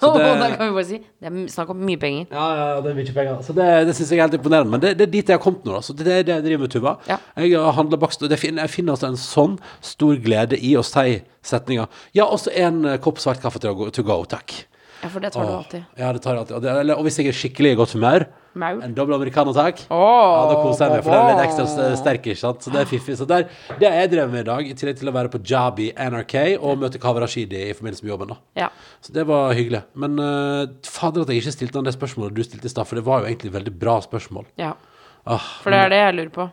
Så 0.01 0.09
det- 0.17 0.57
kan 0.57 0.67
vi 0.67 0.73
bare 0.73 0.85
si 0.85 0.97
Det 0.97 1.27
er 1.29 1.47
snakk 1.47 1.69
om 1.69 1.77
mye 1.85 1.99
penger. 2.01 2.25
Ja, 2.31 2.45
ja, 2.57 2.81
det 2.81 2.89
er 2.89 2.95
mye 2.97 3.13
penger. 3.13 3.41
Så 3.45 3.53
det, 3.53 3.67
det 3.85 3.93
syns 3.95 4.09
jeg 4.09 4.17
er 4.17 4.23
helt 4.25 4.33
imponerende. 4.39 4.71
Men 4.73 4.81
det, 4.81 4.95
det 4.97 5.05
er 5.05 5.11
dit 5.13 5.29
jeg 5.29 5.37
har 5.37 5.43
kommet 5.43 5.63
nå. 5.69 5.77
Så 5.85 5.93
det 5.93 6.07
er 6.07 6.23
det 6.25 6.33
jeg 6.33 6.45
driver 6.47 6.63
med, 6.63 6.71
Tuva. 6.73 6.95
Ja. 7.05 7.19
Jeg 7.37 7.53
har 7.61 7.77
handlet 7.77 8.01
bakst, 8.01 8.23
og 8.25 8.33
finner, 8.41 8.65
jeg 8.65 8.73
finner 8.73 8.95
altså 8.97 9.11
en 9.11 9.19
sånn 9.21 9.59
stor 9.85 10.17
glede 10.17 10.57
i 10.57 10.73
å 10.73 10.81
si 10.81 11.21
setninga. 11.45 11.85
Ja, 12.17 12.25
også 12.25 12.49
en 12.57 12.81
eh, 12.85 12.97
kopp 12.97 13.21
svart 13.21 13.43
kaffe 13.43 13.61
to 13.61 13.75
go, 14.01 14.23
takk. 14.25 14.63
Ja, 15.01 15.09
for 15.09 15.19
det 15.23 15.31
tar 15.33 15.45
du 15.47 15.51
alltid. 15.55 15.83
Ja, 15.97 16.11
det 16.13 16.21
tar 16.21 16.35
jeg 16.35 16.41
alltid. 16.43 16.55
Og, 16.57 16.61
det, 16.61 16.71
eller, 16.83 16.99
og 16.99 17.03
hvis 17.07 17.17
jeg 17.17 17.27
er 17.31 17.37
skikkelig 17.37 17.71
i 17.73 17.77
godt 17.79 17.93
humør, 17.97 18.25
Mau. 18.53 18.81
en 18.83 18.93
dobbel 18.93 19.15
americano, 19.15 19.53
takk. 19.55 19.79
Ja, 19.89 20.41
da 20.51 20.57
koser 20.61 20.85
jeg 20.85 20.91
meg, 20.97 21.03
for 21.05 21.15
den 21.15 21.21
er 21.21 21.31
litt 21.39 21.45
ekstra 21.47 21.65
st- 21.71 21.95
sterk, 22.01 22.25
ikke 22.27 22.37
sant? 22.41 22.61
Så 22.65 22.73
det 22.73 22.81
er 22.83 22.89
fiffig. 22.89 23.15
Så 23.17 23.25
der, 23.29 23.45
det 23.79 23.87
har 23.87 23.95
jeg 24.01 24.11
drevet 24.11 24.31
med 24.35 24.43
i 24.43 24.49
dag, 24.51 24.69
i 24.69 24.75
tillegg 24.77 24.99
til 24.99 25.09
å 25.09 25.15
være 25.15 25.31
på 25.33 25.41
job 25.53 25.79
i 25.79 25.89
NRK 25.95 26.35
og 26.59 26.77
møte 26.83 26.99
Kaveh 27.01 27.23
Rashidi 27.23 27.63
i 27.69 27.73
forbindelse 27.77 28.03
med 28.05 28.11
jobben, 28.13 28.33
da. 28.35 28.39
Ja. 28.65 28.69
Så 29.01 29.15
det 29.15 29.25
var 29.31 29.55
hyggelig. 29.57 29.81
Men 29.95 30.19
uh, 30.19 30.67
fader 30.85 31.23
at 31.25 31.31
jeg 31.33 31.41
ikke 31.41 31.55
stilte 31.57 31.79
han 31.81 31.87
det 31.89 31.95
spørsmålet 31.97 32.35
du 32.37 32.43
stilte 32.45 32.67
i 32.69 32.73
stad, 32.75 32.85
for 32.91 32.99
det 32.99 33.05
var 33.07 33.23
jo 33.23 33.31
egentlig 33.31 33.53
veldig 33.57 33.77
bra 33.81 33.97
spørsmål. 34.05 34.45
ja. 34.61 34.73
Ah, 35.21 35.37
For 35.61 35.69
det 35.69 35.77
er 35.77 35.89
det 35.93 35.97
jeg 35.99 36.13
lurer 36.17 36.29
på. 36.33 36.45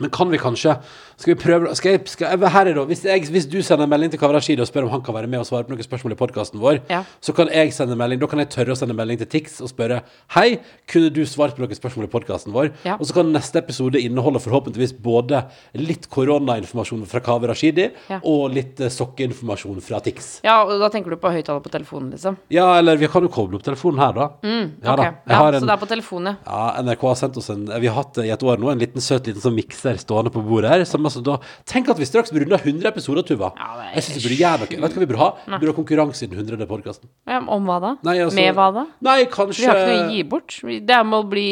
Men 0.00 0.10
kan 0.10 0.30
vi 0.32 0.38
kanskje 0.40 0.78
Skal 1.20 1.34
vi 1.34 1.40
prøve 1.42 1.74
skal 1.76 1.92
jeg, 1.92 2.00
skal 2.08 2.30
jeg, 2.32 2.50
Her 2.54 2.66
er 2.70 2.74
det, 2.78 2.84
hvis, 2.88 3.02
jeg, 3.04 3.24
hvis 3.28 3.46
du 3.46 3.58
sender 3.62 3.84
en 3.84 3.90
melding 3.92 4.10
til 4.10 4.18
Kavarashidi 4.22 4.62
og 4.64 4.68
spør 4.70 4.86
om 4.86 4.90
han 4.94 5.02
kan 5.04 5.14
være 5.14 5.28
med 5.28 5.40
og 5.42 5.46
svare 5.46 5.66
på 5.68 5.74
noen 5.74 5.84
spørsmål 5.84 6.14
i 6.14 6.16
podkasten 6.16 6.60
vår, 6.62 6.78
Ja. 6.90 7.02
så 7.20 7.34
kan 7.36 7.48
jeg 7.52 7.72
sende 7.76 7.96
melding 8.00 8.20
Da 8.22 8.26
kan 8.26 8.38
jeg 8.40 8.48
tørre 8.54 8.72
å 8.72 8.78
sende 8.80 8.96
melding 8.96 9.18
til 9.20 9.28
Tix 9.28 9.60
og 9.60 9.68
spørre 9.68 10.00
Hei, 10.34 10.58
kunne 10.88 11.10
du 11.12 11.20
svart 11.28 11.54
på 11.56 11.60
noen 11.60 11.76
spørsmål 11.76 12.08
i 12.08 12.12
podkasten 12.14 12.52
vår? 12.56 12.70
Ja. 12.88 12.96
Og 12.96 13.04
så 13.06 13.12
kan 13.18 13.30
neste 13.32 13.60
episode 13.60 14.00
inneholde 14.00 14.40
forhåpentligvis 14.40 14.94
både 15.04 15.42
litt 15.76 16.08
koronainformasjon 16.10 17.04
fra 17.10 17.20
Kavarashidi 17.20 17.90
Ja. 18.08 18.20
og 18.24 18.54
litt 18.56 18.80
eh, 18.80 18.88
sokkeinformasjon 18.92 19.80
fra 19.84 20.00
Tix. 20.00 20.40
Ja, 20.46 20.62
og 20.64 20.80
da 20.80 20.88
tenker 20.92 21.10
du 21.12 21.16
på 21.20 21.30
høyttaler 21.32 21.60
på 21.64 21.70
telefonen, 21.72 22.10
liksom? 22.14 22.36
Ja, 22.50 22.78
eller 22.78 22.96
vi 23.00 23.08
kan 23.12 23.22
jo 23.26 23.28
koble 23.32 23.58
opp 23.60 23.64
telefonen 23.66 24.00
her, 24.00 24.12
da. 24.16 24.28
Mm, 24.42 24.72
Ok. 24.80 24.96
da. 24.96 25.04
Ja, 25.28 25.40
en, 25.48 25.60
Så 25.60 25.66
det 25.66 25.74
er 25.76 25.82
på 25.84 25.88
telefonen, 25.90 26.36
ja. 26.46 26.82
NRK 26.82 27.00
har 27.10 27.14
sendt 27.20 27.36
oss 27.36 27.50
en 27.50 27.66
Vi 27.80 27.86
har 27.86 27.94
hatt 28.02 28.18
i 28.24 28.30
et 28.30 28.42
år 28.42 28.58
nå, 28.58 28.70
en 28.72 28.78
liten 28.80 29.00
søt 29.00 29.26
liten 29.26 29.40
sånn 29.42 29.54
mikser 29.56 29.89
poser 29.90 30.04
stående 30.04 30.30
på 30.32 30.42
bordet 30.46 30.70
her. 30.70 30.84
Som 30.84 31.04
altså 31.04 31.22
da, 31.22 31.38
tenk 31.66 31.88
at 31.88 31.98
vi 31.98 32.04
straks 32.08 32.32
runder 32.32 32.58
100 32.58 32.86
episoder, 32.90 33.22
Tuva. 33.26 33.52
Ja, 33.56 33.68
det 33.76 33.86
er 33.90 33.94
jeg 33.94 34.02
syns 34.06 34.16
vi 34.16 34.28
burde 34.28 34.38
gjøre 34.40 34.58
noe. 34.60 34.80
Vet 34.80 34.94
du 34.94 34.98
hva 34.98 35.04
vi 35.04 35.10
burde 35.10 35.20
ha? 35.20 35.30
Vi 35.46 35.58
burde 35.58 35.72
ha 35.72 35.76
konkurranse 35.80 36.22
i 36.22 36.30
den 36.30 36.38
100. 36.38 36.66
podkasten. 36.70 37.08
Ja, 37.26 37.40
om 37.46 37.66
hva 37.66 37.80
da? 37.80 37.92
Nei, 38.06 38.16
altså- 38.24 38.36
Med 38.40 38.54
hva 38.54 38.68
da? 38.74 38.86
Nei, 39.00 39.16
Vi 39.24 39.66
har 39.66 39.76
ikke 39.76 39.90
noe 39.90 40.08
å 40.08 40.12
gi 40.14 40.22
bort. 40.22 40.60
Det 40.62 40.90
er 40.90 41.04
med 41.04 41.18
å 41.18 41.28
bli 41.28 41.46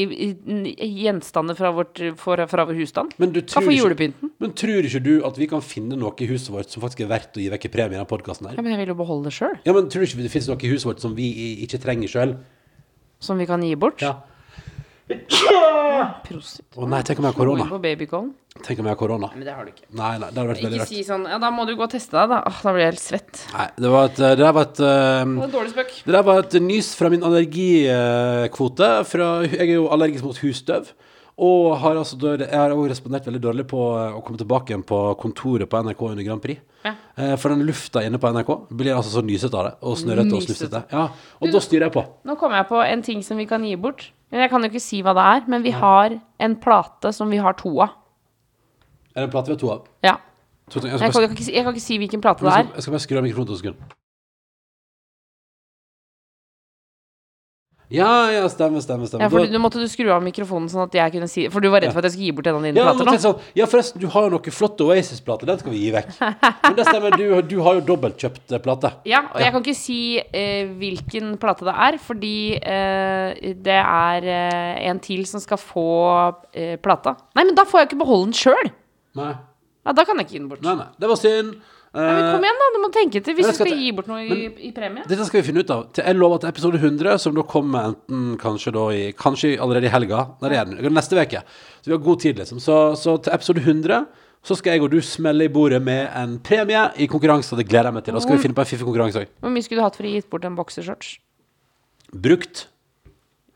gjenstander 0.79 1.57
fra, 1.57 1.72
vårt, 1.72 1.98
fra, 2.18 2.46
fra 2.46 2.64
vår 2.68 2.79
husstand. 2.81 3.12
Men 3.18 3.33
du 3.33 3.40
Hva 3.42 3.46
tror 3.61 3.72
ikke- 3.72 3.83
julepynten? 3.83 4.31
Men 4.40 4.53
tror 4.53 4.83
ikke 4.85 5.03
du 5.03 5.24
at 5.27 5.37
vi 5.37 5.46
kan 5.46 5.61
finne 5.61 5.96
noe 5.96 6.12
i 6.18 6.27
huset 6.27 6.51
vårt 6.51 6.68
som 6.70 6.83
faktisk 6.83 7.01
er 7.05 7.09
verdt 7.09 7.35
å 7.37 7.42
gi 7.42 7.48
vekk 7.51 7.64
i 7.64 7.68
premie 7.68 7.94
i 7.94 7.98
denne 7.98 8.07
podkasten 8.07 8.48
her? 8.48 8.57
Ja, 8.57 8.62
men 8.62 8.72
jeg 8.72 8.87
vil 8.87 8.94
jo 8.94 9.05
beholde 9.05 9.24
det 9.24 9.33
sjøl. 9.33 9.59
Ja, 9.64 9.72
men 9.72 9.88
tror 9.88 10.01
du 10.01 10.07
ikke 10.07 10.22
det 10.22 10.31
finnes 10.31 10.48
noe 10.48 10.59
i 10.62 10.68
huset 10.72 10.85
vårt 10.87 11.01
som 11.01 11.14
vi 11.14 11.64
ikke 11.66 11.81
trenger 11.83 12.09
sjøl? 12.09 12.37
Som 13.20 13.38
vi 13.38 13.46
kan 13.46 13.61
gi 13.62 13.74
bort. 13.74 14.01
Ja. 14.01 14.16
Prosit. 15.09 16.64
Å 16.77 16.87
nei, 16.88 17.01
tenk 17.07 17.18
om 17.21 17.27
jeg 17.29 17.33
har 17.33 17.38
korona. 17.38 17.64
på 17.71 17.79
babycallen. 17.83 18.31
Tenk 18.64 18.81
om 18.83 18.88
jeg 18.88 18.92
har 18.94 18.99
korona. 19.01 19.29
Men 19.35 19.44
det 19.47 19.55
har 19.55 19.64
du 19.64 19.71
ikke. 19.73 19.87
Nei, 19.97 20.12
nei, 20.18 20.29
det 20.31 20.37
hadde 20.40 20.49
vært 20.51 20.62
veldig 20.64 20.79
Ikke 20.79 20.85
rart. 20.85 20.92
si 20.92 21.05
sånn 21.07 21.27
Ja, 21.31 21.38
da 21.42 21.51
må 21.55 21.64
du 21.68 21.75
gå 21.79 21.85
og 21.87 21.92
teste 21.92 22.16
deg, 22.18 22.29
da. 22.33 22.40
Åh, 22.49 22.59
da 22.64 22.73
blir 22.75 22.83
jeg 22.85 22.92
helt 22.92 23.03
svett. 23.05 23.42
Nei, 23.55 23.66
det 23.79 23.92
var 23.94 24.09
et, 24.11 24.16
det 24.18 24.33
der 24.42 24.53
var 24.57 24.66
et 24.68 24.81
eh, 24.81 25.25
Det 25.25 25.37
var 25.38 25.49
en 25.49 25.55
dårlig 25.55 25.73
spøk. 25.75 25.92
Det 26.09 26.16
der 26.16 26.27
var 26.27 26.40
et 26.42 26.57
nys 26.68 26.88
fra 26.99 27.11
min 27.14 27.23
allergikvote. 27.29 28.90
Fra, 29.09 29.29
jeg 29.47 29.62
er 29.68 29.77
jo 29.79 29.87
allergisk 29.94 30.27
mot 30.29 30.40
husstøv. 30.42 30.90
Og 31.38 31.77
har 31.79 31.94
altså, 32.01 32.16
dør- 32.18 32.42
jeg 32.42 32.59
har 32.59 32.73
også 32.75 32.90
respondert 32.90 33.27
veldig 33.31 33.40
dårlig 33.44 33.66
på 33.71 33.79
eh, 33.94 34.16
å 34.18 34.23
komme 34.27 34.40
tilbake 34.40 34.73
igjen 34.75 34.83
på 34.87 34.99
kontoret 35.23 35.71
på 35.71 35.83
NRK 35.87 36.03
under 36.11 36.27
Grand 36.27 36.42
Prix. 36.42 36.59
Ja. 36.85 36.97
Eh, 37.16 37.37
For 37.38 37.55
den 37.55 37.62
lufta 37.66 38.03
inne 38.03 38.18
på 38.18 38.33
NRK 38.35 38.51
blir 38.75 38.97
altså 38.99 39.21
så 39.21 39.23
nysete 39.23 39.55
av 39.55 39.68
det. 39.71 39.75
Og 39.87 39.94
snørrete 40.03 40.33
og 40.35 40.42
Nysete. 40.42 40.57
snufsete. 40.66 40.83
Ja, 40.90 41.09
og 41.38 41.53
da 41.55 41.62
styrer 41.62 41.87
jeg 41.87 41.94
på. 41.94 42.03
Nå 42.27 42.35
kom 42.40 42.53
jeg 42.59 42.66
på 42.66 42.83
en 42.83 43.03
ting 43.07 43.23
som 43.23 43.38
vi 43.38 43.47
kan 43.47 43.62
gi 43.62 43.77
bort. 43.79 44.09
Men 44.31 44.41
Jeg 44.41 44.51
kan 44.51 44.61
jo 44.61 44.69
ikke 44.69 44.81
si 44.85 45.01
hva 45.03 45.14
det 45.17 45.23
er, 45.25 45.45
men 45.49 45.62
vi 45.64 45.71
har 45.73 46.19
en 46.41 46.57
plate 46.61 47.12
som 47.17 47.31
vi 47.31 47.37
har 47.41 47.53
to 47.57 47.71
av. 47.81 47.95
Er 49.17 49.23
det 49.23 49.29
en 49.29 49.31
plate 49.31 49.47
vi 49.49 49.55
har 49.55 49.61
to 49.62 49.71
av? 49.73 49.87
Ja. 50.05 50.17
Jeg 50.69 50.83
kan, 51.12 51.23
ikke, 51.25 51.45
si- 51.45 51.55
jeg 51.55 51.64
kan 51.64 51.73
ikke 51.73 51.81
si 51.81 51.97
hvilken 51.99 52.21
plate 52.21 52.45
det 52.45 52.53
er. 52.53 52.67
jeg 52.75 52.83
skal 52.83 52.93
bare 52.93 53.01
skru 53.01 53.17
av 53.17 53.23
mikrofonen 53.25 53.47
to 53.49 53.57
sekunder. 53.57 53.95
Ja, 57.88 58.29
ja, 58.29 58.42
stemmer, 58.53 58.83
stemmer. 58.85 59.09
stemmer. 59.09 59.22
Ja, 59.24 59.29
for 59.33 59.46
du 59.48 59.59
måtte 59.62 59.81
du 59.81 59.87
skru 59.88 60.11
av 60.12 60.20
mikrofonen 60.20 60.66
sånn 60.68 60.83
at 60.85 60.92
jeg 60.98 61.12
kunne 61.14 61.29
si 61.33 61.46
For 61.48 61.64
du 61.64 61.70
var 61.72 61.81
redd 61.81 61.94
for 61.94 62.03
at 62.03 62.09
jeg 62.11 62.18
skulle 62.18 62.27
gi 62.29 62.35
bort 62.37 62.48
en 62.51 62.59
av 62.59 62.66
dine 62.66 62.77
Ja, 62.83 62.85
plater 62.90 63.09
nå 63.09 63.14
sånn, 63.22 63.38
ja, 63.57 63.64
forresten, 63.70 64.03
du 64.03 64.07
har 64.12 64.27
jo 64.27 64.33
noen 64.35 64.53
flotte 64.53 64.85
Oasis-plater. 64.85 65.48
Den 65.48 65.62
skal 65.62 65.72
vi 65.72 65.81
gi 65.87 65.92
vekk. 65.94 66.11
Men 66.66 66.77
det 66.77 66.85
stemmer, 66.90 67.16
du, 67.16 67.24
du 67.48 67.55
har 67.64 67.79
jo 67.79 67.85
dobbeltkjøpt 67.88 68.53
eh, 68.59 68.61
plate. 68.66 68.90
Ja, 69.09 69.22
og 69.33 69.40
jeg 69.40 69.55
kan 69.57 69.64
ikke 69.64 69.77
si 69.81 69.98
eh, 70.20 70.68
hvilken 70.83 71.33
plate 71.40 71.64
det 71.70 71.77
er, 71.88 71.96
fordi 72.11 72.35
eh, 72.61 73.55
det 73.64 73.81
er 73.81 74.29
eh, 74.37 74.85
en 74.92 75.01
til 75.09 75.24
som 75.31 75.40
skal 75.40 75.57
få 75.62 75.88
eh, 76.53 76.77
plata. 76.85 77.16
Nei, 77.40 77.46
men 77.48 77.57
da 77.57 77.64
får 77.64 77.83
jeg 77.87 77.90
ikke 77.92 78.03
beholde 78.05 78.29
den 78.29 78.37
sjøl! 78.44 78.72
Nei, 79.18 79.33
Ja, 79.88 79.96
da 79.96 80.05
kan 80.05 80.18
jeg 80.20 80.27
ikke 80.29 80.35
gi 80.37 80.40
den 80.44 80.48
bort. 80.53 80.61
nei, 80.66 80.74
nei. 80.77 80.90
Det 81.01 81.09
var 81.09 81.16
synd. 81.16 81.57
Ja, 81.94 82.05
men 82.12 82.27
kom 82.35 82.44
igjen, 82.44 82.59
da. 82.61 82.68
Du 82.74 82.79
må 82.83 82.88
tenke 82.92 83.20
til 83.24 83.37
hvis 83.38 83.48
du 83.48 83.55
skal 83.57 83.70
skal 83.70 83.81
gi 83.81 83.92
bort 83.96 84.09
noe 84.11 84.20
i, 84.22 84.38
i 84.68 84.70
premie. 84.77 85.07
Dette 85.09 85.24
skal 85.29 85.40
vi 85.40 85.46
finne 85.46 85.64
ut 85.64 85.72
av. 85.72 85.87
Til, 85.96 86.05
jeg 86.05 86.18
lover 86.18 86.42
at 86.42 86.48
episode 86.51 86.81
100, 86.81 87.16
som 87.22 87.37
da 87.37 87.44
kommer 87.48 87.92
enten 87.94 88.31
kanskje 88.40 88.74
da 88.77 88.87
i 88.92 89.03
Kanskje 89.16 89.55
allerede 89.57 89.88
i 89.88 89.92
helga. 89.92 90.24
Nei, 90.42 90.53
det 90.53 90.61
er 90.61 90.72
den. 90.74 90.94
Neste 90.98 91.16
uke. 91.18 91.42
Så 91.81 91.90
vi 91.90 91.96
har 91.96 92.03
god 92.05 92.24
tid, 92.24 92.40
liksom. 92.42 92.61
Så, 92.62 92.79
så 93.01 93.16
til 93.24 93.35
episode 93.38 93.64
100 93.64 94.03
så 94.48 94.55
skal 94.57 94.77
jeg 94.77 94.85
og 94.87 94.92
du 94.92 95.01
smelle 95.03 95.48
i 95.48 95.53
bordet 95.53 95.81
med 95.83 96.07
en 96.16 96.37
premie 96.44 96.85
i 97.01 97.09
konkurranse. 97.11 97.57
Det 97.59 97.66
gleder 97.68 97.90
jeg 97.90 97.96
meg 97.98 98.05
til. 98.07 98.16
Da 98.16 98.22
skal 98.22 98.37
vi 98.37 98.44
finne 98.44 98.57
på 98.57 98.62
en 98.64 98.70
fiffig 98.70 98.87
konkurranse 98.87 99.24
òg. 99.24 99.33
Hvor 99.42 99.53
mye 99.55 99.66
skulle 99.66 99.83
du 99.83 99.87
hatt 99.88 99.98
for 99.98 100.07
å 100.07 100.12
gi 100.12 100.22
bort 100.31 100.46
en 100.46 100.59
boksershorts? 100.59 101.16
Brukt. 102.14 102.68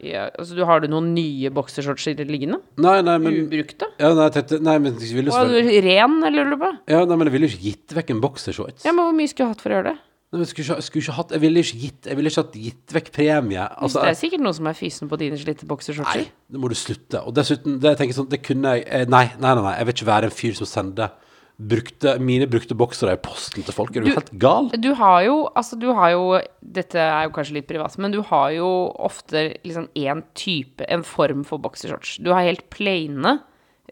Ja, 0.02 0.26
altså, 0.34 0.56
du, 0.58 0.64
har 0.66 0.82
du 0.82 0.88
noen 0.90 1.12
nye 1.14 1.50
boksershortser 1.54 2.18
liggende? 2.26 2.58
Nei, 2.82 2.96
nei, 3.06 3.18
men 3.22 3.36
Ubrukte? 3.44 3.86
ja, 4.02 4.12
nei, 4.18 4.30
tette, 4.34 4.58
nei, 4.58 4.78
men 4.82 4.96
jeg 4.98 5.14
ville 5.14 5.30
Og 5.30 5.36
selvfølgelig 5.38 5.82
ren, 5.86 6.16
eller 6.26 6.38
lurer 6.40 6.56
du 6.56 6.62
på? 6.64 6.70
ja, 6.90 7.02
nei, 7.06 7.18
men 7.20 7.30
jeg 7.30 7.36
ville 7.36 7.50
jo 7.50 7.54
ikke 7.54 7.68
gitt 7.68 7.94
vekk 8.00 8.10
en 8.16 8.24
boksershorts. 8.24 8.86
Ja, 8.88 8.96
men 8.96 9.06
hvor 9.06 9.14
mye 9.14 9.30
skulle 9.30 9.46
du 9.46 9.54
hatt 9.54 9.62
for 9.62 9.70
å 9.70 9.78
gjøre 9.78 9.92
det? 9.92 10.00
Nei, 10.32 10.40
men 10.40 10.48
skulle 10.48 10.64
ikke, 10.64 10.84
skulle 10.86 11.04
ikke 11.04 11.14
hatt 11.18 11.32
Jeg 11.36 11.42
ville 11.42 11.60
ikke 11.60 11.78
gitt 11.82 12.06
Jeg 12.08 12.16
ville 12.16 12.30
ikke 12.32 12.42
hatt 12.42 12.54
gitt 12.56 12.94
vekk 12.96 13.08
premie. 13.12 13.64
Altså, 13.68 14.00
det 14.00 14.12
er 14.14 14.16
sikkert 14.16 14.40
noen 14.46 14.56
som 14.56 14.68
er 14.70 14.78
fysen 14.78 15.10
på 15.10 15.18
dine 15.20 15.36
slitte 15.36 15.68
boksershortser. 15.68 16.22
Nei, 16.24 16.46
det 16.48 16.62
må 16.62 16.70
du 16.72 16.76
slutte. 16.78 17.20
Og 17.20 17.34
dessuten, 17.36 17.76
det 17.82 17.92
jeg 17.92 18.00
tenker 18.00 18.16
sånn, 18.16 18.30
det 18.32 18.40
kunne 18.46 18.72
jeg 18.78 18.86
eh, 18.88 19.04
Nei, 19.12 19.26
nei, 19.36 19.52
nei, 19.52 19.66
nei 19.66 19.74
jeg 19.76 19.90
vil 19.90 19.96
ikke 19.98 20.08
være 20.08 20.30
en 20.30 20.34
fyr 20.38 20.56
som 20.56 20.70
sender 20.70 21.12
brukte, 21.60 22.18
mine 22.20 22.46
brukte 22.50 22.74
boksere 22.78 23.12
i 23.16 23.20
posten 23.22 23.62
til 23.66 23.74
folk. 23.74 23.94
Er 23.96 24.00
du, 24.02 24.08
Du- 24.10 24.14
helt 24.16 24.32
gal? 24.38 24.68
Du 24.80 24.94
har 24.94 25.22
jo, 25.24 25.48
altså 25.56 25.78
du 25.78 25.92
har 25.92 26.10
jo 26.10 26.40
Dette 26.62 26.96
er 26.98 27.24
jo 27.28 27.30
kanskje 27.34 27.54
litt 27.58 27.66
privat, 27.68 27.96
men 27.98 28.10
du 28.10 28.22
har 28.22 28.50
jo 28.52 28.92
ofte 28.98 29.56
liksom 29.64 29.88
én 29.94 30.22
type, 30.34 30.84
en 30.88 31.02
form 31.02 31.44
for 31.44 31.58
boksershorts. 31.58 32.18
Du 32.22 32.30
har 32.32 32.42
helt 32.42 32.68
plaine, 32.70 33.40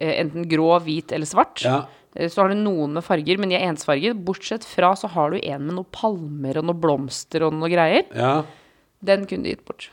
eh, 0.01 0.21
enten 0.25 0.49
grå, 0.49 0.81
hvit 0.81 1.13
eller 1.13 1.27
svart. 1.27 1.61
Ja. 1.63 1.87
Eh, 2.17 2.29
Så 2.29 2.41
har 2.43 2.49
du 2.49 2.55
noen 2.55 2.93
med 2.95 3.05
farger, 3.05 3.39
men 3.39 3.51
de 3.51 3.57
er 3.57 3.69
ensfarget. 3.71 4.25
Bortsett 4.25 4.65
fra 4.65 4.95
så 4.95 5.09
har 5.11 5.31
du 5.31 5.39
en 5.43 5.67
med 5.67 5.75
noen 5.77 5.87
palmer 5.93 6.57
og 6.59 6.65
noen 6.65 6.81
blomster 6.81 7.43
og 7.47 7.53
noen 7.53 7.71
greier. 7.71 8.05
Ja. 8.17 8.43
Den 9.05 9.27
kunne 9.27 9.45
du 9.45 9.51
gitt 9.51 9.65
bort. 9.65 9.91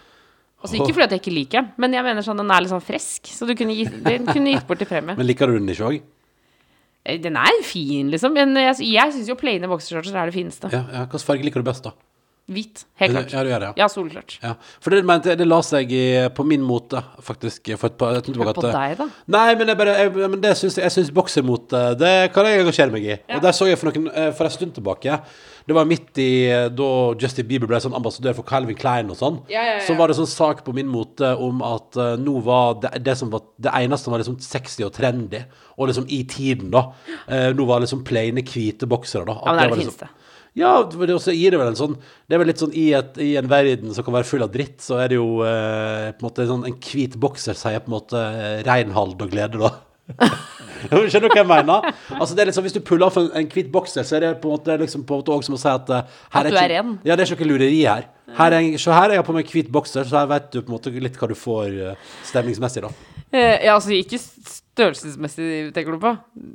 Altså 0.63 0.75
Ikke 0.81 0.93
fordi 0.95 1.03
at 1.03 1.09
jeg 1.11 1.21
ikke 1.21 1.35
liker 1.35 1.61
den, 1.61 1.71
men 1.77 1.93
jeg 1.93 2.03
mener 2.03 2.21
sånn 2.25 2.37
den 2.37 2.49
er 2.49 2.61
litt 2.61 2.71
sånn 2.71 2.81
frisk. 2.81 3.27
Så 3.29 3.45
du 3.45 3.53
kunne 3.53 3.75
gitt, 3.75 4.01
den 4.03 4.25
kunne 4.25 4.55
gitt 4.55 4.65
bort 4.67 4.79
til 4.79 4.87
premie. 4.87 5.15
Men 5.15 5.27
liker 5.27 5.45
du 5.45 5.59
den 5.59 5.67
ikke 5.69 5.85
òg? 5.91 6.01
Eh, 7.07 7.19
Den 7.23 7.37
er 7.39 7.61
fin, 7.63 8.11
liksom. 8.13 8.35
Men 8.35 8.53
jeg, 8.59 8.75
jeg 8.91 9.15
syns 9.15 9.31
jo 9.31 9.37
plaine 9.39 9.69
boksershorts 9.71 10.11
er 10.13 10.29
det 10.29 10.35
fineste. 10.35 10.69
Ja, 10.73 10.83
ja. 10.91 11.05
Hvilken 11.07 11.23
farge 11.31 11.47
liker 11.47 11.63
du 11.63 11.69
best, 11.71 11.87
da? 11.87 11.95
Hvit. 12.47 12.85
Helt 12.95 13.11
klart. 13.11 13.33
Ja, 13.35 13.41
du 13.43 13.49
gjør 13.51 13.59
det, 13.59 13.67
ja. 13.67 13.73
Ja, 13.81 13.85
solklart. 13.91 14.37
ja. 14.39 14.53
For 14.79 14.95
det 14.95 15.01
mente 15.03 15.27
jeg, 15.33 15.37
det 15.41 15.47
la 15.49 15.57
seg 15.67 15.89
i, 15.91 16.03
på 16.31 16.45
min 16.47 16.61
mote, 16.63 17.01
faktisk. 17.19 17.73
For 17.75 17.89
et 17.89 17.97
par, 17.99 18.13
jeg 18.15 18.23
tenkte 18.23 18.39
På 18.39 18.53
at, 18.53 18.61
deg, 18.63 18.93
da? 19.01 19.07
Nei, 19.35 19.49
men, 19.59 19.71
jeg 19.73 19.79
bare, 19.81 19.95
jeg, 19.99 20.13
men 20.15 20.39
det 20.45 20.53
syns 20.55 20.77
jeg, 20.79 20.85
jeg 20.85 20.93
syns 20.95 21.09
boksermote 21.17 21.81
Det 21.99 22.13
kan 22.31 22.47
jeg 22.47 22.61
engasjere 22.63 22.93
meg 22.93 23.03
i. 23.03 23.17
Og 23.35 23.43
der 23.43 23.57
så 23.57 23.67
jeg 23.67 23.79
for, 23.81 23.91
noen, 23.91 24.07
eh, 24.13 24.29
for 24.37 24.47
en 24.47 24.53
stund 24.55 24.71
tilbake 24.77 25.17
Det 25.67 25.75
var 25.75 25.89
midt 25.89 26.21
i 26.23 26.29
eh, 26.47 26.69
da 26.71 26.89
Justin 27.19 27.49
Bieber 27.49 27.67
ble 27.67 27.81
sånn 27.83 27.97
ambassadør 27.99 28.37
for 28.39 28.47
Calvin 28.47 28.79
Klein 28.79 29.11
og 29.11 29.19
sånn. 29.19 29.41
Ja, 29.51 29.65
ja, 29.67 29.73
ja. 29.81 29.83
Så 29.83 29.97
var 29.99 30.07
det 30.07 30.15
sånn 30.21 30.31
sak 30.31 30.63
på 30.63 30.71
min 30.77 30.87
mote 30.87 31.33
om 31.43 31.59
at 31.67 31.99
uh, 31.99 32.13
nå 32.15 32.37
var 32.47 32.77
det, 32.85 32.93
det 33.03 33.17
som 33.19 33.33
var 33.33 33.43
det 33.59 33.73
eneste 33.75 34.07
som 34.07 34.15
var 34.15 34.23
liksom 34.23 34.39
sexy 34.39 34.85
og 34.87 34.93
trendy, 34.95 35.43
og 35.75 35.91
liksom 35.91 36.07
i 36.07 36.21
tiden, 36.31 36.71
da. 36.71 36.93
Uh, 37.27 37.51
nå 37.57 37.67
var 37.67 37.83
liksom 37.83 38.07
plaine, 38.07 38.39
hvite 38.47 38.87
boksere, 38.87 39.27
da. 39.27 39.35
At 39.41 39.51
Ja, 39.51 39.51
men 39.51 39.59
det 39.59 39.65
er 39.65 39.67
det, 39.67 39.75
det 39.75 39.83
liksom- 39.83 39.99
fineste. 39.99 40.26
Ja, 40.57 40.73
og 40.81 40.93
så 40.93 41.05
det 41.05 41.15
også 41.15 41.35
gir 41.35 41.53
det 41.53 41.59
vel 41.61 41.71
en 41.71 41.77
sånn 41.77 41.95
Det 41.99 42.35
er 42.35 42.41
vel 42.41 42.49
litt 42.49 42.61
sånn 42.61 42.73
i, 42.73 42.87
et, 42.97 43.17
i 43.21 43.31
en 43.39 43.49
verden 43.51 43.93
som 43.93 44.05
kan 44.05 44.15
være 44.15 44.27
full 44.29 44.45
av 44.45 44.53
dritt, 44.53 44.79
så 44.83 44.97
er 45.03 45.11
det 45.11 45.19
jo 45.19 45.43
eh, 45.45 46.09
på 46.15 46.23
en 46.23 46.27
måte 46.27 46.47
sånn 46.49 46.65
En 46.69 46.77
hvit 46.81 47.17
bokser 47.21 47.57
sier 47.57 47.83
på 47.83 47.91
en 47.91 47.97
måte 47.99 48.23
eh, 48.65 48.97
og 48.97 49.27
glede, 49.29 49.61
da. 49.61 49.71
Skjønner 50.87 51.27
du 51.27 51.33
hva 51.33 51.41
jeg 51.41 51.49
mener? 51.49 51.87
Altså 52.15 52.35
det 52.37 52.45
er 52.45 52.53
sånn, 52.55 52.65
Hvis 52.67 52.77
du 52.77 52.83
puller 52.85 53.09
av 53.09 53.17
en, 53.19 53.31
en 53.41 53.49
hvit 53.51 53.71
bokser, 53.73 54.05
så 54.07 54.17
er 54.17 54.25
det 54.25 54.35
på 54.41 54.49
en 54.49 54.57
måte 54.57 54.77
liksom 54.81 55.03
på 55.07 55.15
en 55.17 55.23
måte 55.23 55.33
også 55.35 55.51
som 55.51 55.57
å 55.57 55.61
si 55.61 55.71
at 55.71 55.89
her 55.93 56.41
At 56.41 56.53
du 56.53 56.59
er 56.61 56.71
ren. 56.77 56.93
Ja, 57.07 57.17
det 57.17 57.25
er 57.25 57.33
ikke 57.33 57.47
noe 57.47 57.55
lureri 57.55 57.81
her. 57.81 58.07
Her 58.37 58.55
er, 58.57 58.69
så 58.81 58.93
her 58.95 59.11
er 59.11 59.19
jeg 59.19 59.27
på 59.27 59.35
meg 59.35 59.51
hvit 59.51 59.71
bokser, 59.73 60.07
så 60.07 60.21
her 60.21 60.29
vet 60.31 60.51
du 60.53 60.61
på 60.61 60.71
en 60.71 60.77
måte 60.77 60.93
litt 60.93 61.17
hva 61.19 61.29
du 61.31 61.35
får 61.37 61.81
eh, 61.91 62.13
stemningsmessig, 62.29 62.85
da. 62.85 62.93
Ja, 63.33 63.75
altså 63.75 63.91
ikke 63.97 64.21
størrelsesmessig, 64.77 65.47
tenker 65.75 65.95
du 65.97 65.99
på? 66.01 66.11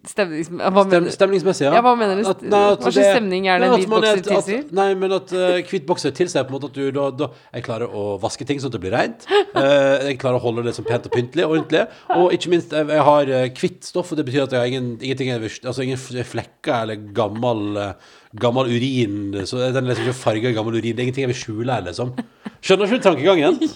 Stemnings... 0.09 0.51
Hva 0.53 0.85
Stem, 0.87 1.09
stemningsmessig, 1.13 1.67
ja. 1.67 1.75
Ja, 1.77 1.83
hva 1.85 1.93
mener 1.99 2.21
du? 2.21 2.29
At- 2.31 2.45
nei, 2.47 2.63
at 2.77 2.85
Hva 2.85 2.93
slags 2.95 3.11
stemning 3.17 3.49
er 3.51 3.61
det 3.63 3.69
en 3.69 3.75
hvit 3.75 3.87
er- 3.87 3.93
bokser 3.93 4.23
tilsier? 4.29 4.65
Nei, 4.79 4.89
men 4.99 5.17
at 5.19 5.35
uh, 5.35 5.59
hvit 5.69 5.87
bokser 5.89 6.15
tilsier 6.17 6.47
på 6.47 6.55
en 6.55 6.59
måte 6.59 6.71
at 6.71 6.79
du 6.79 6.89
da, 6.95 7.09
da 7.19 7.29
Jeg 7.59 7.67
klarer 7.67 7.93
å 7.93 8.07
vaske 8.23 8.47
ting 8.49 8.63
sånn 8.63 8.73
at 8.73 8.79
det 8.79 8.83
blir 8.87 8.95
rent. 8.97 9.27
Uh, 9.53 9.99
jeg 10.09 10.21
klarer 10.23 10.39
å 10.41 10.45
holde 10.47 10.67
det 10.69 10.77
som 10.79 10.87
pent 10.89 11.11
og 11.11 11.15
pyntelig 11.17 11.47
og 11.47 11.57
ordentlig. 11.59 11.85
Og 12.17 12.35
ikke 12.39 12.55
minst, 12.55 12.73
jeg, 12.77 12.89
jeg 12.95 13.07
har 13.11 13.35
hvitt 13.61 13.91
stoff, 13.91 14.15
og 14.15 14.21
det 14.21 14.27
betyr 14.31 14.47
at 14.47 14.57
jeg 14.57 14.65
har 14.65 14.73
ingen, 14.73 14.95
ingenting 15.03 15.35
er, 15.35 15.49
Altså 15.63 15.85
ingen 15.85 16.01
flekker 16.01 16.87
eller 16.87 17.09
gammel 17.17 17.79
uh, 17.79 18.19
Gammel 18.41 18.71
urin. 18.73 19.35
Så 19.45 19.59
den 19.75 19.89
liksom 19.91 20.07
ikke 20.07 20.17
farga 20.17 20.49
i 20.49 20.57
gammel 20.57 20.79
urin. 20.79 20.95
Det 20.97 21.03
er 21.03 21.09
ingenting 21.09 21.27
jeg 21.27 21.33
vil 21.35 21.41
skjule 21.41 21.75
her, 21.75 21.85
liksom. 21.85 22.15
Skjønner 22.63 22.87
ikke 22.89 23.01
du 23.01 23.09
tankegangen? 23.09 23.59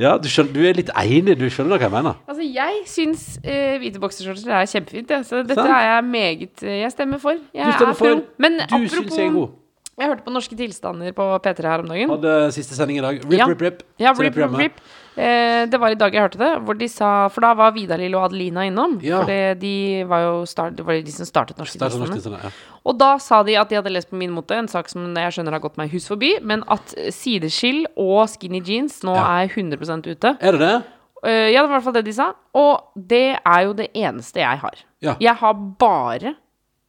Ja, 0.00 0.14
du, 0.16 0.24
skjønner, 0.24 0.54
du 0.56 0.62
er 0.64 0.76
litt 0.78 0.88
enig, 0.96 1.34
du 1.36 1.44
skjønner 1.52 1.76
hva 1.76 1.84
jeg 1.84 1.92
mener? 1.92 2.20
Altså, 2.24 2.44
jeg 2.48 2.78
syns 2.88 3.24
uh, 3.44 3.74
hvite 3.82 4.00
boksershortser 4.00 4.54
er 4.56 4.68
kjempefint, 4.70 5.12
ja. 5.12 5.18
Så 5.26 5.42
dette 5.44 5.66
er 5.68 5.84
jeg 5.84 6.06
meget 6.08 6.64
eh, 6.64 6.78
Jeg 6.80 6.94
stemmer 6.94 7.20
for. 7.20 7.36
Jeg 7.52 7.68
Du 7.68 7.76
stemmer 7.76 7.92
er 7.92 8.00
for. 8.00 8.22
Men 8.40 8.56
Du 8.62 8.64
apropos 8.64 8.94
syns 8.96 9.18
jeg 9.20 9.28
er 9.28 9.36
god. 9.36 9.52
Jeg 10.00 10.08
hørte 10.08 10.24
på 10.24 10.32
Norske 10.32 10.56
tilstander 10.56 11.12
på 11.12 11.24
P3 11.44 11.66
her 11.68 11.82
om 11.84 11.88
dagen. 11.90 12.08
Hadde 12.14 12.30
siste 12.54 12.74
sending 12.74 12.96
i 12.98 13.02
dag. 13.04 13.18
Rip, 13.28 13.38
Ja. 13.38 13.46
rip, 13.46 13.60
rip. 13.60 13.82
Ja, 14.00 14.12
rip, 14.16 14.34
rip, 14.34 14.54
rip. 14.56 14.78
Eh, 15.18 15.66
det 15.68 15.78
var 15.78 15.90
i 15.92 15.94
dag 16.00 16.14
jeg 16.14 16.22
hørte 16.22 16.38
det, 16.40 16.48
hvor 16.64 16.78
de 16.78 16.88
sa 16.88 17.28
For 17.28 17.42
da 17.44 17.52
var 17.52 17.72
Vidar-Lill 17.72 18.14
og 18.16 18.24
Adelina 18.30 18.64
innom. 18.64 18.98
Ja. 19.04 19.20
For 19.20 19.54
de 19.60 20.04
var 20.08 20.22
jo 20.24 20.46
start, 20.46 20.76
det 20.76 20.86
var 20.86 20.94
de 20.96 21.12
som 21.12 21.26
startet 21.28 21.58
Norske 21.58 21.76
startet 21.76 22.00
tilstander. 22.08 22.38
norsk 22.40 22.44
ja. 22.44 22.50
Og 22.86 22.96
da 22.98 23.18
sa 23.18 23.42
de 23.42 23.54
at 23.60 23.68
de 23.68 23.76
hadde 23.76 23.92
lest 23.92 24.08
på 24.10 24.16
Min 24.16 24.30
mote, 24.32 24.52
en 24.56 24.66
sak 24.66 24.88
som 24.88 25.14
jeg 25.14 25.32
skjønner 25.36 25.52
har 25.52 25.60
gått 25.60 25.76
meg 25.76 25.90
hus 25.92 26.08
forbi, 26.08 26.38
men 26.42 26.64
at 26.68 26.94
sideskill 27.12 27.84
og 27.94 28.28
skinny 28.32 28.62
jeans 28.64 29.02
nå 29.04 29.14
Ja. 29.14 29.42
er 29.42 29.48
100 29.48 30.06
ute. 30.08 30.38
Er 30.40 30.52
det 30.52 30.60
det? 30.60 30.82
Eh, 31.24 31.52
ja, 31.52 31.60
det 31.60 31.68
var 31.68 31.76
i 31.76 31.80
hvert 31.80 31.84
fall 31.84 31.92
det 31.92 32.04
de 32.06 32.12
sa. 32.12 32.32
Og 32.54 32.80
det 32.96 33.38
er 33.44 33.62
jo 33.66 33.74
det 33.74 33.90
eneste 33.94 34.40
jeg 34.40 34.58
har. 34.58 34.74
Ja. 35.02 35.16
Jeg 35.20 35.34
har 35.36 35.52
bare 35.52 36.34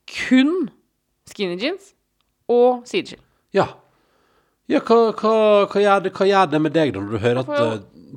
kun 0.07 0.69
skinny 1.29 1.59
jeans 1.59 1.92
og 2.53 2.83
sideskill. 2.89 3.21
Ja. 3.55 3.67
Ja, 4.71 4.79
hva, 4.79 5.11
hva, 5.11 5.33
hva, 5.67 5.81
gjør 5.81 6.05
det, 6.05 6.13
hva 6.15 6.27
gjør 6.29 6.53
det 6.53 6.61
med 6.63 6.75
deg 6.75 6.93
da, 6.95 7.01
når 7.03 7.17
du 7.17 7.23
hører 7.25 7.41
at 7.41 7.51
uh, 7.51 7.73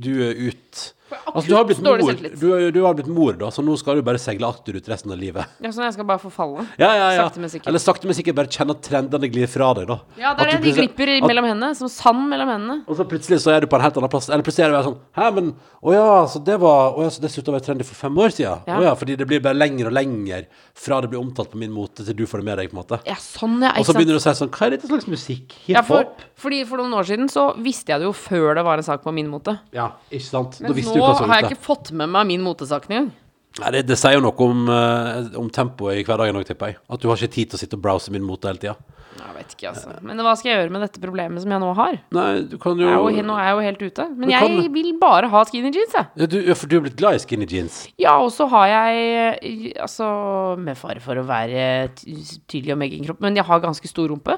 du 0.07 0.13
er 0.29 0.39
ut 0.47 0.83
Altså, 1.07 1.47
du 1.49 1.55
har 1.55 1.65
blitt 1.69 1.81
mor, 1.85 2.01
du, 2.03 2.71
du 2.75 2.79
har 2.83 2.95
blitt 2.99 3.09
mor, 3.13 3.37
da, 3.39 3.51
så 3.55 3.63
nå 3.63 3.77
skal 3.79 4.01
du 4.01 4.03
bare 4.07 4.19
seile 4.19 4.49
akterut 4.49 4.89
resten 4.91 5.13
av 5.15 5.19
livet. 5.21 5.47
Ja, 5.63 5.71
sånn 5.75 5.85
jeg 5.87 5.95
skal 5.95 6.07
bare 6.09 6.19
forfalle. 6.23 6.65
Ja, 6.81 6.89
ja, 6.99 7.09
ja. 7.15 7.27
Sakte, 7.27 7.43
men 7.43 7.53
sikkert. 7.53 7.69
Eller 7.71 7.83
sakte, 7.83 8.09
men 8.11 8.17
sikkert 8.19 8.39
bare 8.41 8.51
kjenne 8.51 8.75
at 8.75 8.83
trendene 8.87 9.31
glir 9.31 9.51
fra 9.51 9.69
deg, 9.79 9.87
da. 9.91 9.99
Ja, 10.19 10.33
det 10.35 10.47
er 10.47 10.53
det. 10.57 10.63
De 10.65 10.75
glipper 10.81 11.13
at- 11.17 11.29
mellom 11.29 11.47
hendene. 11.47 11.75
Som 11.79 11.91
sand 11.93 12.27
mellom 12.31 12.51
hendene. 12.51 12.79
Og 12.89 12.99
så 12.99 13.07
plutselig 13.07 13.39
så 13.45 13.55
er 13.55 13.61
du 13.63 13.69
på 13.71 13.79
en 13.79 13.85
helt 13.87 13.97
annen 14.01 14.11
plass. 14.11 14.29
Eller 14.31 14.43
plutselig 14.47 14.67
er 14.67 14.75
du 14.75 14.89
sånn 14.91 14.99
Hæ, 15.17 15.31
men 15.35 15.55
Å 15.87 15.93
ja, 15.95 16.07
så 16.27 16.41
det 16.43 16.57
var 16.59 16.97
Å 16.99 17.05
ja, 17.07 17.11
så 17.15 17.21
det 17.23 17.31
slutta 17.31 17.53
å 17.53 17.57
være 17.57 17.67
trendy 17.69 17.85
for 17.87 17.95
fem 17.95 18.17
år 18.19 18.33
siden? 18.35 18.65
Ja. 18.67 18.79
Å 18.81 18.87
ja, 18.89 18.95
fordi 18.99 19.17
det 19.21 19.27
blir 19.31 19.41
bare 19.45 19.55
lenger 19.55 19.91
og 19.91 19.95
lenger 19.95 20.47
fra 20.75 21.01
det 21.05 21.11
blir 21.13 21.21
omtalt 21.21 21.51
på 21.53 21.61
min 21.61 21.71
mote, 21.73 22.03
til 22.05 22.17
du 22.17 22.25
får 22.27 22.43
det 22.43 22.47
med 22.49 22.59
deg, 22.59 22.71
på 22.73 22.77
en 22.77 22.81
måte. 22.83 22.99
Ja, 23.07 23.15
sånn, 23.21 23.61
ja. 23.63 23.71
Og 23.79 23.87
så 23.87 23.95
begynner 23.95 24.17
du 24.17 24.21
å 24.21 24.25
si 24.25 24.35
sånn 24.41 24.51
Hva 24.51 24.67
er 24.67 24.75
dette 24.77 24.91
slags 24.91 25.07
musikk? 25.09 25.55
Ja, 25.71 25.83
for, 25.87 26.09
fordi 26.41 26.65
for 26.69 26.83
noen 26.83 26.97
år 26.99 27.07
siden 27.09 27.31
så 27.33 27.47
visste 27.63 27.95
jeg 27.95 28.03
det 28.03 28.09
jo 28.09 28.15
før 28.17 28.57
det 28.59 28.65
var 28.67 28.83
en 28.83 28.87
sak 28.89 29.05
på 29.05 29.13
min 29.15 29.29
mote. 29.31 29.55
Ja, 29.77 29.93
ikke 30.11 30.27
sant? 30.27 30.59
Da 30.61 30.69
Men 30.69 30.77
visste 30.81 30.96
du 30.96 30.96
nå 30.99 31.13
har 31.27 31.41
jeg 31.43 31.51
ikke 31.53 31.65
fått 31.69 31.93
med 31.93 32.09
meg 32.13 32.27
min 32.27 32.43
motesak 32.45 32.89
engang. 32.91 33.13
Nei, 33.57 33.71
det, 33.73 33.87
det 33.89 33.97
sier 33.97 34.19
jo 34.19 34.21
noe 34.21 34.37
om, 34.45 34.67
uh, 34.69 35.31
om 35.41 35.47
tempoet 35.49 36.03
i 36.03 36.05
hverdagen 36.05 36.37
òg, 36.37 36.45
tipper 36.45 36.75
jeg. 36.75 36.77
At 36.93 37.01
du 37.01 37.09
har 37.09 37.17
ikke 37.17 37.33
tid 37.39 37.49
til 37.51 37.57
å 37.57 37.61
sitte 37.63 37.79
og 37.79 37.85
browse 37.87 38.13
min 38.13 38.25
mote 38.27 38.51
hele 38.51 38.61
tida. 38.61 38.75
Jeg 39.17 39.33
vet 39.33 39.55
ikke, 39.55 39.71
altså. 39.71 39.95
Men 40.05 40.21
hva 40.21 40.35
skal 40.37 40.51
jeg 40.51 40.59
gjøre 40.59 40.73
med 40.75 40.83
dette 40.85 41.01
problemet 41.01 41.41
som 41.41 41.53
jeg 41.55 41.63
nå 41.63 41.71
har? 41.79 41.97
Nei, 42.13 42.27
du 42.51 42.59
kan 42.61 42.77
jo 42.77 42.85
Jeg 42.85 42.93
er 42.93 43.17
jo, 43.17 43.23
nå 43.31 43.37
er 43.41 43.47
jeg 43.49 43.55
jo 43.57 43.63
helt 43.65 43.85
ute. 43.87 44.07
Men 44.13 44.29
Du 44.29 44.33
jeg 44.35 44.43
kan- 44.45 44.75
vil 44.75 44.91
bare 45.01 45.31
ha 45.33 45.45
skinny 45.49 45.71
jeans, 45.73 45.95
jeg. 45.97 46.07
ja, 46.21 46.27
du, 46.27 46.55
For 46.55 46.67
du 46.69 46.77
er 46.77 46.85
blitt 46.85 46.99
glad 47.01 47.15
i 47.17 47.23
skinny 47.25 47.47
jeans? 47.49 47.79
Ja, 47.97 48.19
og 48.21 48.29
så 48.37 48.47
har 48.53 48.67
jeg 48.69 49.73
Altså, 49.81 50.59
med 50.61 50.77
fare 50.77 51.01
for 51.01 51.17
å 51.17 51.25
være 51.25 51.89
tydelig 51.97 52.73
om 52.77 52.83
egen 52.83 53.05
kropp, 53.09 53.21
men 53.25 53.37
jeg 53.37 53.45
har 53.49 53.61
ganske 53.65 53.89
stor 53.89 54.09
rumpe. 54.13 54.37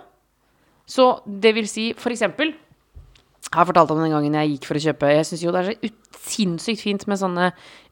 Så 0.86 1.10
det 1.26 1.54
vil 1.54 1.66
si, 1.66 1.92
for 1.98 2.10
eksempel 2.14 2.54
Jeg 3.48 3.56
har 3.56 3.66
fortalt 3.70 3.90
om 3.94 4.02
den 4.02 4.12
gangen 4.12 4.34
jeg 4.36 4.50
gikk 4.54 4.66
for 4.68 4.76
å 4.76 4.82
kjøpe 4.84 5.08
Jeg 5.14 5.24
syns 5.24 5.42
jo 5.46 5.52
det 5.54 5.60
er 5.62 5.72
så 5.72 5.90
sinnssykt 6.28 6.82
fint 6.84 7.06
med 7.08 7.16
sånne 7.20 7.46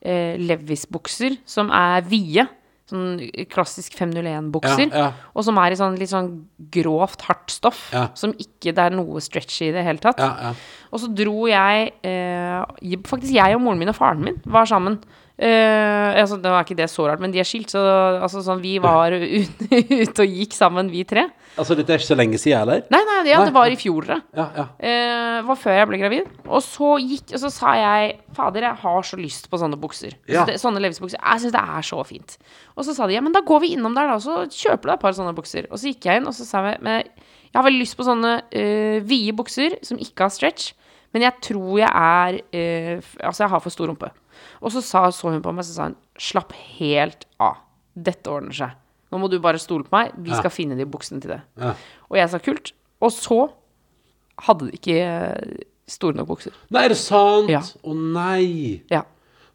eh, 0.04 0.36
Levis-bukser 0.42 1.38
som 1.48 1.70
er 1.72 2.04
vide. 2.04 2.44
Sånn 2.86 3.16
klassisk 3.50 3.96
501-bukser. 3.98 4.92
Ja, 4.92 5.06
ja. 5.08 5.30
Og 5.34 5.42
som 5.42 5.56
er 5.58 5.74
i 5.74 5.78
sånn 5.80 5.96
litt 5.98 6.12
sånn 6.12 6.28
grovt, 6.70 7.24
hardt 7.26 7.50
stoff. 7.50 7.80
Ja. 7.90 8.04
Som 8.14 8.34
ikke 8.38 8.70
det 8.76 8.84
er 8.84 8.94
noe 8.94 9.18
stretchy 9.24 9.70
i 9.70 9.74
det 9.74 9.82
hele 9.88 9.98
tatt. 10.04 10.20
Ja, 10.22 10.28
ja. 10.50 10.52
Og 10.92 11.02
så 11.02 11.08
dro 11.10 11.48
jeg 11.50 11.88
eh, 12.06 13.00
Faktisk 13.08 13.32
jeg 13.34 13.56
og 13.56 13.64
moren 13.64 13.80
min 13.80 13.90
og 13.90 13.96
faren 13.98 14.22
min 14.28 14.38
var 14.44 14.68
sammen. 14.70 15.00
Eh, 15.36 16.20
altså, 16.20 16.38
det 16.40 16.52
var 16.52 16.62
ikke 16.64 16.78
det 16.78 16.86
så 16.92 17.08
rart, 17.10 17.20
men 17.24 17.32
de 17.34 17.40
er 17.42 17.48
skilt, 17.48 17.72
så 17.74 17.82
altså, 18.22 18.44
sånn, 18.46 18.62
vi 18.62 18.76
var 18.80 19.12
ut- 19.16 19.66
ute 20.06 20.22
og 20.28 20.38
gikk 20.38 20.54
sammen, 20.56 20.92
vi 20.92 21.02
tre. 21.08 21.26
Altså, 21.56 21.76
dette 21.78 21.92
er 21.92 22.00
ikke 22.00 22.08
så 22.10 22.16
lenge 22.18 22.38
siden, 22.40 22.60
eller? 22.62 22.82
Nei, 22.92 23.00
nei, 23.08 23.16
ja, 23.30 23.40
Nei. 23.40 23.48
det 23.48 23.54
var 23.56 23.72
i 23.72 23.78
fjor, 23.80 24.06
det. 24.10 24.18
Ja, 24.36 24.46
ja. 24.58 24.64
Eh, 24.76 25.38
var 25.46 25.58
før 25.60 25.78
jeg 25.78 25.88
ble 25.90 26.00
gravid. 26.02 26.30
Og 26.46 26.60
så 26.64 26.96
gikk 27.00 27.32
Og 27.36 27.40
så 27.42 27.50
sa 27.52 27.72
jeg 27.80 28.16
Fader, 28.36 28.66
jeg 28.68 28.80
har 28.82 29.06
så 29.08 29.18
lyst 29.20 29.48
på 29.52 29.60
sånne 29.60 29.78
bukser. 29.80 30.18
Ja. 30.28 30.42
Så 30.42 30.50
det, 30.50 30.58
sånne 30.62 30.82
Levis-bukser. 30.84 31.20
Jeg 31.22 31.44
syns 31.44 31.56
det 31.56 31.62
er 31.62 31.86
så 31.88 32.02
fint. 32.08 32.36
Og 32.76 32.84
så 32.86 32.96
sa 32.96 33.08
de 33.08 33.16
ja, 33.16 33.24
men 33.24 33.34
da 33.34 33.44
går 33.46 33.64
vi 33.64 33.72
innom 33.76 33.96
der, 33.96 34.12
da, 34.12 34.18
og 34.20 34.24
så 34.24 34.44
kjøper 34.52 34.84
du 34.84 34.90
deg 34.92 34.98
et 34.98 35.06
par 35.06 35.16
sånne 35.16 35.36
bukser. 35.36 35.70
Og 35.70 35.80
så 35.80 35.92
gikk 35.92 36.08
jeg 36.10 36.20
inn, 36.20 36.28
og 36.28 36.36
så 36.36 36.48
sa 36.48 36.64
jeg 36.68 36.82
men 36.84 37.02
jeg 37.56 37.56
har 37.56 37.64
veldig 37.70 37.80
lyst 37.80 37.96
på 37.96 38.04
sånne 38.04 38.32
uh, 38.44 38.96
vide 39.08 39.32
bukser 39.36 39.78
som 39.86 40.00
ikke 40.02 40.26
har 40.26 40.32
stretch. 40.34 40.74
Men 41.14 41.24
jeg 41.24 41.40
tror 41.46 41.78
jeg 41.80 41.88
er 41.88 42.40
uh, 42.42 43.12
Altså, 43.24 43.46
jeg 43.46 43.52
har 43.54 43.62
for 43.64 43.72
stor 43.72 43.88
rumpe. 43.88 44.10
Og 44.60 44.74
så 44.74 44.82
sa, 44.84 45.06
så 45.14 45.32
hun 45.32 45.40
på 45.40 45.54
meg, 45.56 45.64
så 45.64 45.72
sa 45.72 45.86
hun 45.88 45.96
slapp 46.20 46.52
helt 46.76 47.24
av. 47.40 47.62
Dette 47.96 48.28
ordner 48.28 48.52
seg. 48.52 48.74
Nå 49.12 49.20
må 49.22 49.28
du 49.30 49.38
bare 49.42 49.58
stole 49.62 49.86
på 49.86 49.94
meg. 49.94 50.12
Vi 50.18 50.34
skal 50.34 50.50
finne 50.50 50.76
de 50.78 50.86
buksene 50.90 51.20
til 51.22 51.30
det. 51.36 51.40
Ja. 51.62 51.74
Og 52.10 52.18
jeg 52.18 52.30
sa 52.32 52.40
kult. 52.42 52.72
Og 53.00 53.12
så 53.14 53.40
hadde 54.46 54.66
de 54.70 54.78
ikke 54.80 54.96
eh, 55.02 55.58
store 55.88 56.16
nok 56.18 56.28
bukser. 56.34 56.56
Nei, 56.74 56.84
er 56.84 56.94
det 56.94 56.98
sant? 56.98 57.48
Å 57.48 57.52
Ja. 57.54 57.62
nei! 57.94 58.82
Ja. 58.90 59.04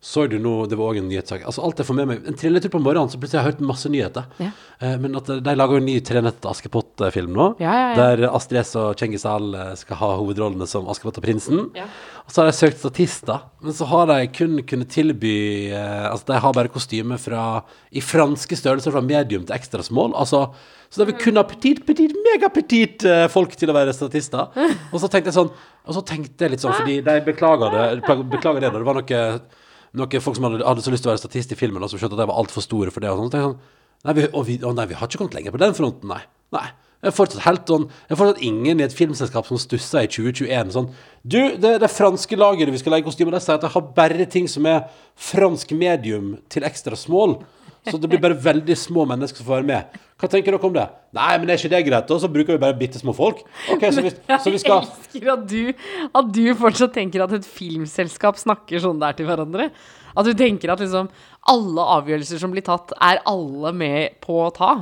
Så 0.01 0.23
du 0.25 0.39
nå, 0.41 0.65
det 0.65 0.79
var 0.79 0.95
òg 0.95 0.97
en 0.97 1.09
nyhetssak. 1.11 1.43
Altså, 1.45 1.61
alt 1.61 1.77
jeg 1.77 1.85
får 1.85 1.97
med 1.99 2.07
meg 2.09 2.23
En 2.31 2.37
trilletur 2.37 2.71
på 2.73 2.79
morgenen, 2.81 3.11
så 3.13 3.19
plutselig 3.21 3.37
har 3.37 3.45
jeg 3.45 3.53
hørt 3.53 3.67
masse 3.69 3.89
nyheter. 3.93 4.23
Ja. 4.41 4.47
Eh, 4.81 4.95
men 4.97 5.13
at 5.19 5.27
de 5.29 5.53
lager 5.53 5.77
jo 5.77 5.81
en 5.83 5.85
ny 5.85 5.99
Tre 6.01 6.23
nøtter 6.25 6.41
til 6.41 6.49
Askepott-film 6.49 7.35
nå. 7.37 7.45
Ja, 7.61 7.75
ja, 7.77 7.83
ja. 7.91 8.07
Der 8.17 8.31
Astrid 8.31 8.63
S 8.63 8.73
og 8.81 8.95
Cengiz 8.97 9.27
Al 9.29 9.53
eh, 9.53 9.75
skal 9.77 9.99
ha 9.99 10.09
hovedrollene 10.17 10.65
som 10.65 10.89
Askepott 10.89 11.21
og 11.21 11.27
prinsen. 11.27 11.67
Ja. 11.77 11.85
Og 12.25 12.33
så 12.33 12.41
har 12.41 12.49
de 12.49 12.57
søkt 12.57 12.81
statister, 12.81 13.45
men 13.61 13.77
så 13.77 13.85
har 13.93 14.09
de 14.09 14.17
kun 14.33 14.57
kunnet 14.65 14.89
tilby 14.89 15.35
eh, 15.69 16.09
Altså, 16.09 16.31
de 16.33 16.41
har 16.47 16.57
bare 16.57 16.73
kostyme 16.73 17.21
fra 17.21 17.45
i 17.93 18.01
franske 18.01 18.57
størrelser 18.57 18.97
fra 18.97 19.05
medium 19.05 19.45
til 19.45 19.53
ekstra 19.53 19.85
small. 19.85 20.17
Altså, 20.17 20.47
så 20.89 21.03
de 21.03 21.11
vil 21.11 21.21
kun 21.21 21.37
ha 21.37 21.45
petit, 21.45 21.85
petit, 21.85 22.17
megapetit 22.25 23.05
eh, 23.05 23.27
folk 23.29 23.53
til 23.53 23.69
å 23.69 23.77
være 23.77 23.93
statister. 23.93 24.49
Og 24.95 24.97
så 24.97 25.05
tenkte 25.05 25.29
jeg 25.29 25.37
sånn 25.43 25.53
Og 25.85 25.93
så 25.93 26.01
tenkte 26.09 26.47
jeg 26.47 26.55
litt 26.55 26.65
sånn, 26.65 26.73
fordi 26.73 27.03
de 27.05 27.19
beklager 27.29 27.77
det, 27.77 27.85
beklager 28.33 28.65
det. 28.65 28.73
Det 28.73 28.87
var 28.89 28.97
noe, 28.97 29.25
noen 29.97 30.23
folk 30.23 30.37
som 30.37 30.47
hadde, 30.47 30.63
hadde 30.65 30.83
så 30.85 30.93
lyst 30.93 31.05
til 31.05 31.11
å 31.11 31.15
være 31.15 31.23
statist 31.23 31.51
i 31.51 31.59
filmen, 31.59 31.83
og 31.83 31.91
som 31.91 31.99
skjønte 31.99 32.15
at 32.17 32.23
de 32.23 32.29
var 32.31 32.39
altfor 32.41 32.63
store 32.65 32.93
for 32.93 33.03
det. 33.03 33.11
Og 33.11 33.23
sånt, 33.23 33.35
Så 33.35 33.41
jeg 33.41 33.49
sånn 33.49 33.61
Nei, 34.01 34.15
vi, 34.17 34.23
og 34.33 34.47
vi, 34.47 34.55
å 34.65 34.71
nei, 34.73 34.87
vi 34.89 34.95
har 34.97 35.05
ikke 35.05 35.19
kommet 35.21 35.35
lenger 35.37 35.53
på 35.53 35.59
den 35.61 35.75
fronten, 35.77 36.09
nei. 36.09 36.23
nei. 36.55 36.71
Jeg 37.01 37.09
er 37.09 37.15
fortsatt 37.17 37.43
helt 37.47 37.69
sånn 37.69 37.87
Jeg 37.89 38.13
er 38.13 38.19
fortsatt 38.19 38.43
ingen 38.45 38.81
i 38.81 38.85
et 38.85 38.93
filmselskap 38.93 39.47
som 39.47 39.57
stusser 39.61 40.05
i 40.05 40.09
2021 40.09 40.73
sånn 40.75 40.89
Du, 41.21 41.39
det, 41.57 41.71
det 41.81 41.89
franske 41.89 42.37
lageret 42.37 42.73
vi 42.73 42.81
skal 42.81 42.93
legge 42.95 43.07
kostymer, 43.09 43.33
de 43.33 43.41
sier 43.41 43.57
at 43.57 43.65
de 43.65 43.71
har 43.73 43.87
bare 43.97 44.27
ting 44.29 44.49
som 44.49 44.65
er 44.69 44.83
fransk 45.17 45.73
medium 45.77 46.35
til 46.49 46.65
ekstra 46.65 46.97
small. 46.97 47.39
Så 47.89 47.97
det 47.97 48.09
blir 48.11 48.21
bare 48.21 48.37
veldig 48.37 48.75
små 48.77 49.07
mennesker 49.09 49.41
som 49.41 49.47
får 49.47 49.61
være 49.61 49.67
med. 49.71 50.01
Hva 50.21 50.29
tenker 50.29 50.53
dere 50.53 50.67
om 50.67 50.73
det? 50.75 50.83
Nei, 51.17 51.29
men 51.41 51.49
er 51.49 51.57
ikke 51.57 51.71
det 51.73 51.79
greit? 51.87 52.11
Og 52.13 52.19
så 52.21 52.29
bruker 52.29 52.53
vi 52.53 52.61
bare 52.61 52.77
bitte 52.77 52.99
små 53.01 53.13
folk. 53.17 53.39
Okay, 53.73 53.89
så 53.89 54.03
vi, 54.05 54.11
så 54.13 54.53
vi 54.53 54.59
skal 54.61 54.83
Jeg 54.83 54.91
elsker 54.91 55.31
at 55.33 55.47
du, 55.49 55.87
at 56.21 56.29
du 56.35 56.43
fortsatt 56.59 56.93
tenker 56.93 57.23
at 57.25 57.33
et 57.39 57.47
filmselskap 57.47 58.37
snakker 58.37 58.83
sånn 58.83 59.01
der 59.01 59.17
til 59.17 59.25
hverandre. 59.29 59.71
At 60.13 60.27
du 60.27 60.35
tenker 60.37 60.73
at 60.73 60.83
liksom 60.83 61.09
alle 61.49 61.87
avgjørelser 61.97 62.41
som 62.43 62.53
blir 62.53 62.65
tatt, 62.67 62.93
er 63.01 63.23
alle 63.29 63.73
med 63.73 64.19
på 64.21 64.37
å 64.45 64.51
ta. 64.53 64.75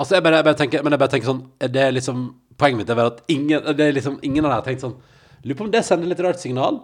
Altså, 0.00 0.16
jeg 0.16 0.24
bare, 0.24 0.40
jeg 0.40 0.48
bare 0.48 0.60
tenker, 0.62 0.86
men 0.86 0.96
jeg 0.96 1.02
bare 1.02 1.12
tenker 1.12 1.28
sånn 1.28 1.42
Det 1.60 1.82
er 1.84 1.92
liksom 1.92 2.30
Poenget 2.60 2.80
mitt 2.80 2.90
er 2.92 3.00
at 3.04 3.20
ingen, 3.32 3.66
det 3.76 3.84
er 3.84 3.94
liksom, 3.96 4.18
ingen 4.24 4.44
av 4.44 4.50
dem 4.50 4.58
har 4.58 4.64
tenkt 4.64 4.84
sånn 4.84 4.96
Lurer 5.44 5.56
på 5.56 5.64
om 5.66 5.70
det 5.72 5.80
sender 5.84 6.08
litt 6.08 6.20
rart 6.24 6.40
signal? 6.40 6.80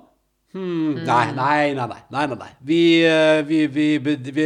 Hmm, 0.54 0.94
nei, 1.04 1.32
nei, 1.36 1.74
nei, 1.74 1.86
nei, 1.86 1.98
nei, 2.08 2.26
nei, 2.30 2.36
nei. 2.40 2.52
Vi, 2.64 2.78
eh, 3.04 3.42
vi, 3.44 3.66
vi, 3.66 3.86
vi, 3.98 4.44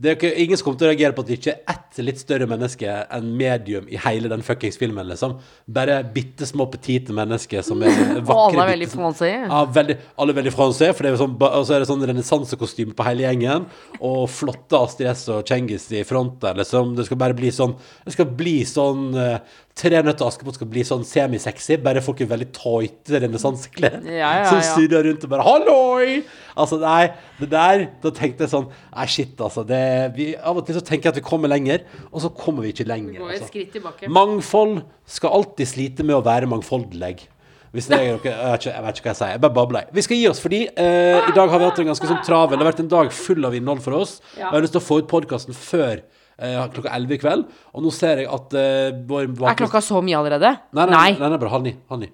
Det 0.00 0.08
er 0.08 0.14
ikke, 0.16 0.30
ingen 0.40 0.56
som 0.56 0.64
kommer 0.68 0.78
til 0.80 0.86
å 0.86 0.90
reagere 0.92 1.12
på 1.12 1.24
at 1.24 1.28
det 1.28 1.36
ikke 1.36 1.52
er 1.52 1.74
ett 1.74 1.98
litt 2.06 2.20
større 2.22 2.46
menneske 2.48 2.86
enn 3.12 3.26
medium 3.36 3.90
i 3.92 3.98
hele 4.00 4.30
den 4.32 4.44
fuckings 4.46 4.78
filmen, 4.80 5.04
liksom. 5.10 5.34
Bare 5.68 5.98
bitte 6.14 6.46
små 6.48 6.64
petite 6.72 7.12
mennesker 7.12 7.66
som 7.66 7.82
er 7.84 7.92
vakre. 8.30 8.38
Alle 8.46 8.64
er 8.64 8.72
veldig 8.72 8.88
små- 8.94 9.12
Ja, 9.28 9.60
veldig, 9.76 9.98
alle 10.16 10.32
er 10.32 10.38
veldig 10.40 10.54
fransé, 10.54 10.92
for 10.94 11.04
det 11.04 11.12
er 11.12 11.20
sånn, 11.20 11.34
og 11.36 11.66
så 11.68 11.76
er 11.76 11.84
det 11.84 11.90
sånn 11.90 12.06
renessansekostyme 12.08 12.96
på 12.96 13.08
hele 13.10 13.26
gjengen. 13.26 13.66
Og 14.00 14.22
flotte 14.32 14.80
Astrid 14.80 15.10
S 15.12 15.26
og 15.34 15.42
Cengiz 15.50 15.90
i 15.92 16.06
front 16.08 16.38
der, 16.46 16.56
liksom. 16.62 16.94
Det 16.96 17.04
skal 17.10 17.20
bare 17.20 17.36
bli 17.36 17.50
sånn 17.52 17.74
Det 18.06 18.14
skal 18.16 18.30
bli 18.38 18.60
sånn 18.64 19.10
eh, 19.18 19.42
Tre 19.78 20.00
nøtter 20.02 20.18
til 20.18 20.26
Askepott 20.26 20.56
skal 20.58 20.68
bli 20.68 20.82
sånn 20.84 21.04
semisexy, 21.06 21.76
bare 21.80 22.02
folk 22.04 22.18
i 22.20 22.26
veldig 22.28 22.48
tighte 22.56 23.20
renessanseklær. 23.22 24.00
Ja, 24.04 24.30
ja, 24.40 24.44
som 24.50 24.58
ja. 24.58 24.66
surrer 24.74 25.06
rundt 25.06 25.24
og 25.24 25.30
bare 25.30 25.46
'halloi!' 25.46 26.24
Altså, 26.58 26.76
nei, 26.82 27.12
det 27.38 27.48
der 27.52 27.86
Da 28.02 28.10
tenkte 28.10 28.44
jeg 28.44 28.50
sånn 28.50 28.66
Nei, 28.68 29.06
shit, 29.06 29.38
altså. 29.40 29.62
Det, 29.64 30.12
vi, 30.16 30.34
av 30.36 30.58
og 30.58 30.66
til 30.66 30.74
så 30.76 30.82
tenker 30.84 31.08
jeg 31.08 31.14
at 31.14 31.20
vi 31.22 31.28
kommer 31.30 31.48
lenger, 31.48 31.86
og 32.12 32.20
så 32.20 32.28
kommer 32.28 32.66
vi 32.66 32.72
ikke 32.74 32.88
lenger. 32.90 33.20
Gå 33.20 33.28
et 33.30 33.40
Altså. 33.40 33.48
skritt 33.52 33.72
tilbake. 33.72 34.08
Mangfold 34.10 34.82
skal 35.06 35.30
alltid 35.38 35.66
slite 35.70 36.02
med 36.04 36.16
å 36.18 36.24
være 36.26 36.50
mangfoldig. 36.50 37.28
Hvis 37.72 37.86
det 37.86 37.96
er 37.96 38.10
noe, 38.18 38.20
jeg, 38.26 38.66
jeg 38.66 38.82
vet 38.82 38.98
ikke 38.98 39.06
hva 39.06 39.14
jeg 39.14 39.20
sier. 39.22 39.34
Jeg 39.36 39.40
bare 39.40 39.54
babler. 39.54 39.84
Vi 39.94 40.02
skal 40.02 40.16
gi 40.18 40.28
oss, 40.28 40.40
fordi 40.42 40.64
eh, 40.66 41.28
i 41.30 41.32
dag 41.36 41.48
har 41.48 41.58
vi 41.58 41.64
hatt 41.70 41.78
en 41.78 41.92
ganske 41.94 42.10
sånn 42.10 42.24
travel. 42.26 42.58
Det 42.58 42.66
har 42.66 42.72
vært 42.72 42.82
en 42.82 42.90
dag 42.90 43.12
full 43.14 43.44
av 43.46 43.54
innhold 43.54 43.80
for 43.86 44.02
oss. 44.02 44.18
Og 44.34 44.42
jeg 44.42 44.50
har 44.50 44.66
lyst 44.66 44.74
til 44.74 44.82
å 44.82 44.88
få 44.90 44.98
ut 44.98 45.08
podkasten 45.08 45.54
før 45.54 46.02
klokka 46.40 46.94
11 46.96 47.14
i 47.16 47.20
kveld. 47.22 47.44
Og 47.74 47.84
nå 47.84 47.92
ser 47.94 48.22
jeg 48.24 48.30
at 48.32 48.56
eh, 48.56 48.94
vår 49.10 49.28
Er 49.50 49.58
klokka 49.60 49.82
så 49.84 50.00
mye 50.04 50.16
allerede? 50.20 50.54
Nei, 50.72 50.86
nei, 50.90 51.10
nei, 51.18 51.28
nei, 51.28 51.38
bare 51.42 51.52
halv 51.56 51.66
ni. 51.68 51.74
Halv 51.92 52.00
ni. 52.06 52.10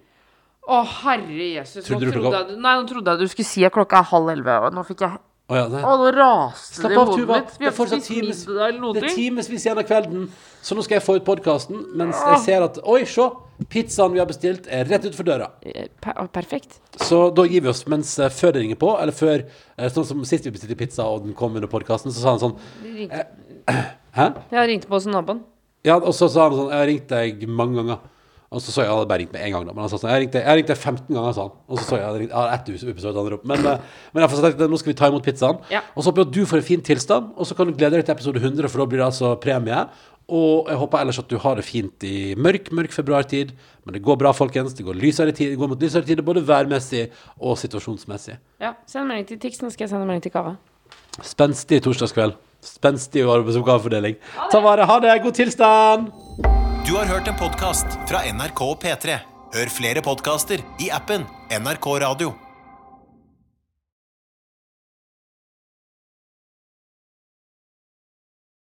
Å, 0.67 0.81
herre 1.05 1.53
Jesus. 1.61 1.85
Nå 1.87 2.01
Trodde 2.01 2.11
klokka- 2.17 2.43
jeg, 2.51 2.59
nei, 2.59 2.75
nå 2.81 2.89
trodde 2.91 3.13
jeg 3.15 3.23
du 3.23 3.31
skulle 3.31 3.47
si 3.53 3.65
at 3.69 3.73
klokka 3.77 4.01
er 4.03 4.11
halv 4.11 4.33
elleve. 4.35 4.59
Og 4.67 4.75
nå 4.75 4.83
fikk 4.89 5.05
jeg 5.07 5.23
Å 5.47 5.55
ja, 5.55 5.67
nei. 5.71 5.79
Å, 5.87 5.91
nå 6.01 6.09
raste 6.11 6.83
det 6.89 6.97
i 6.97 6.99
hodet 6.99 7.27
mitt. 7.31 7.53
Vi 7.61 7.69
har 7.69 7.75
ikke 7.77 7.99
spist 8.03 8.49
middag 8.51 8.65
eller 8.73 8.81
noen 8.83 8.97
det 8.97 9.05
er 9.07 9.13
timevis 9.15 9.63
igjen 9.63 9.79
av 9.79 9.85
kvelden. 9.87 10.25
Så 10.67 10.75
nå 10.75 10.83
skal 10.83 10.97
jeg 10.99 11.05
få 11.07 11.15
ut 11.21 11.27
podkasten 11.29 11.85
mens 11.95 12.19
jeg 12.19 12.41
ser 12.49 12.65
at 12.67 12.81
Oi, 12.83 13.05
se! 13.07 13.29
Pizzaen 13.73 14.13
vi 14.13 14.19
har 14.21 14.27
bestilt, 14.29 14.67
er 14.69 14.85
rett 14.85 15.07
utenfor 15.07 15.25
døra. 15.25 15.47
Eh, 15.65 15.87
per- 16.03 16.27
Perfekt. 16.35 16.75
Så 17.01 17.31
da 17.33 17.47
gir 17.49 17.63
vi 17.65 17.71
oss 17.71 17.87
mens 17.89 18.11
eh, 18.19 18.29
før 18.29 18.53
det 18.53 18.65
ringer 18.67 18.77
på, 18.83 18.91
eller 19.01 19.15
før 19.17 19.47
eh, 19.47 19.87
Sånn 19.95 20.05
som 20.05 20.25
sist 20.29 20.45
vi 20.45 20.53
bestilte 20.53 20.77
pizza 20.77 21.07
og 21.09 21.23
den 21.25 21.33
kom 21.39 21.55
under 21.57 21.71
podkasten, 21.71 22.11
så 22.13 22.21
sa 22.27 22.35
han 22.35 22.43
sånn 22.43 22.59
Ringte, 22.85 23.23
Hæ? 24.17 24.33
jeg 24.53 24.69
ringte 24.73 24.89
på 24.91 24.97
hos 24.97 25.07
naboen. 25.11 25.45
Ja, 25.87 26.01
og 26.01 26.15
så 26.17 26.29
sa 26.33 26.49
han 26.49 26.57
sånn 26.57 26.71
Jeg 26.73 26.81
har 26.81 26.89
ringt 26.91 27.11
deg 27.13 27.49
mange 27.49 27.79
ganger. 27.79 28.05
Og 28.47 28.63
så 28.63 28.71
så 28.71 28.85
jeg, 28.85 28.91
hadde 28.95 29.09
bare 29.11 29.25
ringt 29.25 29.33
med 29.35 29.43
én 29.43 29.53
gang, 29.53 29.65
da. 29.67 29.73
Men 29.75 29.85
han 29.85 29.91
sa 29.91 29.99
sånn 29.99 30.11
Jeg 30.11 30.17
har 30.17 30.23
ringt 30.23 30.35
deg, 30.37 30.45
jeg 30.47 30.59
ringte 30.61 30.77
15 30.77 31.07
ganger, 31.11 31.33
sa 31.35 31.47
han. 31.49 31.55
Og 31.67 31.79
så 31.79 31.85
så 31.85 31.97
jeg, 31.97 32.03
jeg 32.03 32.09
hadde 32.09 32.21
ringt, 32.23 32.35
jeg 32.35 32.57
ett 32.57 32.91
episode 32.95 33.23
han 33.23 33.37
opp. 33.37 33.47
Men, 33.51 33.67
eh, 33.67 34.03
men 34.15 34.25
jeg 34.25 34.43
tenkte 34.47 34.69
nå 34.71 34.79
skal 34.81 34.93
vi 34.93 34.99
ta 35.01 35.11
imot 35.11 35.27
pizzaen. 35.27 35.59
Ja. 35.73 35.83
Og 35.95 36.03
så 36.05 36.13
håper 36.13 36.23
jeg 36.23 36.29
at 36.31 36.37
du 36.37 36.51
får 36.53 36.63
en 36.63 36.69
fin 36.69 36.85
tilstand, 36.91 37.33
og 37.35 37.49
så 37.49 37.57
kan 37.59 37.69
du 37.69 37.75
glede 37.75 37.99
deg 37.99 38.07
til 38.07 38.15
episode 38.15 38.43
100, 38.43 38.71
for 38.71 38.83
da 38.83 38.89
blir 38.93 39.03
det 39.03 39.09
altså 39.09 39.35
premie. 39.43 39.83
Og 40.27 40.71
jeg 40.71 40.81
håper 40.81 41.05
ellers 41.05 41.21
at 41.23 41.29
du 41.31 41.37
har 41.43 41.59
det 41.59 41.67
fint 41.67 42.07
i 42.07 42.17
mørk, 42.39 42.73
mørk 42.75 42.95
februartid. 42.95 43.53
Men 43.85 43.99
det 43.99 44.03
går 44.07 44.19
bra, 44.23 44.33
folkens. 44.35 44.75
Det 44.79 44.87
går, 44.87 44.99
lysere 44.99 45.35
tid, 45.35 45.53
det 45.55 45.61
går 45.61 45.75
mot 45.75 45.83
lysere 45.83 46.07
tider, 46.07 46.27
både 46.27 46.43
værmessig 46.47 47.09
og 47.39 47.59
situasjonsmessig. 47.59 48.39
Ja, 48.63 48.75
Send 48.91 49.11
melding 49.11 49.29
til 49.31 49.43
Tix, 49.43 49.63
nå 49.63 49.71
skal 49.75 49.87
jeg 49.87 49.95
sende 49.95 50.07
melding 50.09 50.27
til 50.27 50.35
Kava. 50.35 50.57
Spenstig 51.23 51.83
torsdagskveld. 51.85 52.35
Spenstig 52.67 53.23
arbeidsoppgavefordeling. 53.25 54.19
Ta 54.53 54.61
vare. 54.65 54.89
Ha 54.89 54.99
det. 55.01 55.19
God 55.25 55.39
tilstand. 55.39 56.11
Du 56.87 56.95
har 56.95 57.07
hørt 57.11 57.29
en 57.29 57.39
podkast 57.39 57.99
fra 58.11 58.23
NRK 58.31 58.63
og 58.67 58.81
P3. 58.83 59.21
Hør 59.57 59.71
flere 59.73 60.03
podkaster 60.05 60.63
i 60.83 60.91
appen 60.95 61.25
NRK 61.51 61.87
Radio. 62.03 62.35